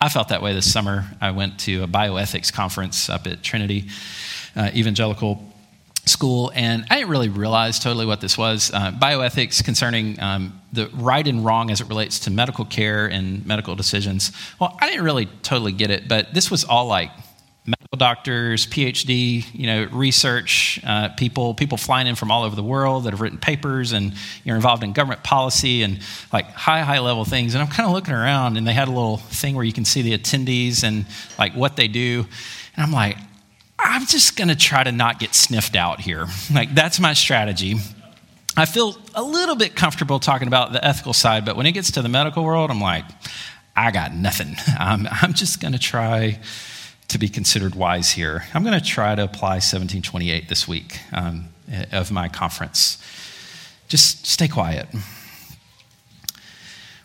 I 0.00 0.08
felt 0.08 0.28
that 0.28 0.42
way 0.42 0.52
this 0.52 0.70
summer. 0.70 1.06
I 1.20 1.30
went 1.30 1.60
to 1.60 1.84
a 1.84 1.86
bioethics 1.86 2.52
conference 2.52 3.08
up 3.08 3.26
at 3.26 3.42
Trinity 3.42 3.88
uh, 4.54 4.70
Evangelical 4.74 5.51
school, 6.04 6.50
and 6.54 6.84
I 6.90 6.96
didn't 6.96 7.10
really 7.10 7.28
realize 7.28 7.78
totally 7.78 8.06
what 8.06 8.20
this 8.20 8.36
was. 8.36 8.70
Uh, 8.72 8.90
bioethics 8.92 9.64
concerning 9.64 10.20
um, 10.20 10.60
the 10.72 10.88
right 10.94 11.26
and 11.26 11.44
wrong 11.44 11.70
as 11.70 11.80
it 11.80 11.88
relates 11.88 12.20
to 12.20 12.30
medical 12.30 12.64
care 12.64 13.06
and 13.06 13.46
medical 13.46 13.76
decisions. 13.76 14.32
Well, 14.60 14.76
I 14.80 14.88
didn't 14.88 15.04
really 15.04 15.26
totally 15.42 15.72
get 15.72 15.90
it, 15.90 16.08
but 16.08 16.34
this 16.34 16.50
was 16.50 16.64
all 16.64 16.86
like 16.86 17.10
medical 17.64 17.96
doctors, 17.96 18.66
PhD, 18.66 19.46
you 19.52 19.66
know, 19.66 19.84
research 19.92 20.80
uh, 20.84 21.10
people, 21.10 21.54
people 21.54 21.78
flying 21.78 22.08
in 22.08 22.16
from 22.16 22.32
all 22.32 22.42
over 22.42 22.56
the 22.56 22.62
world 22.62 23.04
that 23.04 23.12
have 23.12 23.20
written 23.20 23.38
papers, 23.38 23.92
and 23.92 24.14
you're 24.42 24.56
involved 24.56 24.82
in 24.82 24.92
government 24.92 25.22
policy 25.22 25.82
and 25.82 26.00
like 26.32 26.46
high, 26.50 26.82
high 26.82 26.98
level 26.98 27.24
things. 27.24 27.54
And 27.54 27.62
I'm 27.62 27.68
kind 27.68 27.86
of 27.86 27.94
looking 27.94 28.14
around, 28.14 28.56
and 28.56 28.66
they 28.66 28.72
had 28.72 28.88
a 28.88 28.90
little 28.90 29.18
thing 29.18 29.54
where 29.54 29.64
you 29.64 29.72
can 29.72 29.84
see 29.84 30.02
the 30.02 30.18
attendees 30.18 30.82
and 30.82 31.06
like 31.38 31.54
what 31.54 31.76
they 31.76 31.86
do, 31.86 32.26
and 32.74 32.84
I'm 32.84 32.92
like, 32.92 33.18
I'm 33.84 34.06
just 34.06 34.36
going 34.36 34.48
to 34.48 34.56
try 34.56 34.84
to 34.84 34.92
not 34.92 35.18
get 35.18 35.34
sniffed 35.34 35.76
out 35.76 36.00
here. 36.00 36.26
Like, 36.52 36.74
that's 36.74 37.00
my 37.00 37.12
strategy. 37.12 37.76
I 38.56 38.64
feel 38.64 38.96
a 39.14 39.22
little 39.22 39.56
bit 39.56 39.74
comfortable 39.74 40.18
talking 40.18 40.46
about 40.46 40.72
the 40.72 40.84
ethical 40.84 41.12
side, 41.12 41.44
but 41.44 41.56
when 41.56 41.66
it 41.66 41.72
gets 41.72 41.90
to 41.92 42.02
the 42.02 42.08
medical 42.08 42.44
world, 42.44 42.70
I'm 42.70 42.80
like, 42.80 43.04
I 43.74 43.90
got 43.90 44.14
nothing. 44.14 44.56
I'm, 44.78 45.08
I'm 45.10 45.32
just 45.32 45.60
going 45.60 45.72
to 45.72 45.78
try 45.78 46.38
to 47.08 47.18
be 47.18 47.28
considered 47.28 47.74
wise 47.74 48.12
here. 48.12 48.44
I'm 48.54 48.62
going 48.62 48.78
to 48.78 48.84
try 48.84 49.14
to 49.14 49.24
apply 49.24 49.56
1728 49.56 50.48
this 50.48 50.68
week 50.68 51.00
um, 51.12 51.48
of 51.90 52.10
my 52.10 52.28
conference. 52.28 53.02
Just 53.88 54.26
stay 54.26 54.48
quiet. 54.48 54.88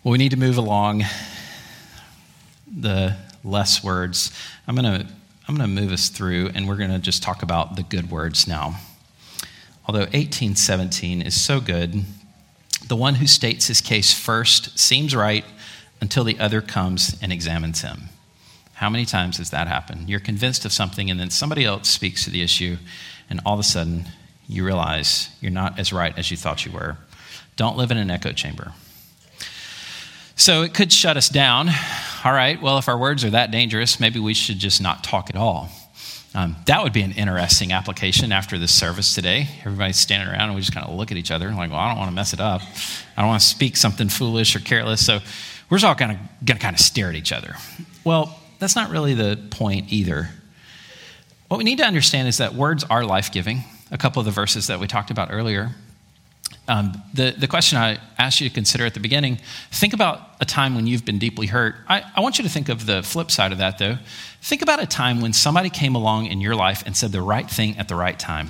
Well, 0.04 0.12
we 0.12 0.18
need 0.18 0.32
to 0.32 0.38
move 0.38 0.58
along 0.58 1.04
the 2.66 3.16
less 3.44 3.84
words. 3.84 4.32
I'm 4.68 4.76
going 4.76 5.02
to 5.02 5.08
I'm 5.48 5.56
going 5.56 5.74
to 5.74 5.82
move 5.82 5.94
us 5.94 6.10
through 6.10 6.50
and 6.54 6.68
we're 6.68 6.76
going 6.76 6.92
to 6.92 7.00
just 7.00 7.24
talk 7.24 7.42
about 7.42 7.78
the 7.78 7.84
good 7.84 8.12
words 8.12 8.48
now. 8.48 8.80
Although 9.86 10.02
1817 10.02 11.22
is 11.22 11.40
so 11.40 11.62
good, 11.62 12.04
the 12.88 12.98
one 12.98 13.16
who 13.16 13.28
states 13.28 13.68
his 13.68 13.80
case 13.80 14.14
first 14.14 14.78
seems 14.78 15.16
right 15.16 15.46
until 16.02 16.26
the 16.26 16.38
other 16.40 16.62
comes 16.62 17.18
and 17.22 17.32
examines 17.32 17.82
him. 17.82 18.10
How 18.74 18.90
many 18.90 19.06
times 19.06 19.38
has 19.38 19.50
that 19.52 19.68
happened? 19.68 20.10
You're 20.10 20.20
convinced 20.20 20.66
of 20.66 20.72
something, 20.72 21.10
and 21.10 21.20
then 21.20 21.30
somebody 21.30 21.66
else 21.66 21.90
speaks 21.90 22.26
to 22.26 22.30
the 22.30 22.44
issue, 22.44 22.78
and 23.30 23.40
all 23.46 23.56
of 23.56 23.60
a 23.60 23.64
sudden 23.64 24.06
you 24.48 24.66
realize 24.66 25.30
you're 25.42 25.50
not 25.50 25.80
as 25.80 25.92
right 25.92 26.16
as 26.18 26.30
you 26.30 26.38
thought 26.38 26.66
you 26.66 26.72
were. 26.72 26.98
Don't 27.56 27.78
live 27.78 27.90
in 27.90 27.98
an 27.98 28.12
echo 28.12 28.34
chamber. 28.34 28.74
So 30.36 30.62
it 30.62 30.74
could 30.74 30.94
shut 30.94 31.18
us 31.18 31.30
down. 31.30 31.70
All 32.28 32.34
right, 32.34 32.62
well, 32.62 32.78
if 32.78 32.90
our 32.90 32.98
words 32.98 33.24
are 33.24 33.30
that 33.30 33.52
dangerous, 33.52 34.02
maybe 34.02 34.20
we 34.20 34.34
should 34.34 34.60
just 34.60 34.82
not 34.82 35.02
talk 35.02 35.30
at 35.30 35.38
all. 35.38 35.70
Um, 36.36 36.58
that 36.66 36.84
would 36.84 36.92
be 36.92 37.02
an 37.02 37.14
interesting 37.14 37.72
application 37.72 38.34
after 38.34 38.60
this 38.60 38.74
service 38.74 39.16
today. 39.16 39.48
Everybody's 39.62 39.96
standing 39.96 40.28
around 40.28 40.50
and 40.50 40.56
we 40.56 40.60
just 40.60 40.74
kind 40.74 40.86
of 40.86 40.94
look 40.94 41.10
at 41.10 41.16
each 41.16 41.32
other 41.32 41.50
like, 41.52 41.72
well, 41.72 41.80
I 41.80 41.88
don't 41.88 41.98
want 41.98 42.10
to 42.10 42.14
mess 42.14 42.34
it 42.34 42.42
up. 42.42 42.62
I 43.16 43.22
don't 43.22 43.30
want 43.30 43.42
to 43.42 43.48
speak 43.48 43.78
something 43.78 44.10
foolish 44.10 44.58
or 44.58 44.60
careless. 44.60 45.06
So 45.06 45.20
we're 45.70 45.78
just 45.78 45.86
all 45.86 45.96
kind 45.96 46.12
of 46.12 46.18
going 46.44 46.58
to 46.58 46.62
kind 46.62 46.76
of 46.76 46.82
stare 46.82 47.08
at 47.08 47.16
each 47.16 47.32
other. 47.32 47.56
Well, 48.04 48.38
that's 48.60 48.76
not 48.76 48.90
really 48.90 49.14
the 49.14 49.40
point 49.50 49.94
either. 49.94 50.28
What 51.48 51.60
we 51.60 51.64
need 51.64 51.78
to 51.78 51.86
understand 51.86 52.28
is 52.28 52.40
that 52.40 52.54
words 52.54 52.84
are 52.84 53.06
life 53.06 53.32
giving. 53.32 53.64
A 53.90 53.98
couple 53.98 54.20
of 54.20 54.26
the 54.26 54.32
verses 54.32 54.68
that 54.68 54.82
we 54.82 54.88
talked 54.88 55.12
about 55.12 55.30
earlier. 55.32 55.76
Um, 56.68 57.02
the, 57.14 57.34
the 57.38 57.48
question 57.48 57.78
I 57.78 57.98
asked 58.18 58.42
you 58.42 58.50
to 58.50 58.54
consider 58.54 58.86
at 58.86 58.94
the 58.94 59.00
beginning 59.00 59.40
think 59.72 59.94
about 59.94 60.22
a 60.42 60.46
time 60.46 60.76
when 60.76 60.86
you've 60.86 61.06
been 61.06 61.18
deeply 61.18 61.48
hurt. 61.48 61.76
I, 61.88 62.04
I 62.16 62.20
want 62.20 62.38
you 62.38 62.44
to 62.44 62.50
think 62.50 62.68
of 62.68 62.86
the 62.86 63.04
flip 63.04 63.32
side 63.32 63.52
of 63.52 63.58
that, 63.60 63.78
though. 63.78 63.98
Think 64.42 64.62
about 64.62 64.82
a 64.82 64.86
time 64.86 65.22
when 65.22 65.34
somebody 65.34 65.70
came 65.70 65.96
along 65.96 66.26
in 66.26 66.42
your 66.42 66.56
life 66.56 66.84
and 66.86 66.96
said 66.96 67.12
the 67.12 67.22
right 67.22 67.50
thing 67.50 67.78
at 67.78 67.88
the 67.88 67.96
right 67.96 68.20
time. 68.20 68.50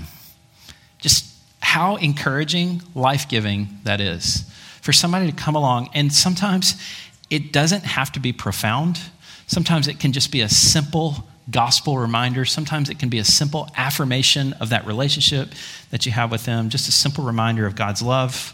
Just 0.99 1.33
how 1.61 1.97
encouraging, 1.97 2.81
life 2.95 3.27
giving 3.27 3.67
that 3.83 4.01
is 4.01 4.49
for 4.81 4.93
somebody 4.93 5.29
to 5.29 5.35
come 5.35 5.55
along. 5.55 5.89
And 5.93 6.11
sometimes 6.11 6.81
it 7.29 7.51
doesn't 7.51 7.83
have 7.83 8.11
to 8.13 8.19
be 8.19 8.33
profound. 8.33 8.99
Sometimes 9.47 9.87
it 9.87 9.99
can 9.99 10.11
just 10.11 10.31
be 10.31 10.41
a 10.41 10.49
simple 10.49 11.27
gospel 11.49 11.97
reminder. 11.97 12.45
Sometimes 12.45 12.89
it 12.89 12.99
can 12.99 13.09
be 13.09 13.19
a 13.19 13.23
simple 13.23 13.69
affirmation 13.75 14.53
of 14.53 14.69
that 14.69 14.85
relationship 14.85 15.49
that 15.91 16.05
you 16.05 16.11
have 16.11 16.31
with 16.31 16.45
them, 16.45 16.69
just 16.69 16.89
a 16.89 16.91
simple 16.91 17.23
reminder 17.23 17.65
of 17.65 17.75
God's 17.75 18.01
love. 18.01 18.53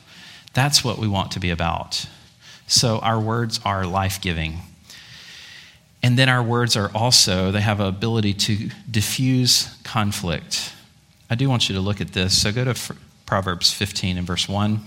That's 0.53 0.83
what 0.83 0.99
we 0.99 1.07
want 1.07 1.31
to 1.31 1.39
be 1.39 1.49
about. 1.49 2.05
So 2.67 2.99
our 2.99 3.19
words 3.19 3.59
are 3.65 3.85
life 3.85 4.21
giving. 4.21 4.59
And 6.03 6.17
then 6.17 6.29
our 6.29 6.43
words 6.43 6.75
are 6.75 6.91
also, 6.93 7.51
they 7.51 7.61
have 7.61 7.79
an 7.79 7.87
ability 7.87 8.33
to 8.33 8.69
diffuse 8.89 9.75
conflict. 9.83 10.73
I 11.29 11.35
do 11.35 11.49
want 11.49 11.69
you 11.69 11.75
to 11.75 11.81
look 11.81 12.01
at 12.01 12.13
this. 12.13 12.41
So 12.41 12.51
go 12.51 12.71
to 12.71 12.95
Proverbs 13.25 13.73
15 13.73 14.17
and 14.17 14.27
verse 14.27 14.47
1. 14.47 14.81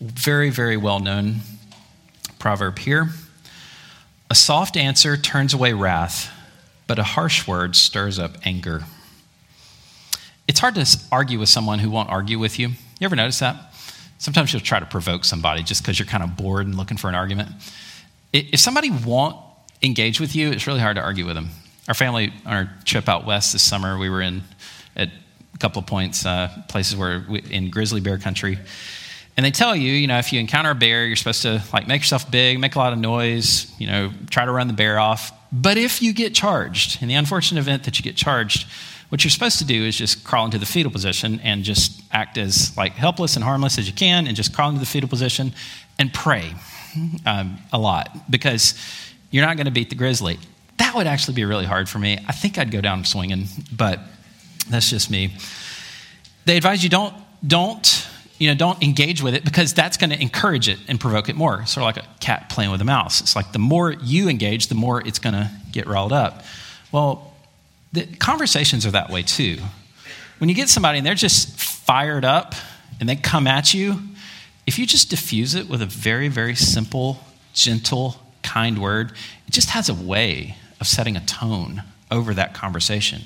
Very, 0.00 0.50
very 0.50 0.76
well 0.76 0.98
known 0.98 1.36
proverb 2.38 2.78
here. 2.78 3.10
A 4.28 4.34
soft 4.34 4.76
answer 4.76 5.16
turns 5.16 5.54
away 5.54 5.72
wrath, 5.72 6.32
but 6.86 6.98
a 6.98 7.04
harsh 7.04 7.46
word 7.46 7.76
stirs 7.76 8.18
up 8.18 8.36
anger. 8.44 8.84
It's 10.48 10.60
hard 10.60 10.74
to 10.76 10.98
argue 11.12 11.38
with 11.38 11.48
someone 11.48 11.78
who 11.78 11.90
won't 11.90 12.08
argue 12.08 12.38
with 12.38 12.58
you. 12.58 12.68
You 12.68 13.04
ever 13.04 13.16
notice 13.16 13.38
that? 13.38 13.72
Sometimes 14.18 14.52
you'll 14.52 14.62
try 14.62 14.80
to 14.80 14.86
provoke 14.86 15.24
somebody 15.24 15.62
just 15.62 15.82
because 15.82 15.98
you're 15.98 16.06
kind 16.06 16.24
of 16.24 16.36
bored 16.36 16.66
and 16.66 16.76
looking 16.76 16.96
for 16.96 17.08
an 17.08 17.14
argument. 17.14 17.50
If 18.32 18.60
somebody 18.60 18.90
won't 18.90 19.36
engage 19.82 20.20
with 20.20 20.34
you, 20.34 20.50
it's 20.50 20.66
really 20.66 20.80
hard 20.80 20.96
to 20.96 21.02
argue 21.02 21.26
with 21.26 21.36
them. 21.36 21.50
Our 21.86 21.94
family, 21.94 22.32
on 22.44 22.52
our 22.52 22.72
trip 22.84 23.08
out 23.08 23.26
west 23.26 23.52
this 23.52 23.62
summer, 23.62 23.98
we 23.98 24.10
were 24.10 24.22
in 24.22 24.42
at 24.96 25.10
a 25.54 25.58
couple 25.58 25.80
of 25.80 25.86
points, 25.86 26.26
uh, 26.26 26.50
places 26.68 26.96
where 26.96 27.24
we, 27.28 27.40
in 27.42 27.70
grizzly 27.70 28.00
bear 28.00 28.18
country, 28.18 28.58
and 29.36 29.44
they 29.44 29.50
tell 29.50 29.76
you, 29.76 29.92
you 29.92 30.06
know, 30.06 30.18
if 30.18 30.32
you 30.32 30.40
encounter 30.40 30.70
a 30.70 30.74
bear, 30.74 31.06
you're 31.06 31.16
supposed 31.16 31.42
to 31.42 31.62
like 31.72 31.86
make 31.86 32.00
yourself 32.00 32.30
big, 32.30 32.58
make 32.58 32.74
a 32.74 32.78
lot 32.78 32.92
of 32.92 32.98
noise, 32.98 33.70
you 33.78 33.86
know, 33.86 34.10
try 34.30 34.44
to 34.44 34.52
run 34.52 34.66
the 34.66 34.72
bear 34.72 34.98
off. 34.98 35.32
But 35.52 35.76
if 35.76 36.00
you 36.00 36.12
get 36.12 36.34
charged, 36.34 37.02
in 37.02 37.08
the 37.08 37.14
unfortunate 37.14 37.60
event 37.60 37.84
that 37.84 37.98
you 37.98 38.02
get 38.02 38.16
charged, 38.16 38.66
what 39.10 39.22
you're 39.22 39.30
supposed 39.30 39.58
to 39.58 39.64
do 39.64 39.84
is 39.84 39.96
just 39.96 40.24
crawl 40.24 40.46
into 40.46 40.58
the 40.58 40.66
fetal 40.66 40.90
position 40.90 41.40
and 41.44 41.64
just 41.64 42.02
act 42.12 42.38
as 42.38 42.76
like 42.76 42.92
helpless 42.92 43.36
and 43.36 43.44
harmless 43.44 43.78
as 43.78 43.86
you 43.86 43.94
can, 43.94 44.26
and 44.26 44.36
just 44.36 44.54
crawl 44.54 44.68
into 44.68 44.80
the 44.80 44.86
fetal 44.86 45.08
position 45.08 45.52
and 45.98 46.12
pray 46.12 46.54
um, 47.24 47.58
a 47.72 47.78
lot 47.78 48.30
because 48.30 48.74
you're 49.30 49.44
not 49.44 49.56
going 49.56 49.66
to 49.66 49.72
beat 49.72 49.90
the 49.90 49.96
grizzly. 49.96 50.38
That 50.78 50.94
would 50.94 51.06
actually 51.06 51.34
be 51.34 51.44
really 51.44 51.66
hard 51.66 51.88
for 51.88 51.98
me. 51.98 52.18
I 52.26 52.32
think 52.32 52.58
I'd 52.58 52.70
go 52.70 52.80
down 52.80 53.04
swinging, 53.04 53.46
but 53.70 54.00
that's 54.68 54.90
just 54.90 55.10
me. 55.10 55.34
They 56.46 56.56
advise 56.56 56.82
you 56.82 56.90
don't 56.90 57.14
don't 57.46 58.08
you 58.38 58.48
know, 58.48 58.54
don't 58.54 58.82
engage 58.82 59.22
with 59.22 59.34
it 59.34 59.44
because 59.44 59.72
that's 59.72 59.96
going 59.96 60.10
to 60.10 60.20
encourage 60.20 60.68
it 60.68 60.78
and 60.88 61.00
provoke 61.00 61.28
it 61.28 61.36
more. 61.36 61.64
Sort 61.66 61.82
of 61.82 61.96
like 61.96 62.04
a 62.04 62.08
cat 62.20 62.50
playing 62.50 62.70
with 62.70 62.80
a 62.80 62.84
mouse. 62.84 63.20
It's 63.20 63.34
like 63.34 63.52
the 63.52 63.58
more 63.58 63.92
you 63.92 64.28
engage, 64.28 64.66
the 64.66 64.74
more 64.74 65.06
it's 65.06 65.18
going 65.18 65.34
to 65.34 65.50
get 65.72 65.86
riled 65.86 66.12
up. 66.12 66.44
Well, 66.92 67.34
the 67.92 68.06
conversations 68.06 68.84
are 68.84 68.90
that 68.90 69.10
way 69.10 69.22
too. 69.22 69.58
When 70.38 70.48
you 70.50 70.54
get 70.54 70.68
somebody 70.68 70.98
and 70.98 71.06
they're 71.06 71.14
just 71.14 71.58
fired 71.58 72.24
up 72.24 72.54
and 73.00 73.08
they 73.08 73.16
come 73.16 73.46
at 73.46 73.72
you, 73.72 74.00
if 74.66 74.78
you 74.78 74.86
just 74.86 75.08
diffuse 75.08 75.54
it 75.54 75.68
with 75.68 75.80
a 75.80 75.86
very, 75.86 76.28
very 76.28 76.54
simple, 76.54 77.20
gentle, 77.54 78.16
kind 78.42 78.80
word, 78.80 79.12
it 79.46 79.52
just 79.52 79.70
has 79.70 79.88
a 79.88 79.94
way 79.94 80.56
of 80.80 80.86
setting 80.86 81.16
a 81.16 81.24
tone 81.24 81.82
over 82.10 82.34
that 82.34 82.52
conversation. 82.52 83.22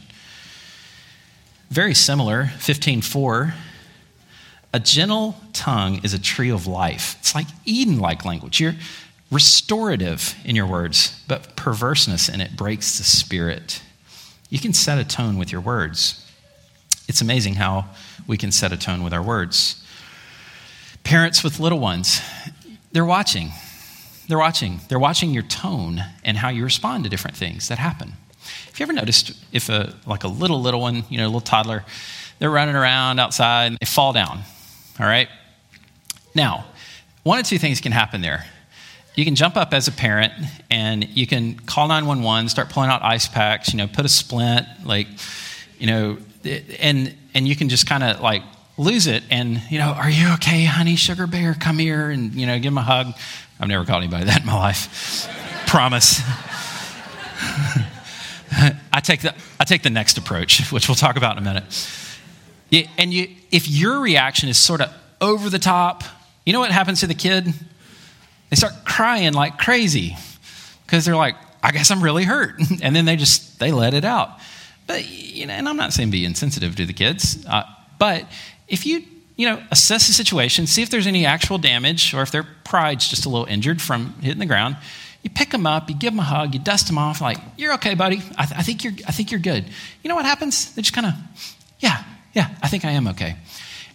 Very 1.70 1.94
similar, 1.94 2.50
15:4 2.58 3.54
a 4.72 4.78
gentle 4.78 5.34
tongue 5.52 6.00
is 6.04 6.14
a 6.14 6.18
tree 6.18 6.50
of 6.50 6.66
life. 6.66 7.16
It's 7.20 7.34
like 7.34 7.46
Eden 7.64 7.98
like 7.98 8.24
language. 8.24 8.60
You're 8.60 8.76
restorative 9.30 10.34
in 10.44 10.56
your 10.56 10.66
words, 10.66 11.22
but 11.26 11.56
perverseness 11.56 12.28
in 12.28 12.40
it 12.40 12.56
breaks 12.56 12.98
the 12.98 13.04
spirit. 13.04 13.82
You 14.48 14.58
can 14.58 14.72
set 14.72 14.98
a 14.98 15.04
tone 15.04 15.38
with 15.38 15.50
your 15.52 15.60
words. 15.60 16.24
It's 17.08 17.20
amazing 17.20 17.54
how 17.54 17.86
we 18.26 18.36
can 18.36 18.52
set 18.52 18.72
a 18.72 18.76
tone 18.76 19.02
with 19.02 19.12
our 19.12 19.22
words. 19.22 19.84
Parents 21.02 21.42
with 21.42 21.58
little 21.58 21.78
ones, 21.78 22.20
they're 22.92 23.04
watching. 23.04 23.50
They're 24.28 24.38
watching. 24.38 24.80
They're 24.88 24.98
watching 24.98 25.30
your 25.30 25.42
tone 25.44 26.04
and 26.24 26.36
how 26.36 26.50
you 26.50 26.62
respond 26.62 27.04
to 27.04 27.10
different 27.10 27.36
things 27.36 27.68
that 27.68 27.78
happen. 27.78 28.12
Have 28.66 28.78
you 28.78 28.84
ever 28.84 28.92
noticed 28.92 29.32
if 29.52 29.68
a 29.68 29.94
like 30.06 30.22
a 30.22 30.28
little 30.28 30.60
little 30.60 30.80
one, 30.80 31.04
you 31.08 31.18
know, 31.18 31.24
a 31.24 31.26
little 31.26 31.40
toddler, 31.40 31.84
they're 32.38 32.50
running 32.50 32.76
around 32.76 33.18
outside 33.18 33.66
and 33.66 33.78
they 33.80 33.86
fall 33.86 34.12
down 34.12 34.42
all 34.98 35.06
right? 35.06 35.28
Now, 36.34 36.66
one 37.22 37.38
of 37.38 37.46
two 37.46 37.58
things 37.58 37.80
can 37.80 37.92
happen 37.92 38.20
there. 38.20 38.46
You 39.14 39.24
can 39.24 39.34
jump 39.34 39.56
up 39.56 39.74
as 39.74 39.88
a 39.88 39.92
parent 39.92 40.32
and 40.70 41.06
you 41.08 41.26
can 41.26 41.58
call 41.58 41.88
911, 41.88 42.48
start 42.48 42.70
pulling 42.70 42.90
out 42.90 43.02
ice 43.02 43.28
packs, 43.28 43.72
you 43.72 43.76
know, 43.76 43.86
put 43.86 44.04
a 44.04 44.08
splint, 44.08 44.66
like, 44.84 45.08
you 45.78 45.86
know, 45.86 46.18
and 46.78 47.14
and 47.34 47.46
you 47.46 47.54
can 47.56 47.68
just 47.68 47.86
kind 47.86 48.02
of 48.02 48.20
like 48.20 48.42
lose 48.78 49.06
it 49.06 49.22
and 49.30 49.60
you 49.70 49.78
know 49.78 49.88
are 49.88 50.08
you 50.08 50.32
okay 50.34 50.64
honey? 50.64 50.96
Sugar 50.96 51.26
bear 51.26 51.54
come 51.54 51.78
here 51.78 52.08
and 52.10 52.34
you 52.34 52.46
know 52.46 52.58
give 52.58 52.72
him 52.72 52.78
a 52.78 52.82
hug. 52.82 53.12
I've 53.58 53.68
never 53.68 53.84
called 53.84 54.02
anybody 54.02 54.24
that 54.24 54.40
in 54.40 54.46
my 54.46 54.54
life. 54.54 55.28
Promise. 55.66 56.22
I 58.92 59.00
take 59.00 59.20
the 59.22 59.34
i 59.58 59.64
take 59.64 59.82
the 59.82 59.90
next 59.90 60.18
approach 60.18 60.72
which 60.72 60.88
we'll 60.88 60.96
talk 60.96 61.16
about 61.16 61.36
in 61.36 61.38
a 61.38 61.46
minute 61.46 61.64
and 62.98 63.12
you, 63.12 63.28
if 63.50 63.68
your 63.68 64.00
reaction 64.00 64.48
is 64.48 64.58
sort 64.58 64.80
of 64.80 64.92
over 65.20 65.50
the 65.50 65.58
top, 65.58 66.04
you 66.44 66.52
know 66.52 66.60
what 66.60 66.70
happens 66.70 67.00
to 67.00 67.06
the 67.06 67.14
kid? 67.14 67.52
They 68.48 68.56
start 68.56 68.72
crying 68.84 69.32
like 69.32 69.58
crazy 69.58 70.16
because 70.86 71.04
they're 71.04 71.16
like, 71.16 71.36
I 71.62 71.72
guess 71.72 71.90
I'm 71.90 72.02
really 72.02 72.24
hurt. 72.24 72.60
And 72.82 72.96
then 72.96 73.04
they 73.04 73.16
just, 73.16 73.58
they 73.58 73.72
let 73.72 73.94
it 73.94 74.04
out. 74.04 74.30
But, 74.86 75.08
you 75.08 75.46
know, 75.46 75.52
and 75.52 75.68
I'm 75.68 75.76
not 75.76 75.92
saying 75.92 76.10
be 76.10 76.24
insensitive 76.24 76.74
to 76.76 76.86
the 76.86 76.92
kids, 76.92 77.44
uh, 77.48 77.62
but 77.98 78.24
if 78.66 78.86
you, 78.86 79.04
you 79.36 79.48
know, 79.48 79.62
assess 79.70 80.06
the 80.06 80.12
situation, 80.12 80.66
see 80.66 80.82
if 80.82 80.90
there's 80.90 81.06
any 81.06 81.24
actual 81.26 81.58
damage 81.58 82.12
or 82.14 82.22
if 82.22 82.32
their 82.32 82.44
pride's 82.64 83.08
just 83.08 83.26
a 83.26 83.28
little 83.28 83.46
injured 83.46 83.80
from 83.80 84.14
hitting 84.20 84.38
the 84.40 84.46
ground, 84.46 84.76
you 85.22 85.30
pick 85.30 85.50
them 85.50 85.66
up, 85.66 85.88
you 85.88 85.96
give 85.96 86.12
them 86.12 86.20
a 86.20 86.24
hug, 86.24 86.54
you 86.54 86.60
dust 86.60 86.86
them 86.86 86.98
off, 86.98 87.20
like, 87.20 87.38
you're 87.56 87.74
okay, 87.74 87.94
buddy. 87.94 88.22
I, 88.36 88.46
th- 88.46 88.58
I 88.58 88.62
think, 88.62 88.82
you're, 88.82 88.94
I 89.06 89.12
think 89.12 89.30
you're 89.30 89.40
good. 89.40 89.64
You 90.02 90.08
know 90.08 90.14
what 90.14 90.24
happens? 90.24 90.74
They 90.74 90.82
just 90.82 90.94
kind 90.94 91.06
of, 91.06 91.14
yeah, 91.78 92.02
yeah, 92.32 92.54
I 92.62 92.68
think 92.68 92.84
I 92.84 92.90
am 92.90 93.08
okay. 93.08 93.36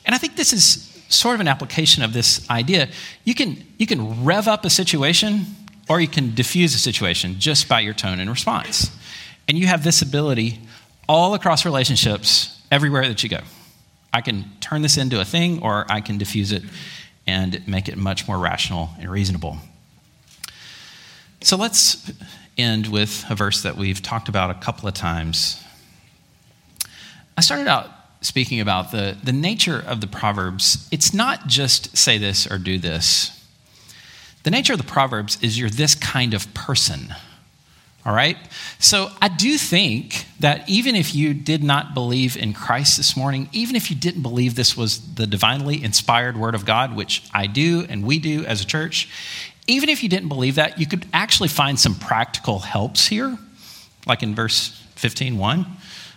And 0.05 0.13
I 0.13 0.17
think 0.17 0.35
this 0.35 0.53
is 0.53 0.91
sort 1.09 1.35
of 1.35 1.41
an 1.41 1.47
application 1.47 2.03
of 2.03 2.13
this 2.13 2.49
idea. 2.49 2.89
You 3.23 3.35
can, 3.35 3.63
you 3.77 3.87
can 3.87 4.23
rev 4.25 4.47
up 4.47 4.65
a 4.65 4.69
situation 4.69 5.45
or 5.87 5.99
you 5.99 6.07
can 6.07 6.33
diffuse 6.33 6.73
a 6.73 6.79
situation 6.79 7.35
just 7.39 7.69
by 7.69 7.79
your 7.79 7.93
tone 7.93 8.19
and 8.19 8.29
response. 8.29 8.91
And 9.47 9.57
you 9.57 9.67
have 9.67 9.83
this 9.83 10.01
ability 10.01 10.59
all 11.07 11.35
across 11.35 11.65
relationships, 11.65 12.59
everywhere 12.71 13.07
that 13.07 13.21
you 13.23 13.29
go. 13.29 13.41
I 14.11 14.21
can 14.21 14.45
turn 14.59 14.81
this 14.81 14.97
into 14.97 15.19
a 15.19 15.25
thing, 15.25 15.61
or 15.61 15.85
I 15.89 16.01
can 16.01 16.17
diffuse 16.17 16.51
it 16.51 16.63
and 17.27 17.67
make 17.67 17.89
it 17.89 17.97
much 17.97 18.27
more 18.27 18.37
rational 18.37 18.89
and 18.99 19.09
reasonable. 19.09 19.57
So 21.41 21.57
let's 21.57 22.11
end 22.57 22.87
with 22.87 23.25
a 23.29 23.35
verse 23.35 23.61
that 23.63 23.75
we've 23.75 24.01
talked 24.01 24.29
about 24.29 24.49
a 24.49 24.53
couple 24.55 24.87
of 24.87 24.93
times. 24.93 25.61
I 27.37 27.41
started 27.41 27.67
out 27.67 27.89
speaking 28.25 28.59
about 28.59 28.91
the, 28.91 29.15
the 29.23 29.31
nature 29.31 29.83
of 29.85 30.01
the 30.01 30.07
Proverbs. 30.07 30.87
It's 30.91 31.13
not 31.13 31.47
just 31.47 31.95
say 31.95 32.17
this 32.17 32.49
or 32.49 32.57
do 32.57 32.77
this. 32.79 33.31
The 34.43 34.51
nature 34.51 34.73
of 34.73 34.79
the 34.79 34.85
Proverbs 34.85 35.37
is 35.41 35.59
you're 35.59 35.69
this 35.69 35.95
kind 35.95 36.33
of 36.33 36.51
person. 36.53 37.13
All 38.05 38.15
right? 38.15 38.37
So 38.79 39.09
I 39.21 39.27
do 39.27 39.57
think 39.57 40.25
that 40.39 40.67
even 40.67 40.95
if 40.95 41.15
you 41.15 41.33
did 41.33 41.63
not 41.63 41.93
believe 41.93 42.35
in 42.37 42.53
Christ 42.53 42.97
this 42.97 43.15
morning, 43.15 43.49
even 43.51 43.75
if 43.75 43.89
you 43.89 43.95
didn't 43.95 44.21
believe 44.21 44.55
this 44.55 44.75
was 44.75 45.15
the 45.15 45.25
divinely 45.25 45.83
inspired 45.83 46.37
Word 46.37 46.55
of 46.55 46.65
God, 46.65 46.95
which 46.95 47.23
I 47.33 47.47
do 47.47 47.85
and 47.89 48.05
we 48.05 48.19
do 48.19 48.45
as 48.45 48.61
a 48.61 48.65
church, 48.65 49.09
even 49.67 49.89
if 49.89 50.03
you 50.03 50.09
didn't 50.09 50.29
believe 50.29 50.55
that, 50.55 50.79
you 50.79 50.85
could 50.85 51.07
actually 51.13 51.49
find 51.49 51.79
some 51.79 51.95
practical 51.95 52.59
helps 52.59 53.07
here, 53.07 53.37
like 54.05 54.21
in 54.21 54.35
verse 54.35 54.83
15 54.95 55.37
1. 55.37 55.65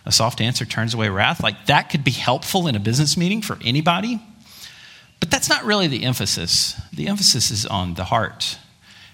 A 0.09 0.13
soft 0.13 0.41
answer 0.41 0.65
turns 0.65 0.95
away 0.95 1.11
wrath. 1.11 1.43
Like 1.43 1.67
that 1.67 1.91
could 1.91 2.03
be 2.03 2.11
helpful 2.11 2.67
in 2.67 2.75
a 2.75 2.81
business 2.81 3.15
meeting 3.19 3.43
for 3.43 3.59
anybody. 3.63 4.21
But 5.21 5.31
that's 5.31 5.51
not 5.51 5.65
really 5.65 5.87
the 5.87 6.05
emphasis. 6.05 6.81
The 6.95 7.09
emphasis 7.09 7.51
is 7.51 7.67
on 7.67 7.93
the 7.93 8.05
heart. 8.05 8.57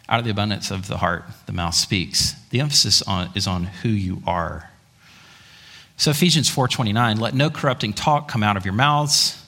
Out 0.08 0.20
of 0.20 0.24
the 0.24 0.30
abundance 0.30 0.70
of 0.70 0.86
the 0.86 0.98
heart, 0.98 1.24
the 1.46 1.52
mouth 1.52 1.74
speaks. 1.74 2.34
The 2.50 2.60
emphasis 2.60 3.02
on, 3.02 3.30
is 3.34 3.48
on 3.48 3.64
who 3.64 3.88
you 3.88 4.22
are. 4.24 4.70
So 5.96 6.12
Ephesians 6.12 6.48
4:29, 6.48 7.18
let 7.18 7.34
no 7.34 7.50
corrupting 7.50 7.94
talk 7.94 8.28
come 8.28 8.44
out 8.44 8.56
of 8.56 8.64
your 8.64 8.74
mouths, 8.74 9.42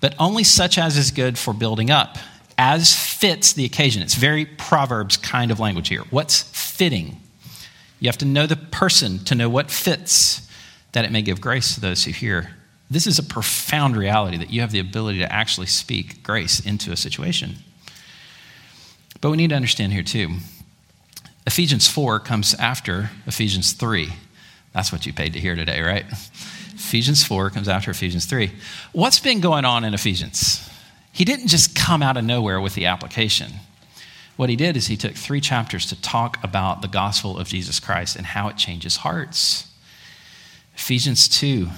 but 0.00 0.16
only 0.18 0.42
such 0.42 0.78
as 0.78 0.96
is 0.96 1.12
good 1.12 1.38
for 1.38 1.54
building 1.54 1.92
up, 1.92 2.18
as 2.56 2.92
fits 2.92 3.52
the 3.52 3.64
occasion. 3.64 4.02
It's 4.02 4.14
very 4.14 4.46
Proverbs 4.46 5.16
kind 5.16 5.52
of 5.52 5.60
language 5.60 5.88
here. 5.88 6.02
What's 6.10 6.42
fitting? 6.42 7.20
You 8.00 8.08
have 8.08 8.18
to 8.18 8.24
know 8.24 8.46
the 8.46 8.56
person 8.56 9.24
to 9.26 9.36
know 9.36 9.48
what 9.48 9.70
fits, 9.70 10.47
that 10.92 11.04
it 11.04 11.12
may 11.12 11.22
give 11.22 11.40
grace 11.40 11.74
to 11.74 11.80
those 11.80 12.04
who 12.04 12.12
hear. 12.12 12.54
This 12.90 13.06
is 13.06 13.18
a 13.18 13.22
profound 13.22 13.96
reality 13.96 14.38
that 14.38 14.50
you 14.50 14.60
have 14.62 14.72
the 14.72 14.78
ability 14.78 15.18
to 15.18 15.32
actually 15.32 15.66
speak 15.66 16.22
grace 16.22 16.60
into 16.60 16.90
a 16.92 16.96
situation. 16.96 17.56
But 19.20 19.30
we 19.30 19.36
need 19.36 19.50
to 19.50 19.56
understand 19.56 19.92
here 19.92 20.02
too 20.02 20.36
Ephesians 21.46 21.88
4 21.88 22.20
comes 22.20 22.54
after 22.54 23.10
Ephesians 23.26 23.72
3. 23.72 24.12
That's 24.72 24.92
what 24.92 25.06
you 25.06 25.12
paid 25.12 25.32
to 25.32 25.40
hear 25.40 25.56
today, 25.56 25.80
right? 25.80 26.04
Ephesians 26.74 27.24
4 27.24 27.50
comes 27.50 27.68
after 27.68 27.90
Ephesians 27.90 28.26
3. 28.26 28.52
What's 28.92 29.18
been 29.18 29.40
going 29.40 29.64
on 29.64 29.82
in 29.82 29.94
Ephesians? 29.94 30.68
He 31.10 31.24
didn't 31.24 31.48
just 31.48 31.74
come 31.74 32.02
out 32.02 32.16
of 32.16 32.24
nowhere 32.24 32.60
with 32.60 32.74
the 32.74 32.86
application. 32.86 33.52
What 34.36 34.50
he 34.50 34.56
did 34.56 34.76
is 34.76 34.86
he 34.86 34.96
took 34.96 35.14
three 35.14 35.40
chapters 35.40 35.86
to 35.86 36.00
talk 36.00 36.38
about 36.44 36.80
the 36.80 36.88
gospel 36.88 37.38
of 37.38 37.48
Jesus 37.48 37.80
Christ 37.80 38.14
and 38.14 38.24
how 38.24 38.48
it 38.48 38.56
changes 38.56 38.98
hearts. 38.98 39.67
Ephesians 40.78 41.28
2, 41.28 41.68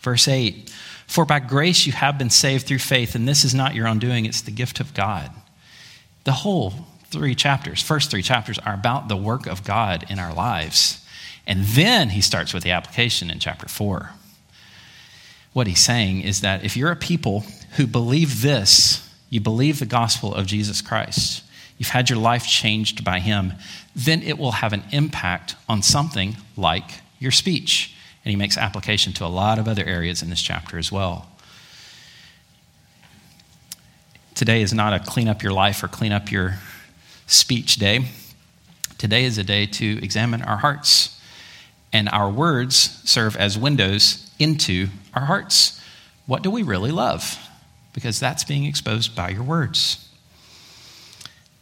verse 0.00 0.28
8 0.28 0.70
For 1.06 1.24
by 1.24 1.40
grace 1.40 1.86
you 1.86 1.92
have 1.94 2.18
been 2.18 2.30
saved 2.30 2.66
through 2.66 2.78
faith, 2.78 3.14
and 3.14 3.26
this 3.26 3.44
is 3.44 3.54
not 3.54 3.74
your 3.74 3.88
own 3.88 3.98
doing, 3.98 4.26
it's 4.26 4.42
the 4.42 4.50
gift 4.50 4.78
of 4.78 4.94
God. 4.94 5.30
The 6.24 6.32
whole 6.32 6.74
three 7.06 7.34
chapters, 7.34 7.82
first 7.82 8.10
three 8.10 8.22
chapters, 8.22 8.58
are 8.58 8.74
about 8.74 9.08
the 9.08 9.16
work 9.16 9.46
of 9.46 9.64
God 9.64 10.04
in 10.10 10.18
our 10.18 10.32
lives. 10.32 11.04
And 11.46 11.64
then 11.64 12.10
he 12.10 12.20
starts 12.20 12.52
with 12.52 12.62
the 12.62 12.70
application 12.70 13.30
in 13.30 13.38
chapter 13.38 13.66
4. 13.66 14.10
What 15.54 15.66
he's 15.66 15.80
saying 15.80 16.20
is 16.20 16.42
that 16.42 16.62
if 16.62 16.76
you're 16.76 16.92
a 16.92 16.96
people 16.96 17.44
who 17.76 17.86
believe 17.86 18.42
this, 18.42 19.10
you 19.30 19.40
believe 19.40 19.78
the 19.78 19.86
gospel 19.86 20.34
of 20.34 20.46
Jesus 20.46 20.82
Christ, 20.82 21.42
you've 21.78 21.88
had 21.88 22.10
your 22.10 22.18
life 22.18 22.46
changed 22.46 23.02
by 23.02 23.20
him, 23.20 23.54
then 23.96 24.22
it 24.22 24.38
will 24.38 24.52
have 24.52 24.74
an 24.74 24.84
impact 24.92 25.56
on 25.66 25.82
something 25.82 26.36
like 26.56 27.00
your 27.18 27.32
speech. 27.32 27.94
And 28.28 28.32
he 28.32 28.36
makes 28.36 28.58
application 28.58 29.14
to 29.14 29.24
a 29.24 29.32
lot 29.32 29.58
of 29.58 29.66
other 29.66 29.86
areas 29.86 30.22
in 30.22 30.28
this 30.28 30.42
chapter 30.42 30.76
as 30.76 30.92
well. 30.92 31.30
Today 34.34 34.60
is 34.60 34.74
not 34.74 34.92
a 34.92 34.98
clean 34.98 35.28
up 35.28 35.42
your 35.42 35.54
life 35.54 35.82
or 35.82 35.88
clean 35.88 36.12
up 36.12 36.30
your 36.30 36.56
speech 37.26 37.76
day. 37.76 38.04
Today 38.98 39.24
is 39.24 39.38
a 39.38 39.44
day 39.44 39.64
to 39.64 39.98
examine 40.02 40.42
our 40.42 40.58
hearts, 40.58 41.18
and 41.90 42.06
our 42.10 42.28
words 42.28 43.00
serve 43.04 43.34
as 43.34 43.56
windows 43.56 44.30
into 44.38 44.88
our 45.14 45.24
hearts. 45.24 45.82
What 46.26 46.42
do 46.42 46.50
we 46.50 46.62
really 46.62 46.90
love? 46.90 47.38
Because 47.94 48.20
that's 48.20 48.44
being 48.44 48.66
exposed 48.66 49.16
by 49.16 49.30
your 49.30 49.42
words. 49.42 50.06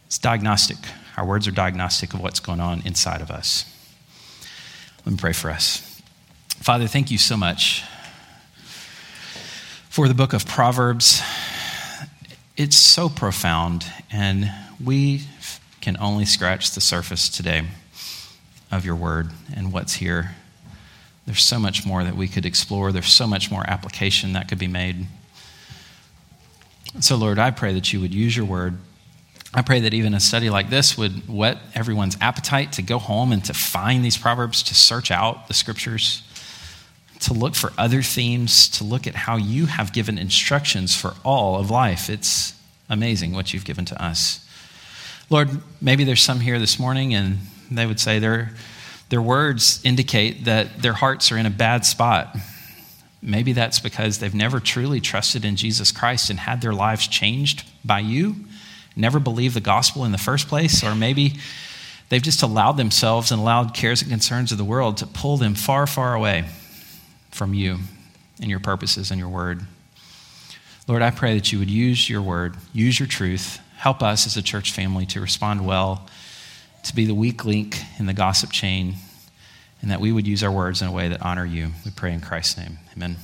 It's 0.07 0.17
diagnostic. 0.17 0.79
Our 1.15 1.25
words 1.25 1.47
are 1.47 1.51
diagnostic 1.51 2.13
of 2.13 2.19
what's 2.19 2.41
going 2.41 2.59
on 2.59 2.81
inside 2.85 3.21
of 3.21 3.31
us. 3.31 3.63
Let 5.05 5.13
me 5.13 5.17
pray 5.17 5.31
for 5.31 5.49
us. 5.49 5.86
Father, 6.59 6.87
thank 6.87 7.11
you 7.11 7.17
so 7.17 7.37
much 7.37 7.83
for 9.89 10.07
the 10.07 10.13
book 10.13 10.33
of 10.33 10.45
Proverbs 10.45 11.21
it's 12.57 12.75
so 12.75 13.07
profound, 13.07 13.85
and 14.11 14.51
we 14.83 15.21
can 15.79 15.95
only 15.99 16.25
scratch 16.25 16.71
the 16.71 16.81
surface 16.81 17.29
today 17.29 17.63
of 18.71 18.83
your 18.83 18.95
word 18.95 19.29
and 19.55 19.71
what's 19.71 19.93
here. 19.93 20.35
There's 21.27 21.43
so 21.43 21.59
much 21.59 21.85
more 21.85 22.03
that 22.03 22.17
we 22.17 22.27
could 22.27 22.47
explore, 22.47 22.91
there's 22.91 23.13
so 23.13 23.27
much 23.27 23.51
more 23.51 23.63
application 23.69 24.33
that 24.33 24.47
could 24.47 24.57
be 24.57 24.67
made. 24.67 25.05
So, 26.99 27.15
Lord, 27.15 27.37
I 27.37 27.51
pray 27.51 27.73
that 27.75 27.93
you 27.93 28.01
would 28.01 28.13
use 28.13 28.35
your 28.35 28.45
word. 28.47 28.79
I 29.53 29.61
pray 29.61 29.81
that 29.81 29.93
even 29.93 30.15
a 30.15 30.19
study 30.19 30.49
like 30.49 30.71
this 30.71 30.97
would 30.97 31.29
whet 31.29 31.59
everyone's 31.75 32.17
appetite 32.19 32.71
to 32.73 32.81
go 32.81 32.97
home 32.97 33.31
and 33.31 33.45
to 33.45 33.53
find 33.53 34.03
these 34.03 34.17
proverbs, 34.17 34.63
to 34.63 34.73
search 34.73 35.11
out 35.11 35.47
the 35.47 35.53
scriptures 35.53 36.23
to 37.19 37.33
look 37.33 37.55
for 37.55 37.73
other 37.77 38.01
themes, 38.01 38.69
to 38.69 38.83
look 38.83 39.07
at 39.07 39.15
how 39.15 39.37
you 39.37 39.65
have 39.65 39.93
given 39.93 40.17
instructions 40.17 40.95
for 40.95 41.15
all 41.23 41.59
of 41.59 41.71
life. 41.71 42.09
It's 42.09 42.53
amazing 42.89 43.33
what 43.33 43.53
you've 43.53 43.65
given 43.65 43.85
to 43.85 44.03
us. 44.03 44.45
Lord, 45.29 45.49
maybe 45.81 46.03
there's 46.03 46.21
some 46.21 46.39
here 46.39 46.59
this 46.59 46.79
morning 46.79 47.13
and 47.13 47.39
they 47.69 47.85
would 47.85 47.99
say 47.99 48.19
their, 48.19 48.51
their 49.09 49.21
words 49.21 49.81
indicate 49.83 50.45
that 50.45 50.81
their 50.81 50.93
hearts 50.93 51.31
are 51.31 51.37
in 51.37 51.45
a 51.45 51.51
bad 51.51 51.85
spot. 51.85 52.35
Maybe 53.21 53.51
that's 53.51 53.79
because 53.79 54.19
they've 54.19 54.33
never 54.33 54.59
truly 54.59 55.01
trusted 55.01 55.43
in 55.43 55.55
Jesus 55.55 55.91
Christ 55.91 56.29
and 56.29 56.39
had 56.39 56.61
their 56.61 56.71
lives 56.71 57.07
changed 57.07 57.67
by 57.83 57.99
you, 57.99 58.35
never 58.95 59.19
believed 59.19 59.55
the 59.55 59.61
gospel 59.61 60.05
in 60.05 60.11
the 60.11 60.17
first 60.17 60.47
place, 60.47 60.83
or 60.83 60.95
maybe 60.95 61.33
they've 62.07 62.21
just 62.21 62.43
allowed 62.43 62.73
themselves 62.73 63.31
and 63.31 63.41
allowed 63.41 63.73
cares 63.73 64.01
and 64.01 64.11
concerns 64.11 64.51
of 64.51 64.57
the 64.57 64.63
world 64.63 64.97
to 64.97 65.07
pull 65.07 65.35
them 65.35 65.55
far, 65.55 65.87
far 65.87 66.13
away 66.13 66.45
from 67.37 67.53
you 67.53 67.77
and 68.41 68.49
your 68.49 68.59
purposes 68.59 69.11
and 69.11 69.19
your 69.19 69.29
word. 69.29 69.61
Lord, 70.87 71.01
I 71.01 71.11
pray 71.11 71.35
that 71.35 71.51
you 71.51 71.59
would 71.59 71.69
use 71.69 72.09
your 72.09 72.21
word, 72.21 72.55
use 72.73 72.99
your 72.99 73.07
truth, 73.07 73.59
help 73.77 74.01
us 74.01 74.25
as 74.25 74.35
a 74.35 74.41
church 74.41 74.71
family 74.71 75.05
to 75.07 75.21
respond 75.21 75.65
well, 75.65 76.07
to 76.83 76.95
be 76.95 77.05
the 77.05 77.15
weak 77.15 77.45
link 77.45 77.77
in 77.99 78.05
the 78.05 78.13
gossip 78.13 78.51
chain, 78.51 78.95
and 79.81 79.91
that 79.91 80.01
we 80.01 80.11
would 80.11 80.25
use 80.25 80.43
our 80.43 80.51
words 80.51 80.81
in 80.81 80.87
a 80.87 80.91
way 80.91 81.07
that 81.09 81.21
honor 81.21 81.45
you. 81.45 81.71
We 81.85 81.91
pray 81.91 82.13
in 82.13 82.21
Christ's 82.21 82.57
name. 82.57 82.79
Amen. 82.95 83.17